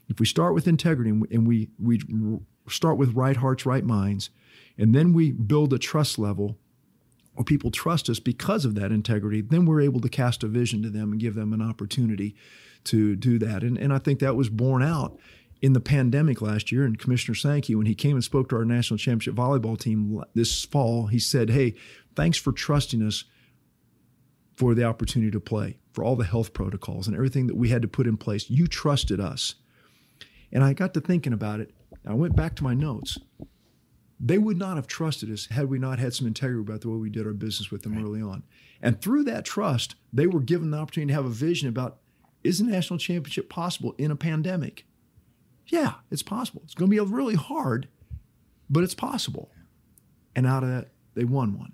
If 0.07 0.21
we 0.21 0.27
start 0.27 0.53
with 0.53 0.69
integrity 0.69 1.09
and 1.09 1.49
we, 1.49 1.71
we, 1.79 2.03
we 2.11 2.39
start 2.69 2.99
with 2.99 3.15
right 3.15 3.39
hearts, 3.39 3.65
right 3.65 3.85
minds, 3.85 4.29
and 4.77 4.95
then 4.95 5.15
we 5.15 5.33
build 5.33 5.73
a 5.73 5.79
trust 5.79 6.19
level 6.19 6.59
where 7.33 7.45
people 7.45 7.71
trust 7.71 8.11
us 8.11 8.21
because 8.21 8.67
of 8.67 8.75
that 8.75 8.93
integrity, 8.93 9.41
then 9.41 9.65
we're 9.65 9.81
able 9.81 10.01
to 10.01 10.11
cast 10.11 10.45
a 10.45 10.47
vision 10.47 10.83
to 10.83 10.91
them 10.91 11.11
and 11.11 11.21
give 11.23 11.35
them 11.35 11.55
an 11.55 11.63
opportunity 11.63 12.37
to 12.87 13.17
do 13.17 13.39
that. 13.39 13.63
And, 13.63 13.79
and 13.79 13.93
I 13.93 13.99
think 13.99 14.21
that 14.21 14.37
was 14.37 14.49
borne 14.49 14.83
out 14.83 15.19
in 15.63 15.73
the 15.73 15.81
pandemic 15.81 16.43
last 16.43 16.71
year. 16.71 16.85
And 16.85 16.99
Commissioner 16.99 17.35
Sankey, 17.35 17.75
when 17.75 17.87
he 17.87 17.95
came 17.95 18.17
and 18.17 18.25
spoke 18.25 18.49
to 18.49 18.57
our 18.57 18.65
national 18.65 18.99
championship 18.99 19.35
volleyball 19.35 19.79
team 19.79 20.23
this 20.35 20.65
fall, 20.65 21.07
he 21.07 21.19
said, 21.19 21.51
Hey, 21.51 21.75
thanks 22.15 22.39
for 22.39 22.53
trusting 22.53 23.03
us 23.03 23.25
for 24.57 24.75
the 24.75 24.85
opportunity 24.85 25.31
to 25.31 25.41
play, 25.41 25.77
for 25.93 26.03
all 26.03 26.17
the 26.17 26.25
health 26.25 26.53
protocols 26.53 27.07
and 27.07 27.15
everything 27.15 27.47
that 27.47 27.57
we 27.57 27.69
had 27.69 27.83
to 27.83 27.89
put 27.89 28.07
in 28.07 28.17
place. 28.17 28.49
You 28.49 28.67
trusted 28.67 29.21
us. 29.21 29.57
And 30.51 30.65
I 30.65 30.73
got 30.73 30.95
to 30.95 31.01
thinking 31.01 31.33
about 31.33 31.61
it. 31.61 31.73
I 32.07 32.15
went 32.15 32.37
back 32.37 32.55
to 32.57 32.65
my 32.65 32.73
notes. 32.73 33.19
They 34.19 34.39
would 34.39 34.57
not 34.57 34.77
have 34.77 34.87
trusted 34.87 35.31
us 35.31 35.47
had 35.51 35.69
we 35.69 35.79
not 35.79 35.99
had 35.99 36.15
some 36.15 36.27
integrity 36.27 36.63
about 36.63 36.81
the 36.81 36.89
way 36.89 36.97
we 36.97 37.11
did 37.11 37.27
our 37.27 37.35
business 37.35 37.71
with 37.71 37.83
them 37.83 37.95
right. 37.95 38.05
early 38.05 38.23
on. 38.23 38.45
And 38.81 39.01
through 39.01 39.25
that 39.25 39.45
trust, 39.45 39.97
they 40.13 40.27
were 40.27 40.41
given 40.41 40.71
the 40.71 40.79
opportunity 40.79 41.11
to 41.11 41.17
have 41.17 41.27
a 41.27 41.31
vision 41.31 41.69
about 41.69 41.99
is 42.47 42.59
the 42.59 42.65
national 42.65 42.99
championship 42.99 43.49
possible 43.49 43.95
in 43.99 44.11
a 44.11 44.17
pandemic? 44.17 44.87
Yeah, 45.67 45.95
it's 46.11 46.23
possible. 46.23 46.63
It's 46.65 46.75
going 46.75 46.91
to 46.91 47.05
be 47.05 47.13
really 47.13 47.35
hard, 47.35 47.89
but 48.71 48.85
it's 48.85 48.95
possible. 48.95 49.51
And 50.35 50.47
out 50.47 50.63
of 50.63 50.69
that, 50.69 50.89
they 51.15 51.25
won 51.25 51.59
one. 51.59 51.73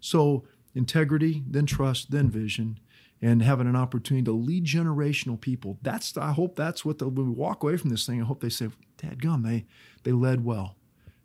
So 0.00 0.44
integrity, 0.74 1.44
then 1.46 1.66
trust, 1.66 2.10
then 2.10 2.28
vision, 2.28 2.78
and 3.22 3.42
having 3.42 3.66
an 3.66 3.76
opportunity 3.76 4.24
to 4.24 4.32
lead 4.32 4.64
generational 4.64 5.40
people. 5.40 5.78
That's 5.82 6.16
I 6.16 6.32
hope 6.32 6.56
that's 6.56 6.84
what 6.84 7.00
when 7.00 7.14
we 7.14 7.32
walk 7.32 7.62
away 7.62 7.76
from 7.76 7.90
this 7.90 8.04
thing. 8.04 8.20
I 8.20 8.24
hope 8.24 8.40
they 8.40 8.48
say, 8.48 8.68
"Dad, 8.98 9.22
gum, 9.22 9.42
they 9.42 9.64
they 10.02 10.12
led 10.12 10.44
well, 10.44 10.76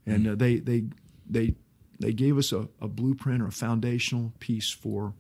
and 0.06 0.28
uh, 0.28 0.36
they 0.36 0.58
they 0.58 0.86
they 1.28 1.56
they 2.00 2.14
gave 2.14 2.38
us 2.38 2.52
a, 2.52 2.70
a 2.80 2.88
blueprint 2.88 3.42
or 3.42 3.48
a 3.48 3.52
foundational 3.52 4.34
piece 4.40 4.70
for 4.70 5.14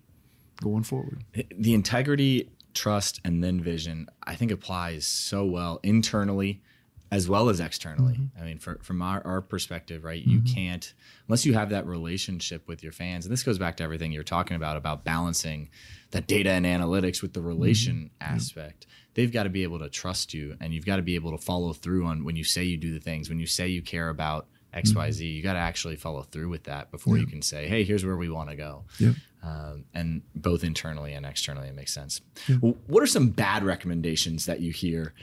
going 0.61 0.83
forward." 0.83 1.23
The 1.33 1.73
integrity 1.73 2.49
trust 2.73 3.19
and 3.23 3.43
then 3.43 3.61
vision 3.61 4.07
i 4.23 4.35
think 4.35 4.51
applies 4.51 5.05
so 5.05 5.45
well 5.45 5.79
internally 5.83 6.61
as 7.11 7.27
well 7.27 7.49
as 7.49 7.59
externally 7.59 8.13
mm-hmm. 8.13 8.41
i 8.41 8.45
mean 8.45 8.59
for, 8.59 8.79
from 8.83 9.01
our, 9.01 9.25
our 9.25 9.41
perspective 9.41 10.03
right 10.03 10.21
mm-hmm. 10.21 10.45
you 10.45 10.53
can't 10.53 10.93
unless 11.27 11.45
you 11.45 11.53
have 11.53 11.69
that 11.69 11.85
relationship 11.85 12.67
with 12.67 12.83
your 12.83 12.91
fans 12.91 13.25
and 13.25 13.31
this 13.31 13.43
goes 13.43 13.57
back 13.57 13.77
to 13.77 13.83
everything 13.83 14.11
you're 14.11 14.23
talking 14.23 14.55
about 14.55 14.77
about 14.77 15.03
balancing 15.03 15.69
that 16.11 16.27
data 16.27 16.51
and 16.51 16.65
analytics 16.65 17.21
with 17.21 17.33
the 17.33 17.41
relation 17.41 18.11
mm-hmm. 18.21 18.35
aspect 18.35 18.85
they've 19.15 19.31
got 19.33 19.43
to 19.43 19.49
be 19.49 19.63
able 19.63 19.79
to 19.79 19.89
trust 19.89 20.33
you 20.33 20.55
and 20.61 20.73
you've 20.73 20.85
got 20.85 20.97
to 20.97 21.01
be 21.01 21.15
able 21.15 21.31
to 21.31 21.43
follow 21.43 21.73
through 21.73 22.05
on 22.05 22.23
when 22.23 22.35
you 22.35 22.43
say 22.43 22.63
you 22.63 22.77
do 22.77 22.93
the 22.93 22.99
things 22.99 23.29
when 23.29 23.39
you 23.39 23.47
say 23.47 23.67
you 23.67 23.81
care 23.81 24.09
about 24.09 24.47
XYZ, 24.73 24.93
mm-hmm. 24.93 25.23
you 25.23 25.43
got 25.43 25.53
to 25.53 25.59
actually 25.59 25.95
follow 25.95 26.23
through 26.23 26.49
with 26.49 26.65
that 26.65 26.91
before 26.91 27.17
yeah. 27.17 27.21
you 27.21 27.27
can 27.27 27.41
say, 27.41 27.67
hey, 27.67 27.83
here's 27.83 28.05
where 28.05 28.17
we 28.17 28.29
want 28.29 28.49
to 28.49 28.55
go. 28.55 28.83
Yeah. 28.99 29.13
Um, 29.41 29.85
and 29.93 30.21
both 30.35 30.63
internally 30.63 31.13
and 31.13 31.25
externally, 31.25 31.69
it 31.69 31.75
makes 31.75 31.93
sense. 31.93 32.21
Yeah. 32.47 32.57
Well, 32.61 32.77
what 32.87 33.01
are 33.01 33.07
some 33.07 33.29
bad 33.29 33.63
recommendations 33.63 34.45
that 34.45 34.59
you 34.59 34.71
hear 34.71 35.13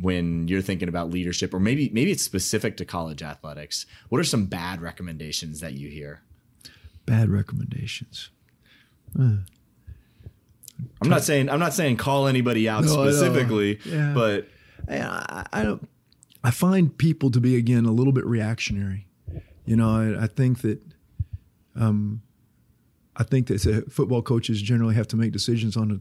when 0.00 0.48
you're 0.48 0.62
thinking 0.62 0.88
about 0.88 1.10
leadership, 1.10 1.54
or 1.54 1.60
maybe 1.60 1.90
maybe 1.92 2.10
it's 2.10 2.22
specific 2.22 2.76
to 2.78 2.84
college 2.84 3.22
athletics? 3.22 3.86
What 4.08 4.18
are 4.18 4.24
some 4.24 4.46
bad 4.46 4.80
recommendations 4.80 5.60
that 5.60 5.74
you 5.74 5.88
hear? 5.88 6.22
Bad 7.04 7.28
recommendations. 7.28 8.30
Uh, 9.18 9.36
I'm 11.00 11.08
not 11.08 11.22
saying 11.22 11.48
I'm 11.48 11.60
not 11.60 11.74
saying 11.74 11.98
call 11.98 12.26
anybody 12.26 12.68
out 12.68 12.84
no, 12.84 12.92
specifically, 12.92 13.78
yeah. 13.84 14.12
but 14.14 14.48
I, 14.88 15.46
I 15.52 15.62
don't. 15.62 15.88
I 16.46 16.52
find 16.52 16.96
people 16.96 17.32
to 17.32 17.40
be 17.40 17.56
again 17.56 17.86
a 17.86 17.90
little 17.90 18.12
bit 18.12 18.24
reactionary. 18.24 19.08
You 19.64 19.74
know, 19.74 19.90
I, 19.90 20.22
I 20.22 20.26
think 20.28 20.60
that 20.60 20.80
um, 21.74 22.22
I 23.16 23.24
think 23.24 23.48
that 23.48 23.86
football 23.90 24.22
coaches 24.22 24.62
generally 24.62 24.94
have 24.94 25.08
to 25.08 25.16
make 25.16 25.32
decisions 25.32 25.76
on 25.76 25.90
a 25.90 26.00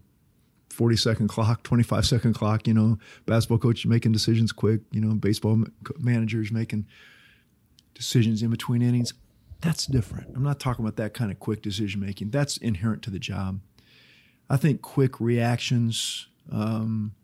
40 0.72 0.98
second 0.98 1.30
clock, 1.30 1.64
25 1.64 2.06
second 2.06 2.34
clock. 2.36 2.68
You 2.68 2.76
know, 2.76 3.00
basketball 3.26 3.58
coaches 3.58 3.88
making 3.88 4.12
decisions 4.12 4.52
quick. 4.52 4.82
You 4.92 5.02
know, 5.02 5.16
baseball 5.16 5.64
managers 5.98 6.52
making 6.52 6.86
decisions 7.96 8.44
in 8.44 8.52
between 8.52 8.84
innings. 8.84 9.16
That's 9.62 9.88
different. 9.88 10.28
I'm 10.36 10.44
not 10.44 10.60
talking 10.60 10.86
about 10.86 10.98
that 10.98 11.16
kind 11.16 11.32
of 11.32 11.40
quick 11.40 11.64
decision 11.64 12.02
making. 12.02 12.30
That's 12.30 12.58
inherent 12.58 13.02
to 13.02 13.10
the 13.10 13.18
job. 13.18 13.62
I 14.48 14.58
think 14.58 14.84
quick 14.84 15.20
reactions. 15.20 16.28
Um, 16.52 17.16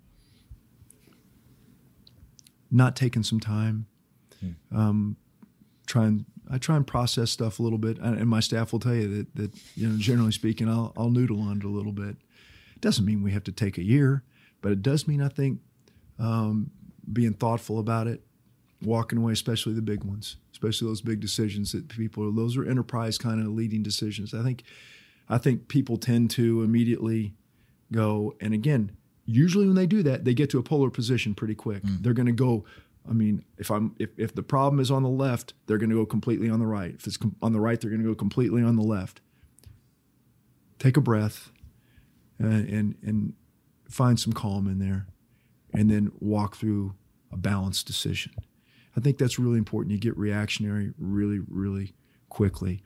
not 2.72 2.96
taking 2.96 3.24
some 3.24 3.40
time. 3.40 3.86
Hmm. 4.40 4.78
Um, 4.78 5.18
try 5.86 6.06
and 6.06 6.26
I 6.50 6.58
try 6.58 6.76
and 6.76 6.86
process 6.86 7.32
stuff 7.32 7.60
a 7.60 7.64
little 7.64 7.78
bit, 7.78 7.98
and 8.00 8.28
my 8.28 8.40
staff 8.40 8.72
will 8.72 8.80
tell 8.80 8.96
you 8.96 9.08
that 9.18 9.36
that 9.36 9.52
you 9.76 9.88
know 9.88 9.98
generally 9.98 10.32
speaking, 10.32 10.68
I'll 10.68 10.94
I'll 10.98 11.10
noodle 11.10 11.42
on 11.42 11.58
it 11.58 11.64
a 11.64 11.70
little 11.70 11.92
bit. 11.92 12.16
Doesn't 12.80 13.06
mean 13.06 13.22
we 13.22 13.32
have 13.32 13.44
to 13.44 13.52
take 13.52 13.78
a 13.78 13.84
year, 13.84 14.24
but 14.62 14.72
it 14.72 14.82
does 14.82 15.08
mean 15.08 15.22
I 15.22 15.28
think 15.28 15.60
um, 16.18 16.72
being 17.12 17.34
thoughtful 17.34 17.80
about 17.80 18.08
it, 18.08 18.24
walking 18.82 19.20
away, 19.20 19.34
especially 19.34 19.74
the 19.74 19.82
big 19.82 20.04
ones, 20.04 20.38
especially 20.52 20.88
those 20.88 21.02
big 21.02 21.20
decisions 21.20 21.72
that 21.74 21.90
people 21.90 22.32
those 22.32 22.58
are 22.58 22.68
enterprise 22.68 23.18
kind 23.18 23.40
of 23.40 23.48
leading 23.48 23.84
decisions. 23.84 24.34
I 24.34 24.44
think 24.44 24.64
I 25.30 25.38
think 25.38 25.68
people 25.68 25.98
tend 25.98 26.32
to 26.32 26.64
immediately 26.64 27.34
go 27.92 28.36
and 28.42 28.54
again, 28.54 28.92
usually 29.32 29.66
when 29.66 29.76
they 29.76 29.88
do 29.88 30.04
that, 30.04 30.26
they 30.26 30.34
get 30.34 30.50
to 30.52 30.60
a 30.60 30.64
polar 30.64 30.90
position 30.90 31.36
pretty 31.36 31.56
quick. 31.56 31.84
Mm. 31.84 32.04
They're 32.04 32.14
going 32.14 32.28
to 32.28 32.32
go 32.32 32.66
I 33.10 33.14
mean, 33.14 33.44
if 33.58 33.72
I'm 33.72 33.96
if, 33.98 34.10
if 34.18 34.36
the 34.36 34.44
problem 34.44 34.80
is 34.80 34.92
on 34.92 35.04
the 35.04 35.10
left, 35.10 35.54
they're 35.66 35.78
going 35.78 35.90
to 35.90 35.96
go 35.96 36.06
completely 36.06 36.50
on 36.50 36.60
the 36.60 36.68
right. 36.68 36.94
If 36.94 37.08
it's 37.08 37.18
com- 37.18 37.36
on 37.42 37.54
the 37.54 37.60
right, 37.60 37.80
they're 37.80 37.90
going 37.90 38.02
to 38.02 38.08
go 38.08 38.16
completely 38.16 38.62
on 38.62 38.76
the 38.76 38.84
left. 38.84 39.22
Take 40.78 40.98
a 40.98 41.02
breath, 41.02 41.52
and, 42.38 42.70
and 42.70 42.96
and 43.02 43.34
find 43.90 44.20
some 44.20 44.34
calm 44.34 44.68
in 44.68 44.80
there, 44.80 45.08
and 45.74 45.90
then 45.90 46.12
walk 46.20 46.56
through 46.56 46.94
a 47.32 47.38
balanced 47.38 47.88
decision. 47.88 48.34
I 48.96 49.00
think 49.00 49.18
that's 49.18 49.40
really 49.40 49.58
important. 49.58 49.94
You 49.94 50.00
get 50.00 50.18
reactionary 50.18 50.94
really, 50.98 51.40
really 51.48 51.94
quickly, 52.30 52.84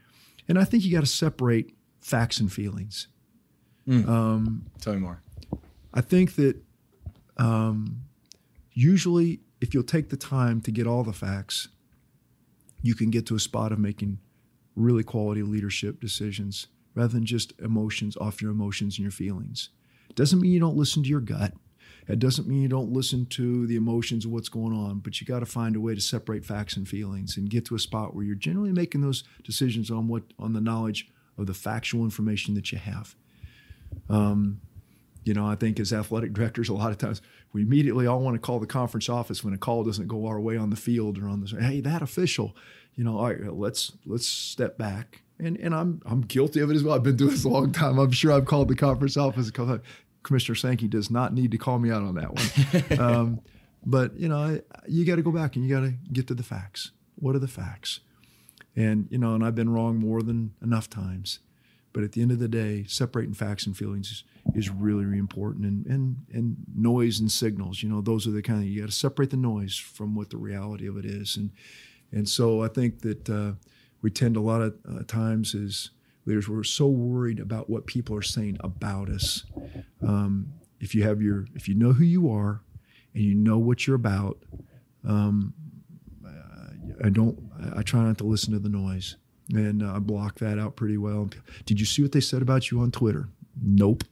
and 0.47 0.57
I 0.57 0.63
think 0.63 0.83
you 0.85 0.91
got 0.93 1.01
to 1.01 1.07
separate 1.07 1.75
facts 1.99 2.39
and 2.39 2.51
feelings. 2.51 3.07
Mm. 3.87 4.07
Um, 4.07 4.65
Tell 4.79 4.93
me 4.93 4.99
more. 4.99 5.21
I 5.95 6.01
think 6.01 6.35
that 6.35 6.57
um, 7.37 8.01
usually 8.73 9.39
if 9.61 9.73
you'll 9.73 9.83
take 9.83 10.09
the 10.09 10.17
time 10.17 10.61
to 10.61 10.71
get 10.71 10.85
all 10.85 11.03
the 11.03 11.13
facts, 11.13 11.69
you 12.81 12.93
can 12.93 13.09
get 13.09 13.25
to 13.27 13.35
a 13.35 13.39
spot 13.39 13.71
of 13.71 13.79
making 13.79 14.19
really 14.75 15.03
quality 15.03 15.41
leadership 15.41 15.99
decisions 15.99 16.67
rather 16.93 17.13
than 17.13 17.25
just 17.25 17.53
emotions 17.59 18.15
off 18.17 18.41
your 18.41 18.51
emotions 18.51 18.97
and 18.97 19.03
your 19.03 19.11
feelings. 19.11 19.69
Doesn't 20.15 20.39
mean 20.39 20.51
you 20.51 20.59
don't 20.59 20.77
listen 20.77 21.03
to 21.03 21.09
your 21.09 21.21
gut. 21.21 21.53
It 22.07 22.19
doesn't 22.19 22.47
mean 22.47 22.61
you 22.61 22.67
don't 22.67 22.91
listen 22.91 23.25
to 23.27 23.65
the 23.65 23.75
emotions 23.75 24.25
of 24.25 24.31
what's 24.31 24.49
going 24.49 24.73
on, 24.73 24.99
but 24.99 25.19
you 25.19 25.25
got 25.25 25.39
to 25.39 25.45
find 25.45 25.75
a 25.75 25.79
way 25.79 25.95
to 25.95 26.01
separate 26.01 26.45
facts 26.45 26.77
and 26.77 26.87
feelings 26.87 27.35
and 27.35 27.49
get 27.49 27.65
to 27.65 27.75
a 27.75 27.79
spot 27.79 28.13
where 28.13 28.23
you're 28.23 28.35
generally 28.35 28.71
making 28.71 29.01
those 29.01 29.23
decisions 29.43 29.89
on 29.89 30.07
what 30.07 30.23
on 30.37 30.53
the 30.53 30.61
knowledge 30.61 31.09
of 31.37 31.47
the 31.47 31.53
factual 31.53 32.03
information 32.03 32.53
that 32.53 32.71
you 32.71 32.77
have. 32.77 33.15
Um, 34.09 34.61
you 35.25 35.33
know, 35.33 35.45
I 35.45 35.55
think 35.55 35.79
as 35.79 35.91
athletic 35.91 36.33
directors, 36.33 36.69
a 36.69 36.73
lot 36.73 36.91
of 36.91 36.99
times 36.99 37.21
we 37.51 37.63
immediately 37.63 38.05
all 38.05 38.21
want 38.21 38.35
to 38.35 38.39
call 38.39 38.59
the 38.59 38.67
conference 38.67 39.09
office 39.09 39.43
when 39.43 39.53
a 39.53 39.57
call 39.57 39.83
doesn't 39.83 40.07
go 40.07 40.27
our 40.27 40.39
way 40.39 40.55
on 40.55 40.69
the 40.69 40.75
field 40.75 41.17
or 41.17 41.27
on 41.27 41.41
the 41.41 41.57
hey 41.59 41.81
that 41.81 42.03
official, 42.03 42.55
you 42.93 43.03
know, 43.03 43.17
all 43.17 43.33
right, 43.33 43.53
let's 43.53 43.91
let's 44.05 44.27
step 44.27 44.77
back. 44.77 45.23
And 45.39 45.57
and 45.57 45.73
I'm 45.73 46.01
I'm 46.05 46.21
guilty 46.21 46.59
of 46.59 46.69
it 46.69 46.75
as 46.75 46.83
well. 46.83 46.95
I've 46.95 47.03
been 47.03 47.17
doing 47.17 47.31
this 47.31 47.43
a 47.43 47.49
long 47.49 47.71
time. 47.71 47.97
I'm 47.97 48.11
sure 48.11 48.31
I've 48.31 48.45
called 48.45 48.67
the 48.67 48.75
conference 48.75 49.17
office. 49.17 49.51
Commissioner 50.23 50.55
Sankey 50.55 50.87
does 50.87 51.09
not 51.09 51.33
need 51.33 51.51
to 51.51 51.57
call 51.57 51.79
me 51.79 51.91
out 51.91 52.03
on 52.03 52.15
that 52.15 52.33
one. 52.33 52.99
um, 52.99 53.41
but 53.83 54.17
you 54.17 54.29
know, 54.29 54.59
you 54.87 55.05
got 55.05 55.15
to 55.15 55.23
go 55.23 55.31
back 55.31 55.55
and 55.55 55.65
you 55.65 55.73
got 55.73 55.81
to 55.81 55.93
get 56.13 56.27
to 56.27 56.35
the 56.35 56.43
facts. 56.43 56.91
What 57.15 57.35
are 57.35 57.39
the 57.39 57.47
facts? 57.47 57.99
And 58.75 59.07
you 59.09 59.17
know, 59.17 59.33
and 59.33 59.43
I've 59.43 59.55
been 59.55 59.69
wrong 59.69 59.97
more 59.97 60.21
than 60.21 60.53
enough 60.61 60.87
times. 60.89 61.39
But 61.93 62.03
at 62.03 62.11
the 62.11 62.21
end 62.21 62.31
of 62.31 62.39
the 62.39 62.47
day, 62.47 62.83
separating 62.87 63.33
facts 63.33 63.65
and 63.65 63.75
feelings 63.75 64.23
is, 64.53 64.69
really, 64.69 65.05
really 65.05 65.17
important. 65.17 65.65
And, 65.65 65.85
and, 65.87 66.17
and 66.31 66.57
noise 66.75 67.19
and 67.19 67.31
signals, 67.31 67.81
you 67.81 67.89
know, 67.89 68.01
those 68.01 68.27
are 68.27 68.31
the 68.31 68.41
kind 68.41 68.59
of, 68.59 68.67
you 68.67 68.81
got 68.81 68.89
to 68.89 68.95
separate 68.95 69.31
the 69.31 69.37
noise 69.37 69.77
from 69.77 70.15
what 70.15 70.29
the 70.29 70.37
reality 70.37 70.87
of 70.87 70.97
it 70.97 71.05
is. 71.05 71.37
And, 71.37 71.51
and 72.11 72.29
so 72.29 72.63
I 72.63 72.67
think 72.67 73.01
that 73.01 73.29
uh, 73.29 73.53
we 74.01 74.11
tend 74.11 74.37
a 74.37 74.41
lot 74.41 74.61
of 74.61 74.75
uh, 74.87 75.03
times 75.07 75.55
as 75.55 75.89
leaders, 76.25 76.47
we're 76.47 76.63
so 76.63 76.87
worried 76.87 77.39
about 77.39 77.69
what 77.69 77.85
people 77.85 78.15
are 78.15 78.21
saying 78.21 78.57
about 78.59 79.09
us. 79.09 79.43
Um, 80.01 80.53
if 80.79 80.93
you 80.93 81.03
have 81.03 81.21
your, 81.21 81.47
if 81.55 81.67
you 81.67 81.75
know 81.75 81.93
who 81.93 82.03
you 82.03 82.31
are 82.31 82.61
and 83.13 83.23
you 83.23 83.33
know 83.33 83.57
what 83.57 83.87
you're 83.87 83.95
about, 83.95 84.37
um, 85.07 85.53
I 87.03 87.09
don't, 87.09 87.37
I 87.75 87.81
try 87.81 88.03
not 88.03 88.17
to 88.19 88.23
listen 88.23 88.53
to 88.53 88.59
the 88.59 88.69
noise 88.69 89.17
and 89.53 89.83
uh, 89.83 89.95
I 89.95 89.99
block 89.99 90.39
that 90.39 90.57
out 90.57 90.75
pretty 90.75 90.97
well. 90.97 91.29
Did 91.65 91.79
you 91.79 91.85
see 91.85 92.01
what 92.01 92.11
they 92.11 92.21
said 92.21 92.41
about 92.41 92.71
you 92.71 92.79
on 92.79 92.91
Twitter? 92.91 93.27
Nope. 93.61 94.03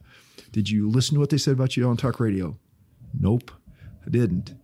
Did 0.54 0.70
you 0.70 0.88
listen 0.88 1.14
to 1.14 1.20
what 1.20 1.30
they 1.30 1.36
said 1.36 1.54
about 1.54 1.76
you 1.76 1.88
on 1.88 1.96
talk 1.96 2.20
radio? 2.20 2.56
Nope, 3.12 3.50
I 4.06 4.08
didn't. 4.08 4.54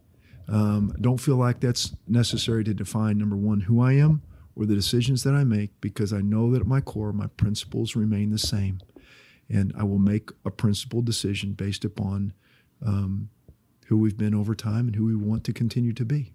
Um, 0.47 0.95
don't 1.01 1.19
feel 1.19 1.35
like 1.35 1.59
that's 1.59 1.97
necessary 2.07 2.63
to 2.63 2.73
define 2.73 3.19
number 3.19 3.37
one 3.37 3.63
who 3.63 3.81
I 3.81 3.95
am 3.95 4.23
or 4.55 4.67
the 4.67 4.77
decisions 4.77 5.25
that 5.25 5.35
I 5.35 5.43
make 5.43 5.73
because 5.81 6.13
I 6.13 6.21
know 6.21 6.53
that 6.53 6.61
at 6.61 6.67
my 6.69 6.81
core 6.81 7.13
my 7.13 7.27
principles 7.27 7.97
remain 7.97 8.31
the 8.31 8.39
same, 8.39 8.79
and 9.49 9.73
I 9.77 9.83
will 9.83 9.99
make 9.99 10.31
a 10.45 10.51
principled 10.53 11.07
decision 11.07 11.55
based 11.55 11.85
upon 11.85 12.35
um, 12.87 13.29
who 13.87 13.99
we've 13.99 14.17
been 14.17 14.33
over 14.33 14.55
time 14.55 14.87
and 14.87 14.95
who 14.95 15.07
we 15.07 15.17
want 15.17 15.43
to 15.43 15.53
continue 15.53 15.93
to 15.95 16.05
be. 16.05 16.33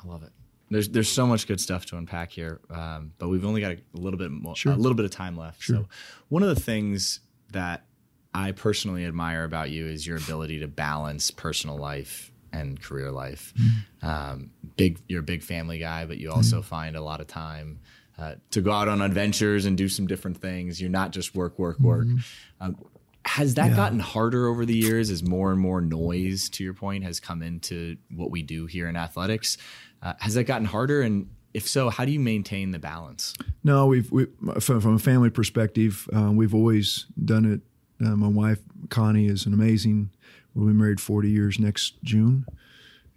I 0.00 0.06
love 0.06 0.22
it. 0.22 0.30
There's 0.70 0.88
there's 0.88 1.10
so 1.10 1.26
much 1.26 1.48
good 1.48 1.60
stuff 1.60 1.86
to 1.86 1.96
unpack 1.96 2.30
here, 2.30 2.60
um, 2.70 3.14
but 3.18 3.30
we've 3.30 3.44
only 3.44 3.62
got 3.62 3.72
a, 3.72 3.78
little 3.94 4.18
bit 4.18 4.30
more, 4.30 4.54
sure. 4.54 4.74
a 4.74 4.76
little 4.76 4.94
bit 4.94 5.06
of 5.06 5.10
time 5.10 5.36
left. 5.36 5.60
Sure. 5.60 5.78
So, 5.78 5.88
one 6.28 6.44
of 6.44 6.48
the 6.48 6.60
things 6.60 7.18
that 7.50 7.86
I 8.34 8.52
personally 8.52 9.04
admire 9.04 9.44
about 9.44 9.70
you 9.70 9.86
is 9.86 10.06
your 10.06 10.16
ability 10.16 10.60
to 10.60 10.68
balance 10.68 11.30
personal 11.30 11.76
life 11.76 12.32
and 12.52 12.80
career 12.80 13.10
life. 13.10 13.52
Mm-hmm. 13.56 14.06
Um, 14.06 14.50
big, 14.76 15.00
you're 15.08 15.20
a 15.20 15.24
big 15.24 15.42
family 15.42 15.78
guy, 15.78 16.04
but 16.04 16.18
you 16.18 16.30
also 16.30 16.58
mm-hmm. 16.58 16.66
find 16.66 16.96
a 16.96 17.00
lot 17.00 17.20
of 17.20 17.26
time 17.26 17.80
uh, 18.18 18.34
to 18.50 18.60
go 18.60 18.72
out 18.72 18.88
on 18.88 19.02
adventures 19.02 19.66
and 19.66 19.76
do 19.76 19.88
some 19.88 20.06
different 20.06 20.38
things. 20.38 20.80
You're 20.80 20.90
not 20.90 21.10
just 21.10 21.34
work, 21.34 21.58
work, 21.58 21.78
work. 21.80 22.06
Mm-hmm. 22.06 22.18
Um, 22.60 22.76
has 23.24 23.54
that 23.54 23.70
yeah. 23.70 23.76
gotten 23.76 23.98
harder 23.98 24.46
over 24.48 24.66
the 24.66 24.76
years 24.76 25.10
as 25.10 25.22
more 25.22 25.50
and 25.50 25.60
more 25.60 25.80
noise, 25.80 26.48
to 26.50 26.64
your 26.64 26.74
point, 26.74 27.04
has 27.04 27.20
come 27.20 27.42
into 27.42 27.96
what 28.14 28.30
we 28.30 28.42
do 28.42 28.66
here 28.66 28.88
in 28.88 28.96
athletics? 28.96 29.56
Uh, 30.02 30.12
has 30.18 30.34
that 30.34 30.44
gotten 30.44 30.66
harder? 30.66 31.00
And 31.00 31.30
if 31.54 31.66
so, 31.66 31.88
how 31.88 32.04
do 32.04 32.12
you 32.12 32.20
maintain 32.20 32.72
the 32.72 32.78
balance? 32.78 33.34
No, 33.62 33.86
we've 33.86 34.10
we, 34.12 34.26
from, 34.60 34.80
from, 34.80 34.94
a 34.94 34.98
family 34.98 35.30
perspective, 35.30 36.06
uh, 36.14 36.30
we've 36.32 36.54
always 36.54 37.06
done 37.24 37.46
it. 37.46 37.60
Uh, 38.04 38.16
my 38.16 38.28
wife 38.28 38.60
Connie 38.90 39.26
is 39.26 39.46
an 39.46 39.54
amazing. 39.54 40.10
We'll 40.54 40.68
be 40.68 40.72
married 40.72 41.00
40 41.00 41.30
years 41.30 41.58
next 41.58 42.02
June, 42.02 42.46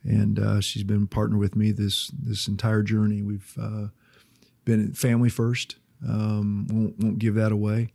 and 0.03 0.39
uh, 0.39 0.61
she's 0.61 0.83
been 0.83 1.07
partner 1.07 1.37
with 1.37 1.55
me 1.55 1.71
this 1.71 2.07
this 2.07 2.47
entire 2.47 2.83
journey. 2.83 3.21
We've 3.21 3.53
uh, 3.61 3.87
been 4.65 4.93
family 4.93 5.29
first. 5.29 5.75
Um, 6.07 6.67
won't 6.69 6.99
won't 6.99 7.19
give 7.19 7.35
that 7.35 7.51
away. 7.51 7.89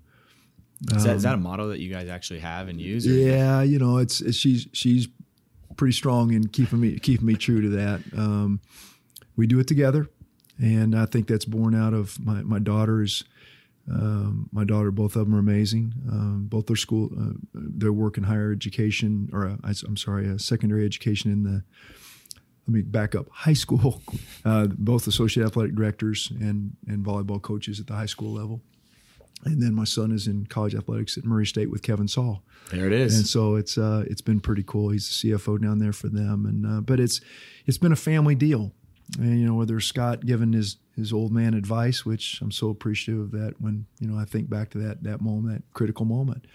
Is 0.91 1.05
that, 1.05 1.17
is 1.17 1.23
that 1.23 1.35
a 1.35 1.35
um, 1.35 1.43
motto 1.43 1.69
that 1.69 1.79
you 1.79 1.93
guys 1.93 2.09
actually 2.09 2.41
have 2.41 2.69
and 2.69 2.81
use? 2.81 3.07
Yeah, 3.07 3.63
you 3.63 3.79
know, 3.79 3.99
it's, 3.99 4.21
it's 4.21 4.37
she's 4.37 4.67
she's 4.73 5.07
pretty 5.77 5.93
strong 5.93 6.33
in 6.33 6.49
keeping 6.49 6.81
me 6.81 6.99
keeping 6.99 7.27
me 7.27 7.35
true 7.35 7.63
to 7.63 7.69
that. 7.71 8.01
Um, 8.17 8.61
we 9.37 9.47
do 9.47 9.61
it 9.61 9.69
together, 9.69 10.09
and 10.59 10.97
I 10.97 11.07
think 11.07 11.29
that's 11.29 11.45
born 11.45 11.75
out 11.75 11.95
of 11.95 12.19
my 12.25 12.43
my 12.43 12.59
daughters. 12.59 13.25
Um, 13.91 14.49
my 14.53 14.65
daughter, 14.65 14.91
both 14.91 15.17
of 15.17 15.27
them 15.27 15.35
are 15.35 15.41
amazing. 15.41 15.93
Um, 16.11 16.47
both 16.49 16.67
their 16.67 16.77
school, 16.77 17.11
uh, 17.19 17.35
their 17.55 17.93
work 17.93 18.17
in 18.17 18.25
higher 18.25 18.53
education, 18.53 19.29
or 19.33 19.47
uh, 19.47 19.57
I, 19.65 19.71
am 19.87 19.97
sorry, 19.97 20.29
uh, 20.29 20.39
secondary 20.39 20.85
education 20.85 21.33
in 21.33 21.43
the. 21.43 21.63
Let 22.69 22.75
me 22.75 22.83
back 22.83 23.17
up. 23.17 23.29
High 23.31 23.55
school, 23.55 24.03
uh, 24.45 24.69
both 24.69 25.09
associate 25.09 25.45
athletic 25.45 25.75
directors 25.75 26.31
and 26.41 26.77
and 26.87 27.05
volleyball 27.05 27.43
coaches 27.43 27.81
at 27.81 27.89
the 27.89 27.95
high 27.95 28.07
school 28.07 28.33
level 28.33 28.63
and 29.45 29.61
then 29.61 29.75
my 29.75 29.85
son 29.85 30.13
is 30.13 30.27
in 30.27 30.47
college 30.47 30.75
athletics 30.75 31.19
at 31.19 31.25
Murray 31.25 31.47
State 31.47 31.71
with 31.71 31.83
Kevin 31.83 32.07
Saal. 32.07 32.43
There 32.71 32.87
it 32.87 32.93
is. 32.93 33.17
And 33.17 33.27
so 33.27 33.57
it's 33.57 33.77
uh, 33.77 34.05
it's 34.07 34.21
been 34.21 34.41
pretty 34.41 34.63
cool. 34.63 34.91
He's 34.91 35.23
the 35.23 35.33
CFO 35.33 35.61
down 35.61 35.79
there 35.79 35.93
for 35.93 36.09
them, 36.09 36.47
and 36.47 36.67
uh, 36.67 36.81
but 36.81 37.01
it's 37.01 37.21
it's 37.67 37.79
been 37.79 37.93
a 37.93 37.97
family 37.97 38.35
deal. 38.35 38.73
And 39.19 39.39
you 39.39 39.47
know 39.47 39.55
whether 39.55 39.81
Scott 39.81 40.25
giving 40.25 40.53
his 40.53 40.77
his 40.97 41.13
old 41.13 41.33
man 41.33 41.55
advice, 41.55 42.05
which 42.05 42.41
I'm 42.41 42.51
so 42.51 42.71
appreciative 42.71 43.21
of 43.21 43.31
that. 43.33 43.55
When 43.61 43.87
you 44.01 44.09
know 44.09 44.19
I 44.19 44.25
think 44.25 44.49
back 44.49 44.71
to 44.71 44.79
that 44.79 45.03
that 45.05 45.21
moment, 45.21 45.55
that 45.55 45.75
critical 45.75 46.05
moment. 46.05 46.47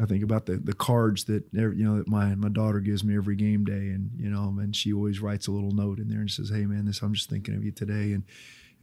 I 0.00 0.06
think 0.06 0.24
about 0.24 0.46
the 0.46 0.56
the 0.56 0.72
cards 0.72 1.24
that 1.24 1.44
you 1.52 1.84
know 1.84 1.98
that 1.98 2.08
my 2.08 2.34
my 2.34 2.48
daughter 2.48 2.80
gives 2.80 3.04
me 3.04 3.16
every 3.16 3.36
game 3.36 3.64
day, 3.64 3.72
and 3.72 4.10
you 4.16 4.28
know, 4.28 4.56
and 4.58 4.74
she 4.74 4.92
always 4.92 5.20
writes 5.20 5.46
a 5.46 5.52
little 5.52 5.70
note 5.70 5.98
in 5.98 6.08
there 6.08 6.20
and 6.20 6.30
says, 6.30 6.50
"Hey 6.50 6.66
man, 6.66 6.84
this 6.86 7.00
I'm 7.00 7.14
just 7.14 7.30
thinking 7.30 7.54
of 7.54 7.64
you 7.64 7.70
today," 7.70 8.12
and 8.12 8.24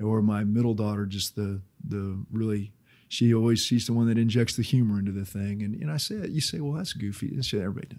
or 0.02 0.22
my 0.22 0.44
middle 0.44 0.74
daughter 0.74 1.06
just 1.06 1.36
the 1.36 1.62
the 1.84 2.24
really 2.32 2.72
she 3.12 3.34
always 3.34 3.60
she's 3.60 3.88
the 3.88 3.94
one 3.94 4.08
that 4.08 4.18
injects 4.18 4.56
the 4.56 4.64
humor 4.64 4.98
into 4.98 5.12
the 5.12 5.26
thing. 5.26 5.62
And 5.64 5.76
and 5.82 5.92
I 5.92 5.98
say 5.98 6.16
you 6.30 6.40
say, 6.40 6.62
well, 6.62 6.74
that's 6.74 6.94
goofy. 6.94 7.28
And 7.28 7.44
she, 7.44 7.60
everybody. 7.60 7.98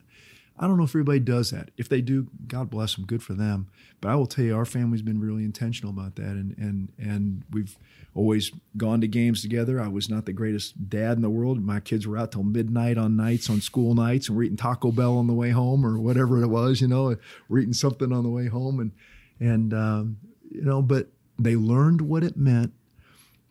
I 0.58 0.66
don't 0.66 0.76
know 0.76 0.84
if 0.84 0.90
everybody 0.90 1.18
does 1.18 1.50
that. 1.50 1.70
If 1.76 1.88
they 1.88 2.00
do, 2.00 2.28
God 2.46 2.70
bless 2.70 2.94
them, 2.94 3.06
good 3.06 3.22
for 3.22 3.32
them. 3.32 3.68
But 4.00 4.10
I 4.10 4.16
will 4.16 4.26
tell 4.26 4.44
you, 4.44 4.54
our 4.54 4.64
family's 4.64 5.02
been 5.02 5.20
really 5.20 5.44
intentional 5.44 5.92
about 5.92 6.16
that, 6.16 6.32
and 6.32 6.56
and 6.58 6.92
and 6.98 7.44
we've 7.50 7.76
always 8.14 8.52
gone 8.76 9.00
to 9.00 9.08
games 9.08 9.40
together. 9.40 9.80
I 9.80 9.88
was 9.88 10.10
not 10.10 10.26
the 10.26 10.32
greatest 10.32 10.90
dad 10.90 11.16
in 11.16 11.22
the 11.22 11.30
world. 11.30 11.64
My 11.64 11.80
kids 11.80 12.06
were 12.06 12.18
out 12.18 12.32
till 12.32 12.42
midnight 12.42 12.98
on 12.98 13.16
nights, 13.16 13.48
on 13.48 13.60
school 13.60 13.94
nights, 13.94 14.28
and 14.28 14.36
we're 14.36 14.44
eating 14.44 14.56
Taco 14.56 14.92
Bell 14.92 15.16
on 15.16 15.26
the 15.26 15.32
way 15.32 15.50
home 15.50 15.86
or 15.86 15.98
whatever 15.98 16.42
it 16.42 16.48
was. 16.48 16.80
You 16.80 16.88
know, 16.88 17.16
we're 17.48 17.60
eating 17.60 17.72
something 17.72 18.12
on 18.12 18.22
the 18.22 18.30
way 18.30 18.48
home, 18.48 18.78
and 18.80 18.92
and 19.40 19.72
um, 19.72 20.18
you 20.50 20.62
know, 20.62 20.82
but 20.82 21.08
they 21.38 21.56
learned 21.56 22.02
what 22.02 22.22
it 22.22 22.36
meant 22.36 22.72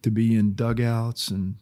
to 0.04 0.12
be 0.12 0.36
in 0.36 0.54
dugouts 0.54 1.30
and 1.30 1.56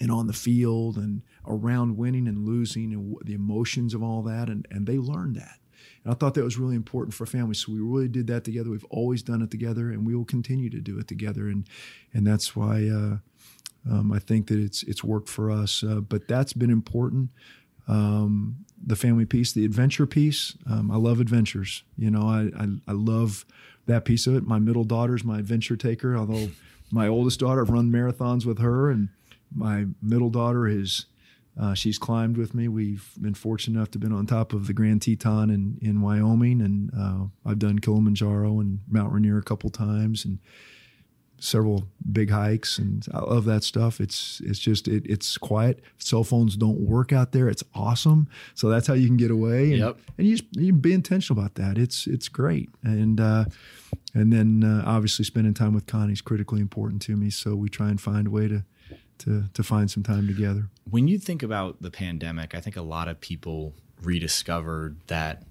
and 0.00 0.10
on 0.12 0.26
the 0.26 0.32
field 0.32 0.96
and 0.96 1.22
around 1.48 1.96
winning 1.96 2.28
and 2.28 2.46
losing 2.46 2.92
and 2.92 3.16
the 3.24 3.34
emotions 3.34 3.94
of 3.94 4.02
all 4.02 4.22
that 4.22 4.48
and, 4.48 4.66
and 4.70 4.86
they 4.86 4.98
learned 4.98 5.34
that 5.36 5.58
And 6.04 6.12
I 6.12 6.16
thought 6.16 6.34
that 6.34 6.44
was 6.44 6.58
really 6.58 6.76
important 6.76 7.14
for 7.14 7.26
families. 7.26 7.64
So 7.64 7.72
we 7.72 7.80
really 7.80 8.08
did 8.08 8.26
that 8.28 8.44
together. 8.44 8.70
We've 8.70 8.84
always 8.90 9.22
done 9.22 9.42
it 9.42 9.50
together, 9.50 9.90
and 9.90 10.06
we 10.06 10.14
will 10.14 10.24
continue 10.24 10.70
to 10.70 10.80
do 10.80 10.98
it 10.98 11.08
together. 11.08 11.48
And 11.48 11.66
and 12.12 12.26
that's 12.26 12.54
why 12.54 12.88
uh, 12.88 13.18
um, 13.90 14.12
I 14.12 14.18
think 14.18 14.48
that 14.48 14.58
it's 14.58 14.82
it's 14.84 15.02
worked 15.04 15.28
for 15.28 15.50
us. 15.50 15.82
Uh, 15.82 16.00
but 16.00 16.28
that's 16.28 16.52
been 16.52 16.70
important. 16.70 17.30
Um, 17.86 18.64
the 18.86 18.96
family 18.96 19.24
piece, 19.24 19.52
the 19.52 19.64
adventure 19.64 20.06
piece. 20.06 20.56
Um, 20.70 20.90
I 20.90 20.96
love 20.96 21.20
adventures. 21.20 21.84
You 21.96 22.10
know, 22.10 22.22
I, 22.22 22.50
I, 22.56 22.66
I 22.86 22.92
love 22.92 23.44
that 23.86 24.04
piece 24.04 24.26
of 24.26 24.36
it. 24.36 24.46
My 24.46 24.58
middle 24.58 24.84
daughter's 24.84 25.24
my 25.24 25.38
adventure 25.38 25.76
taker. 25.76 26.16
Although 26.16 26.50
my 26.90 27.08
oldest 27.08 27.40
daughter, 27.40 27.62
I've 27.62 27.70
run 27.70 27.90
marathons 27.90 28.44
with 28.44 28.58
her, 28.58 28.90
and 28.90 29.08
my 29.54 29.86
middle 30.02 30.30
daughter 30.30 30.68
is 30.68 31.06
uh, 31.58 31.74
she's 31.74 31.98
climbed 31.98 32.36
with 32.36 32.54
me. 32.54 32.68
We've 32.68 33.10
been 33.20 33.34
fortunate 33.34 33.76
enough 33.78 33.90
to 33.92 33.96
have 33.96 34.02
been 34.02 34.12
on 34.12 34.26
top 34.26 34.52
of 34.52 34.66
the 34.66 34.72
Grand 34.72 35.02
Teton 35.02 35.50
in 35.50 35.78
in 35.82 36.00
Wyoming, 36.00 36.60
and 36.60 36.90
uh, 36.96 37.24
I've 37.48 37.58
done 37.58 37.78
Kilimanjaro 37.78 38.60
and 38.60 38.80
Mount 38.88 39.12
Rainier 39.12 39.38
a 39.38 39.42
couple 39.42 39.68
times, 39.70 40.24
and 40.24 40.38
several 41.40 41.84
big 42.10 42.30
hikes 42.30 42.78
and 42.78 43.06
I 43.14 43.20
love 43.20 43.44
that 43.44 43.62
stuff. 43.62 44.00
It's 44.00 44.40
it's 44.44 44.58
just 44.58 44.88
it, 44.88 45.06
it's 45.06 45.38
quiet. 45.38 45.80
Cell 45.98 46.24
phones 46.24 46.56
don't 46.56 46.80
work 46.80 47.12
out 47.12 47.30
there. 47.32 47.48
It's 47.48 47.62
awesome. 47.74 48.28
So 48.54 48.68
that's 48.68 48.88
how 48.88 48.94
you 48.94 49.06
can 49.06 49.16
get 49.16 49.30
away. 49.30 49.70
And, 49.70 49.78
Yep. 49.78 49.98
and 50.18 50.26
you 50.26 50.36
just 50.36 50.56
you 50.56 50.72
be 50.72 50.92
intentional 50.92 51.40
about 51.40 51.54
that. 51.54 51.78
It's 51.78 52.06
it's 52.08 52.28
great. 52.28 52.70
And 52.82 53.20
uh, 53.20 53.44
and 54.14 54.32
then 54.32 54.64
uh, 54.64 54.82
obviously 54.84 55.24
spending 55.24 55.54
time 55.54 55.74
with 55.74 55.86
Connie 55.86 56.12
is 56.12 56.20
critically 56.20 56.60
important 56.60 57.02
to 57.02 57.16
me. 57.16 57.30
So 57.30 57.54
we 57.54 57.68
try 57.68 57.88
and 57.88 58.00
find 58.00 58.26
a 58.26 58.30
way 58.30 58.48
to 58.48 58.64
to 59.20 59.44
to 59.54 59.62
find 59.62 59.90
some 59.90 60.02
time 60.02 60.26
together. 60.26 60.68
When 60.88 61.08
you 61.08 61.18
think 61.18 61.42
about 61.42 61.82
the 61.82 61.90
pandemic, 61.90 62.54
I 62.54 62.60
think 62.60 62.76
a 62.76 62.82
lot 62.82 63.08
of 63.08 63.20
people 63.20 63.74
rediscovered 64.02 64.98
that 65.06 65.44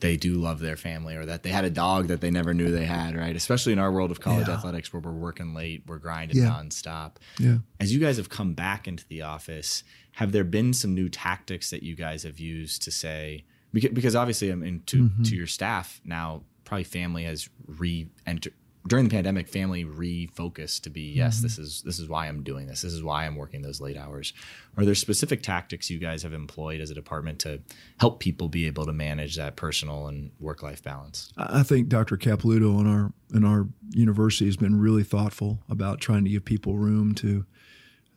they 0.00 0.16
do 0.16 0.34
love 0.34 0.60
their 0.60 0.76
family 0.76 1.16
or 1.16 1.24
that 1.24 1.42
they 1.42 1.48
had 1.48 1.64
a 1.64 1.70
dog 1.70 2.08
that 2.08 2.20
they 2.20 2.30
never 2.30 2.52
knew 2.52 2.70
they 2.70 2.84
had, 2.84 3.16
right? 3.16 3.34
Especially 3.34 3.72
in 3.72 3.78
our 3.78 3.90
world 3.90 4.10
of 4.10 4.20
college 4.20 4.46
Yeah. 4.46 4.54
athletics 4.54 4.92
where 4.92 5.00
we're 5.00 5.10
working 5.12 5.54
late, 5.54 5.84
we're 5.86 5.98
grinding 5.98 6.36
Yeah. 6.36 6.50
nonstop. 6.50 7.12
Yeah. 7.38 7.58
As 7.80 7.94
you 7.94 7.98
guys 8.00 8.18
have 8.18 8.28
come 8.28 8.52
back 8.52 8.86
into 8.86 9.04
the 9.08 9.22
office, 9.22 9.82
have 10.12 10.32
there 10.32 10.44
been 10.44 10.74
some 10.74 10.94
new 10.94 11.08
tactics 11.08 11.70
that 11.70 11.82
you 11.82 11.94
guys 11.94 12.24
have 12.24 12.38
used 12.38 12.82
to 12.82 12.90
say 12.90 13.44
because, 13.72 14.14
obviously 14.14 14.52
I 14.52 14.54
mean 14.54 14.82
to 14.86 15.04
Mm-hmm. 15.04 15.22
to 15.24 15.36
your 15.36 15.46
staff 15.46 16.00
now 16.04 16.42
probably 16.64 16.84
family 16.84 17.24
has 17.24 17.48
re-entered 17.66 18.52
during 18.86 19.06
the 19.06 19.10
pandemic 19.10 19.48
family 19.48 19.84
refocused 19.84 20.82
to 20.82 20.90
be 20.90 21.12
yes 21.12 21.36
Mm-hmm. 21.36 21.42
this 21.42 21.58
is 21.58 21.82
this 21.82 21.98
is 21.98 22.08
why 22.08 22.26
I'm 22.26 22.42
doing 22.42 22.66
this 22.66 22.82
this 22.82 22.92
is 22.92 23.02
why 23.02 23.26
I'm 23.26 23.36
working 23.36 23.62
those 23.62 23.80
late 23.80 23.96
hours 23.96 24.32
are 24.76 24.84
there 24.84 24.94
specific 24.94 25.42
tactics 25.42 25.90
you 25.90 25.98
guys 25.98 26.22
have 26.22 26.32
employed 26.32 26.80
as 26.80 26.90
a 26.90 26.94
department 26.94 27.38
to 27.40 27.60
help 27.98 28.20
people 28.20 28.48
be 28.48 28.66
able 28.66 28.86
to 28.86 28.92
manage 28.92 29.36
that 29.36 29.56
personal 29.56 30.06
and 30.06 30.30
work 30.38 30.62
life 30.62 30.82
balance 30.82 31.32
I 31.36 31.60
I 31.60 31.62
think 31.62 31.88
Dr. 31.88 32.16
Capilouto 32.16 32.80
in 32.80 32.86
our 32.86 33.12
in 33.34 33.44
our 33.44 33.66
university 33.90 34.44
has 34.46 34.56
been 34.56 34.78
really 34.78 35.02
thoughtful 35.04 35.58
about 35.68 36.00
trying 36.00 36.24
to 36.24 36.30
give 36.30 36.44
people 36.44 36.76
room 36.76 37.14
to 37.16 37.44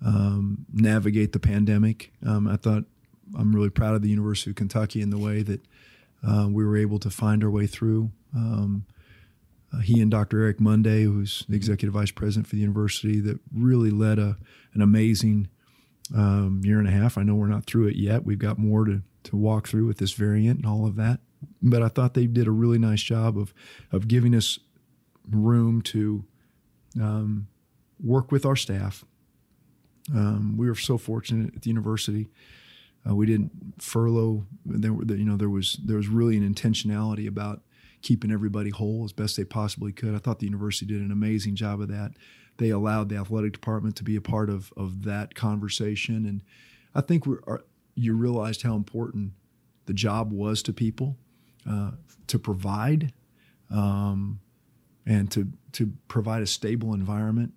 um, 0.05 0.65
navigate 0.72 1.34
the 1.34 1.39
pandemic. 1.39 2.11
Um, 2.26 2.47
I 2.47 2.55
thought 2.57 2.84
I'm 3.38 3.53
really 3.53 3.70
proud 3.70 3.95
of 3.95 4.01
the 4.01 4.09
University 4.09 4.51
of 4.51 4.55
Kentucky 4.55 5.01
in 5.01 5.09
the 5.09 5.17
way 5.17 5.41
that 5.43 5.61
uh, 6.26 6.47
we 6.49 6.63
were 6.65 6.78
able 6.78 6.99
to 6.99 7.09
find 7.09 7.43
our 7.43 7.49
way 7.49 7.67
through. 7.67 8.11
Um, 8.36 8.86
uh, 9.74 9.80
he 9.80 10.01
and 10.01 10.09
Dr. 10.09 10.41
Eric 10.41 10.59
Monday, 10.59 11.03
who's 11.03 11.45
the 11.47 11.55
executive 11.55 11.93
vice 11.93 12.11
president 12.11 12.47
for 12.47 12.55
the 12.55 12.61
university, 12.61 13.20
that 13.22 13.39
really 13.53 13.91
led 13.91 14.20
a 14.20 14.38
an 14.74 14.82
amazing 14.82 15.47
um, 16.15 16.61
year 16.63 16.80
and 16.80 16.88
a 16.88 16.91
half. 16.91 17.17
I 17.17 17.24
know 17.24 17.36
we're 17.36 17.47
not 17.47 17.65
through 17.65 17.88
it 17.88 17.95
yet. 17.95 18.26
We've 18.26 18.39
got 18.39 18.57
more 18.57 18.86
to 18.86 19.01
to 19.24 19.36
walk 19.36 19.67
through 19.67 19.86
with 19.86 19.97
this 19.97 20.13
variant 20.13 20.57
and 20.57 20.65
all 20.65 20.86
of 20.86 20.95
that. 20.95 21.20
But 21.61 21.84
I 21.84 21.89
thought 21.89 22.13
they 22.13 22.26
did 22.26 22.47
a 22.47 22.51
really 22.51 22.80
nice 22.80 23.01
job 23.01 23.38
of 23.38 23.53
of 23.91 24.07
giving 24.07 24.34
us 24.34 24.59
room 25.30 25.82
to 25.84 26.26
um, 26.99 27.47
work 28.03 28.32
with 28.32 28.45
our 28.45 28.55
staff. 28.55 29.05
Um, 30.13 30.57
we 30.57 30.67
were 30.67 30.76
so 30.76 30.97
fortunate 30.97 31.55
at 31.55 31.61
the 31.61 31.70
university. 31.70 32.30
Uh, 33.07 33.15
we 33.15 33.26
didn't 33.26 33.51
furlough. 33.78 34.45
There, 34.65 34.93
were, 34.93 35.05
you 35.05 35.26
know, 35.26 35.38
there 35.38 35.49
was 35.49 35.80
there 35.84 35.97
was 35.97 36.07
really 36.07 36.38
an 36.38 36.53
intentionality 36.53 37.28
about 37.28 37.61
keeping 38.02 38.32
everybody 38.32 38.70
whole 38.70 39.04
as 39.04 39.14
best 39.14 39.38
they 39.38 39.43
possibly 39.43 39.91
could. 39.91 40.16
I 40.16 40.20
thought 40.20 40.39
the 40.39 40.45
university 40.45 40.86
did 40.86 41.02
an 41.02 41.12
amazing 41.12 41.56
job 41.56 41.82
of 41.82 41.89
that. 41.89 42.12
They 42.58 42.70
allowed 42.70 43.10
the 43.10 43.18
athletic 43.18 43.54
department 43.54 43.95
to 43.97 44.04
be 44.04 44.16
a 44.16 44.22
part 44.22 44.50
of 44.50 44.72
of 44.76 45.04
that 45.04 45.36
conversation, 45.36 46.26
and 46.26 46.43
I 46.93 47.02
think 47.02 47.26
we 47.26 47.38
are. 47.47 47.64
You 47.95 48.14
realized 48.14 48.62
how 48.62 48.76
important 48.76 49.34
the 49.86 49.93
job 49.93 50.32
was 50.32 50.64
to 50.64 50.74
people 50.74 51.18
uh, 51.70 51.91
to 52.28 52.39
provide 52.39 53.14
um, 53.70 54.39
and 55.06 55.32
to 55.32 55.52
to 55.74 55.93
provide 56.08 56.41
a 56.41 56.47
stable 56.47 56.93
environment, 56.93 57.54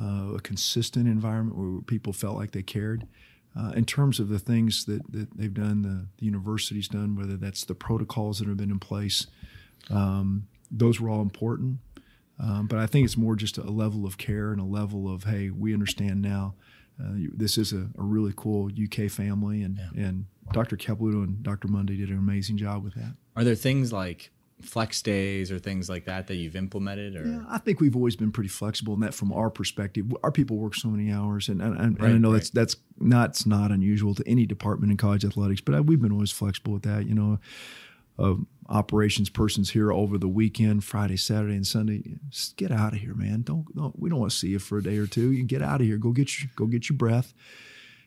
uh, 0.00 0.34
a 0.36 0.40
consistent 0.40 1.06
environment 1.06 1.56
where 1.56 1.80
people 1.82 2.12
felt 2.12 2.36
like 2.36 2.52
they 2.52 2.62
cared. 2.62 3.06
Uh, 3.56 3.70
in 3.76 3.84
terms 3.84 4.18
of 4.18 4.28
the 4.28 4.38
things 4.38 4.84
that, 4.86 5.00
that 5.12 5.28
they've 5.36 5.54
done, 5.54 5.82
the, 5.82 6.08
the 6.18 6.26
university's 6.26 6.88
done, 6.88 7.14
whether 7.14 7.36
that's 7.36 7.64
the 7.64 7.74
protocols 7.74 8.40
that 8.40 8.48
have 8.48 8.56
been 8.56 8.70
in 8.70 8.80
place, 8.80 9.28
um, 9.90 10.46
those 10.70 11.00
were 11.00 11.08
all 11.10 11.22
important. 11.22 11.78
Um, 12.38 12.66
but 12.66 12.78
I 12.78 12.86
think 12.86 13.04
it's 13.04 13.16
more 13.16 13.36
just 13.36 13.58
a 13.58 13.70
level 13.70 14.04
of 14.04 14.18
care 14.18 14.50
and 14.50 14.60
a 14.60 14.64
level 14.64 15.12
of, 15.12 15.24
hey, 15.24 15.50
we 15.50 15.72
understand 15.72 16.20
now. 16.20 16.54
Uh, 17.00 17.14
you- 17.14 17.32
this 17.34 17.56
is 17.58 17.72
a, 17.72 17.88
a 17.98 18.02
really 18.02 18.32
cool 18.36 18.70
UK 18.70 19.10
family, 19.10 19.62
and 19.62 19.80
and 19.96 20.26
Dr. 20.52 20.76
Capilouto 20.76 21.24
and 21.24 21.42
Dr. 21.42 21.68
Monday 21.68 21.96
did 21.96 22.10
an 22.10 22.18
amazing 22.18 22.56
job 22.56 22.84
with 22.84 22.94
that. 22.94 23.14
are 23.36 23.44
there 23.44 23.54
things 23.54 23.92
like 23.92 24.30
flex 24.62 25.02
days 25.02 25.50
or 25.50 25.58
things 25.58 25.88
like 25.88 26.04
that 26.06 26.26
that 26.28 26.36
you've 26.36 26.54
implemented 26.56 27.16
or 27.16 27.26
Yeah, 27.26 27.44
I 27.48 27.58
think 27.58 27.80
we've 27.80 27.96
always 27.96 28.14
been 28.16 28.30
pretty 28.32 28.48
flexible 28.48 28.94
in 28.94 29.00
that 29.00 29.12
from 29.12 29.32
our 29.32 29.50
perspective. 29.50 30.06
Our 30.22 30.30
people 30.30 30.56
work 30.56 30.74
so 30.74 30.88
many 30.88 31.12
hours, 31.12 31.48
and, 31.48 31.60
and, 31.60 31.76
and 31.76 32.02
I 32.02 32.12
know 32.12 32.30
right. 32.30 32.36
that's 32.38 32.50
that's 32.50 32.76
not 32.98 33.30
it's 33.30 33.46
not 33.46 33.70
unusual 33.72 34.14
to 34.14 34.22
any 34.28 34.46
department 34.46 34.90
in 34.90 34.96
college 34.96 35.24
athletics, 35.24 35.60
but 35.60 35.74
I, 35.74 35.80
we've 35.80 36.00
been 36.00 36.12
always 36.12 36.30
flexible 36.30 36.72
with 36.72 36.82
that. 36.82 37.06
You 37.06 37.14
know, 37.14 37.38
uh, 38.18 38.34
operations 38.68 39.28
person's 39.28 39.70
here 39.70 39.92
over 39.92 40.16
the 40.18 40.28
weekend, 40.28 40.84
Friday, 40.84 41.16
Saturday, 41.16 41.54
and 41.54 41.66
Sunday. 41.66 42.16
Just 42.30 42.56
get 42.56 42.70
out 42.70 42.92
of 42.92 43.00
here, 43.00 43.14
man. 43.14 43.42
Don't, 43.42 43.74
don't 43.74 43.98
we 43.98 44.08
don't 44.10 44.20
want 44.20 44.32
to 44.32 44.36
see 44.38 44.48
you 44.48 44.58
for 44.58 44.78
a 44.78 44.82
day 44.82 44.96
or 44.98 45.06
two. 45.06 45.32
You 45.32 45.44
get 45.44 45.62
out 45.62 45.80
of 45.80 45.86
here. 45.86 45.98
Go 45.98 46.12
get 46.12 46.40
your 46.40 46.50
go 46.56 46.66
get 46.66 46.88
your 46.88 46.96
breath. 46.96 47.34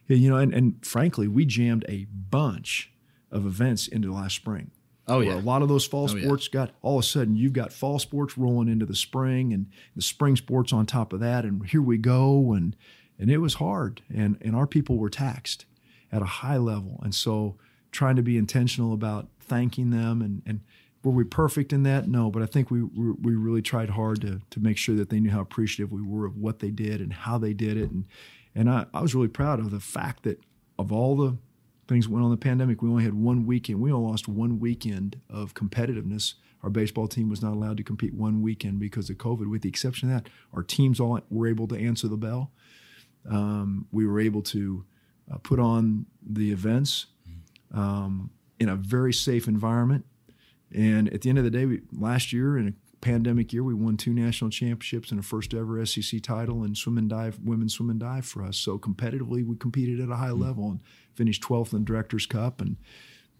Yeah, 0.07 0.17
you 0.17 0.29
know, 0.29 0.37
and, 0.37 0.53
and 0.53 0.85
frankly, 0.85 1.27
we 1.27 1.45
jammed 1.45 1.83
a 1.89 2.05
bunch 2.05 2.91
of 3.29 3.45
events 3.45 3.87
into 3.87 4.13
last 4.13 4.35
spring. 4.35 4.71
Oh, 5.09 5.19
yeah. 5.21 5.35
a 5.35 5.39
lot 5.39 5.61
of 5.61 5.69
those 5.69 5.85
fall 5.85 6.09
Oh, 6.09 6.15
yeah. 6.15 6.23
sports 6.23 6.47
got 6.49 6.71
all 6.81 6.97
of 6.97 7.03
a 7.03 7.07
sudden 7.07 7.35
you've 7.37 7.53
got 7.53 7.71
fall 7.71 7.97
sports 7.97 8.37
rolling 8.37 8.67
into 8.67 8.85
the 8.85 8.95
spring 8.95 9.53
and 9.53 9.67
the 9.95 10.01
spring 10.01 10.35
sports 10.35 10.73
on 10.73 10.85
top 10.85 11.13
of 11.13 11.19
that, 11.21 11.45
and 11.45 11.65
here 11.67 11.81
we 11.81 11.97
go, 11.97 12.51
and 12.53 12.75
and 13.19 13.31
it 13.31 13.37
was 13.37 13.55
hard, 13.55 14.01
and 14.13 14.37
and 14.41 14.55
our 14.55 14.67
people 14.67 14.97
were 14.97 15.09
taxed 15.09 15.65
at 16.11 16.21
a 16.21 16.25
high 16.25 16.57
level, 16.57 16.99
and 17.03 17.13
so 17.15 17.57
trying 17.91 18.15
to 18.17 18.21
be 18.21 18.37
intentional 18.37 18.93
about 18.93 19.27
thanking 19.47 19.89
them 19.89 20.21
and 20.21 20.41
and 20.45 20.61
were 21.03 21.11
we 21.11 21.23
perfect 21.23 21.71
in 21.71 21.83
that? 21.83 22.07
No, 22.07 22.29
but 22.29 22.41
I 22.41 22.45
think 22.45 22.69
we 22.69 22.83
we 22.83 23.35
really 23.35 23.61
tried 23.61 23.91
hard 23.91 24.21
to 24.21 24.41
to 24.49 24.59
make 24.59 24.77
sure 24.77 24.95
that 24.95 25.09
they 25.09 25.19
knew 25.19 25.31
how 25.31 25.41
appreciative 25.41 25.91
we 25.91 26.01
were 26.01 26.25
of 26.25 26.37
what 26.37 26.59
they 26.59 26.71
did 26.71 27.01
and 27.01 27.13
how 27.13 27.37
they 27.37 27.53
did 27.53 27.77
it, 27.77 27.89
and 27.89 28.05
and 28.53 28.69
I, 28.69 28.85
I 28.93 29.01
was 29.01 29.15
really 29.15 29.27
proud 29.27 29.59
of 29.59 29.71
the 29.71 29.79
fact 29.79 30.23
that 30.23 30.41
of 30.77 30.91
all 30.91 31.15
the 31.15 31.37
things 31.87 32.05
that 32.05 32.11
went 32.11 32.23
on 32.23 32.31
in 32.31 32.37
the 32.37 32.43
pandemic, 32.43 32.81
we 32.81 32.89
only 32.89 33.03
had 33.03 33.13
one 33.13 33.45
weekend. 33.45 33.79
We 33.79 33.91
only 33.91 34.09
lost 34.09 34.27
one 34.27 34.59
weekend 34.59 35.21
of 35.29 35.53
competitiveness. 35.53 36.33
Our 36.63 36.69
baseball 36.69 37.07
team 37.07 37.29
was 37.29 37.41
not 37.41 37.53
allowed 37.53 37.77
to 37.77 37.83
compete 37.83 38.13
one 38.13 38.41
weekend 38.41 38.79
because 38.79 39.09
of 39.09 39.17
COVID. 39.17 39.49
With 39.49 39.61
the 39.61 39.69
exception 39.69 40.11
of 40.11 40.23
that, 40.23 40.31
our 40.53 40.63
teams 40.63 40.99
all 40.99 41.21
were 41.29 41.47
able 41.47 41.67
to 41.67 41.77
answer 41.77 42.07
the 42.07 42.17
bell. 42.17 42.51
Um, 43.29 43.87
we 43.91 44.05
were 44.05 44.19
able 44.19 44.41
to 44.43 44.83
uh, 45.31 45.37
put 45.37 45.59
on 45.59 46.05
the 46.21 46.51
events 46.51 47.05
um, 47.73 48.31
in 48.59 48.69
a 48.69 48.75
very 48.75 49.13
safe 49.13 49.47
environment. 49.47 50.05
And 50.73 51.11
at 51.13 51.21
the 51.21 51.29
end 51.29 51.37
of 51.37 51.43
the 51.43 51.51
day, 51.51 51.65
we, 51.65 51.81
last 51.91 52.33
year 52.33 52.57
in 52.57 52.67
a 52.67 52.73
pandemic 53.01 53.53
year, 53.53 53.63
we 53.63 53.73
won 53.73 53.97
two 53.97 54.13
national 54.13 54.49
championships 54.49 55.11
and 55.11 55.19
a 55.19 55.23
first 55.23 55.53
ever 55.53 55.83
SEC 55.85 56.21
title 56.21 56.63
in 56.63 56.75
swim 56.75 56.97
and 56.97 57.09
dive, 57.09 57.39
women's 57.43 57.75
swim 57.75 57.89
and 57.89 57.99
dive 57.99 58.25
for 58.25 58.43
us. 58.43 58.57
So 58.57 58.77
competitively, 58.77 59.45
we 59.45 59.55
competed 59.55 59.99
at 59.99 60.09
a 60.09 60.15
high 60.15 60.31
level 60.31 60.69
and 60.71 60.81
finished 61.13 61.43
12th 61.43 61.73
in 61.73 61.85
Directors 61.85 62.25
Cup 62.25 62.59
and 62.59 62.77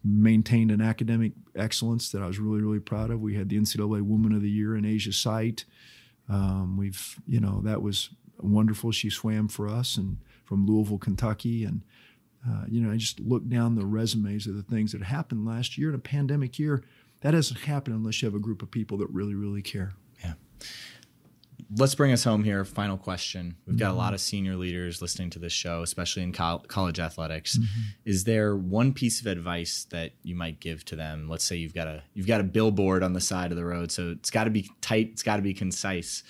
maintained 0.04 0.72
an 0.72 0.82
academic 0.82 1.34
excellence 1.56 2.12
that 2.12 2.22
I 2.22 2.28
was 2.28 2.40
really, 2.40 2.62
really 2.62 2.80
proud 2.80 3.10
of. 3.10 3.20
We 3.20 3.36
had 3.36 3.50
the 3.50 3.58
NCAA 3.58 4.04
Woman 4.04 4.32
of 4.34 4.42
the 4.42 4.50
Year 4.50 4.76
in 4.76 4.86
Asia 4.86 5.10
Seidt. 5.10 5.66
Um, 6.30 6.78
we've, 6.78 7.20
you 7.28 7.40
know, 7.40 7.62
that 7.64 7.82
was 7.82 8.10
wonderful. 8.40 8.92
She 8.92 9.10
swam 9.10 9.48
for 9.48 9.68
us 9.68 9.98
and 9.98 10.18
from 10.46 10.66
Louisville, 10.66 10.98
Kentucky. 10.98 11.64
And, 11.64 11.82
uh, 12.48 12.66
you 12.68 12.82
know, 12.82 12.92
I 12.92 12.98
just 12.98 13.20
look 13.20 13.48
down 13.48 13.76
the 13.76 13.86
resumes 13.86 14.48
of 14.48 14.56
the 14.56 14.64
things 14.64 14.92
that 14.94 15.02
happened 15.02 15.46
last 15.46 15.78
year 15.78 15.90
in 15.90 15.96
a 15.96 16.00
pandemic 16.00 16.58
year. 16.58 16.84
That 17.22 17.32
doesn't 17.32 17.62
happen 17.62 17.94
unless 17.94 18.22
you 18.22 18.28
have 18.28 18.36
a 18.36 18.40
group 18.40 18.62
of 18.62 18.72
people 18.72 18.98
that 19.00 19.10
really, 19.10 19.34
really 19.34 19.62
care. 19.62 19.94
Yeah. 20.24 20.34
Let's 21.76 21.96
bring 21.96 22.14
us 22.14 22.24
home 22.24 22.44
here. 22.44 22.64
Final 22.64 22.98
question. 22.98 23.58
We've 23.66 23.78
got 23.78 23.92
a 23.92 23.96
lot 23.96 24.14
of 24.14 24.22
senior 24.22 24.56
leaders 24.56 25.02
listening 25.02 25.32
to 25.32 25.40
this 25.40 25.52
show, 25.52 25.82
especially 25.82 26.24
in 26.24 26.32
col- 26.32 26.60
college 26.60 27.00
athletics. 27.00 27.58
Mm-hmm. 27.58 27.82
Is 28.06 28.24
there 28.24 28.56
one 28.56 28.94
piece 28.94 29.20
of 29.20 29.28
advice 29.28 29.86
that 29.90 30.12
you 30.24 30.36
might 30.36 30.62
give 30.62 30.86
to 30.86 30.96
them? 30.96 31.28
Let's 31.28 31.44
say 31.44 31.58
you've 31.58 31.74
got 31.74 31.88
a 31.88 32.04
you've 32.14 32.28
got 32.28 32.40
a 32.40 32.46
billboard 32.46 33.04
on 33.04 33.14
the 33.14 33.20
side 33.20 33.52
of 33.52 33.58
the 33.58 33.66
road, 33.66 33.92
so 33.92 34.12
it's 34.12 34.30
got 34.30 34.46
to 34.46 34.50
be 34.50 34.70
tight, 34.80 35.10
it's 35.12 35.24
got 35.24 35.38
to 35.38 35.42
be 35.42 35.54
concise. 35.54 36.24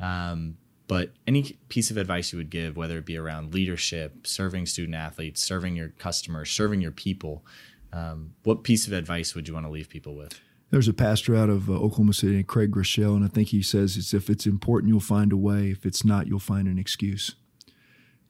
Um, 0.00 0.56
but 0.90 1.12
any 1.24 1.56
piece 1.68 1.92
of 1.92 1.96
advice 1.96 2.32
you 2.32 2.36
would 2.38 2.50
give, 2.50 2.76
whether 2.76 2.98
it 2.98 3.06
be 3.06 3.16
around 3.16 3.54
leadership, 3.54 4.26
serving 4.26 4.66
student 4.66 4.96
athletes, 4.96 5.40
serving 5.40 5.76
your 5.76 5.90
customers, 5.90 6.50
serving 6.50 6.80
your 6.80 6.90
people, 6.90 7.44
um, 7.92 8.34
what 8.42 8.64
piece 8.64 8.88
of 8.88 8.92
advice 8.92 9.36
would 9.36 9.46
you 9.46 9.54
want 9.54 9.64
to 9.64 9.70
leave 9.70 9.88
people 9.88 10.16
with? 10.16 10.40
There's 10.70 10.88
a 10.88 10.92
pastor 10.92 11.36
out 11.36 11.48
of 11.48 11.70
uh, 11.70 11.74
Oklahoma 11.74 12.12
City, 12.12 12.42
Craig 12.42 12.72
Groeschel, 12.72 13.14
and 13.14 13.24
I 13.24 13.28
think 13.28 13.50
he 13.50 13.62
says 13.62 13.96
it's 13.96 14.12
if 14.12 14.28
it's 14.28 14.46
important, 14.46 14.88
you'll 14.88 14.98
find 14.98 15.32
a 15.32 15.36
way. 15.36 15.70
If 15.70 15.86
it's 15.86 16.04
not, 16.04 16.26
you'll 16.26 16.40
find 16.40 16.66
an 16.66 16.76
excuse. 16.76 17.36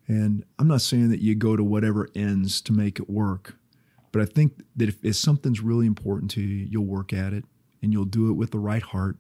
And 0.07 0.45
I'm 0.59 0.69
not 0.69 0.83
saying 0.83 1.09
that 1.09 1.21
you 1.21 1.35
go 1.35 1.57
to 1.57 1.65
whatever 1.65 2.11
ends 2.15 2.61
to 2.61 2.75
make 2.75 3.01
it 3.01 3.09
work, 3.09 3.57
but 4.13 4.21
I 4.21 4.27
think 4.27 4.63
that 4.77 4.91
if, 4.91 5.03
if 5.03 5.17
something's 5.17 5.63
really 5.63 5.87
important 5.87 6.31
to 6.33 6.43
you, 6.43 6.67
you'll 6.69 6.85
work 6.85 7.15
at 7.15 7.33
it 7.33 7.47
and 7.81 7.91
you'll 7.91 8.05
do 8.05 8.29
it 8.29 8.35
with 8.35 8.51
the 8.51 8.59
right 8.59 8.83
heart. 8.83 9.17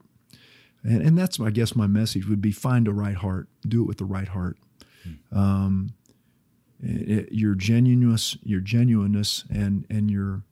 And, 0.82 1.02
and 1.02 1.18
that's, 1.18 1.38
I 1.38 1.50
guess, 1.50 1.76
my 1.76 1.86
message 1.86 2.26
would 2.26 2.40
be 2.40 2.52
find 2.52 2.88
a 2.88 2.92
right 2.92 3.16
heart, 3.16 3.48
do 3.66 3.82
it 3.82 3.86
with 3.86 3.98
the 3.98 4.04
right 4.04 4.28
heart. 4.28 4.56
Um, 5.32 5.94
it, 6.82 7.32
your 7.32 7.54
genuineness, 7.54 8.36
your 8.42 8.60
genuineness, 8.60 9.44
and 9.50 9.86
and 9.90 10.10
your 10.10 10.42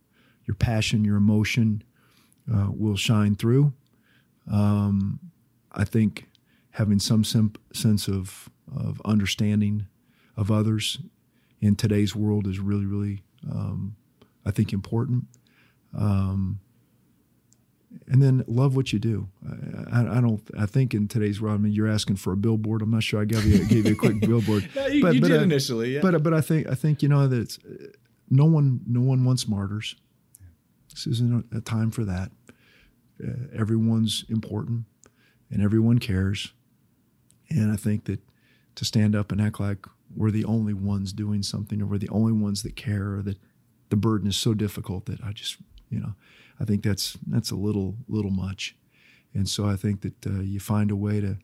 your 0.45 0.55
passion, 0.55 1.05
your 1.05 1.17
emotion 1.17 1.83
uh, 2.53 2.69
will 2.71 2.97
shine 2.97 3.35
through. 3.35 3.73
Um, 4.51 5.21
I 5.73 5.85
think 5.85 6.29
having 6.71 6.99
some 6.99 7.25
sense 7.25 8.09
of 8.09 8.49
of 8.75 9.01
understanding 9.05 9.87
of 10.37 10.51
others 10.51 10.99
in 11.61 11.75
today's 11.75 12.15
world 12.15 12.47
is 12.47 12.59
really, 12.59 12.87
really, 12.87 13.23
um, 13.51 13.97
I 14.45 14.51
think, 14.51 14.73
important. 14.73 15.25
Um, 15.97 16.61
and 18.07 18.23
then 18.23 18.45
love 18.47 18.77
what 18.77 18.93
you 18.93 18.99
do. 18.99 19.29
I, 19.47 20.01
I, 20.01 20.19
I, 20.19 20.21
don't. 20.21 20.43
I 20.59 20.67
think 20.67 20.95
in 20.95 21.09
today's 21.09 21.41
world, 21.41 21.55
I 21.55 21.63
mean, 21.63 21.73
you're 21.73 21.89
asking 21.89 22.17
for 22.17 22.33
a 22.33 22.37
billboard. 22.37 22.83
I'm 22.83 22.91
not 22.91 23.03
sure 23.03 23.21
I 23.21 23.25
gave 23.25 23.45
you, 23.45 23.65
gave 23.67 23.87
you 23.87 23.93
a 23.93 23.97
quick 23.97 24.21
billboard. 24.27 24.69
Yeah, 24.75 24.87
you, 24.89 25.03
but, 25.03 25.15
you 25.15 25.21
but, 25.21 25.29
did 25.29 25.41
uh, 25.41 25.45
initially, 25.45 25.95
yeah. 25.95 26.01
But 26.01 26.23
but 26.23 26.35
I 26.35 26.41
think 26.41 26.69
I 26.69 26.75
think 26.75 27.03
you 27.03 27.09
know 27.09 27.27
that 27.27 27.39
it's, 27.39 27.59
no 28.31 28.45
one 28.45 28.81
no 28.87 29.01
one 29.01 29.25
wants 29.25 29.49
martyrs. 29.49 29.97
This 30.91 31.07
isn't 31.07 31.47
a, 31.53 31.59
a 31.59 31.61
time 31.61 31.91
for 31.91 32.05
that. 32.05 32.31
Uh, 33.23 33.33
everyone's 33.57 34.25
important, 34.29 34.85
and 35.51 35.63
everyone 35.63 35.99
cares. 35.99 36.53
And 37.51 37.73
I 37.73 37.77
think 37.77 38.05
that 38.05 38.21
to 38.75 38.85
stand 38.85 39.17
up 39.17 39.33
and 39.33 39.41
act 39.41 39.59
like 39.59 39.87
we're 40.15 40.31
the 40.31 40.45
only 40.45 40.75
ones 40.75 41.13
doing 41.13 41.43
something, 41.43 41.81
or 41.81 41.87
we're 41.87 41.99
the 41.99 42.09
only 42.11 42.33
ones 42.33 42.63
that 42.63 42.77
care, 42.77 43.15
or 43.15 43.23
that 43.23 43.39
the 43.89 43.97
burden 43.97 44.29
is 44.29 44.37
so 44.37 44.55
difficult 44.55 45.07
that 45.07 45.23
I 45.23 45.33
just 45.33 45.57
you 45.91 46.01
know 46.01 46.15
I 46.61 46.65
think 46.65 46.83
that's 46.83 47.17
that's 47.27 47.51
a 47.51 47.57
little 47.57 47.97
little 48.09 48.31
much, 48.31 48.77
and 49.35 49.49
so 49.49 49.67
I 49.67 49.77
think 49.77 50.01
that 50.03 50.27
uh, 50.27 50.41
you 50.41 50.61
find 50.61 50.91
a 50.91 50.97
way 50.97 51.21
to 51.21 51.39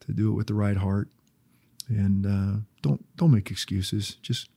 to 0.00 0.12
do 0.12 0.30
it 0.30 0.34
with 0.34 0.46
the 0.46 0.54
right 0.54 0.76
heart, 0.76 1.08
and 1.88 2.26
uh, 2.26 2.60
don't 2.82 3.04
don't 3.16 3.32
make 3.32 3.50
excuses. 3.50 4.16
Just 4.22 4.48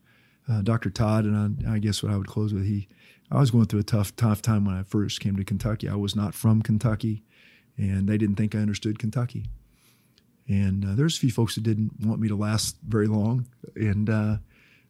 uh, 0.49 0.61
Dr. 0.61 0.89
Todd 0.89 1.25
and 1.25 1.65
I, 1.65 1.75
I, 1.75 1.79
guess 1.79 2.03
what 2.03 2.11
I 2.11 2.17
would 2.17 2.27
close 2.27 2.53
with 2.53 2.65
he. 2.65 2.87
I 3.31 3.39
was 3.39 3.51
going 3.51 3.65
through 3.65 3.79
a 3.79 3.83
tough 3.83 4.15
tough 4.15 4.41
time 4.41 4.65
when 4.65 4.75
I 4.75 4.83
first 4.83 5.19
came 5.19 5.35
to 5.37 5.43
Kentucky. 5.43 5.89
I 5.89 5.95
was 5.95 6.15
not 6.15 6.33
from 6.33 6.61
Kentucky, 6.61 7.23
and 7.77 8.07
they 8.07 8.17
didn't 8.17 8.35
think 8.35 8.53
I 8.53 8.59
understood 8.59 8.99
Kentucky. 8.99 9.45
And 10.47 10.85
uh, 10.85 10.95
there's 10.95 11.15
a 11.15 11.19
few 11.19 11.31
folks 11.31 11.55
that 11.55 11.63
didn't 11.63 11.93
want 12.01 12.19
me 12.19 12.27
to 12.27 12.35
last 12.35 12.75
very 12.85 13.07
long, 13.07 13.47
and 13.75 14.09
uh, 14.09 14.37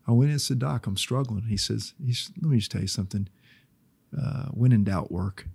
I 0.07 0.11
went 0.11 0.29
in 0.29 0.33
and 0.33 0.41
said, 0.41 0.59
"Doc, 0.59 0.87
I'm 0.87 0.97
struggling." 0.97 1.43
He 1.43 1.57
says, 1.57 1.93
"He's 2.03 2.31
let 2.41 2.49
me 2.49 2.57
just 2.57 2.71
tell 2.71 2.81
you 2.81 2.87
something." 2.87 3.29
Uh, 4.17 4.45
when 4.51 4.71
in 4.71 4.83
doubt, 4.83 5.11
work. 5.11 5.47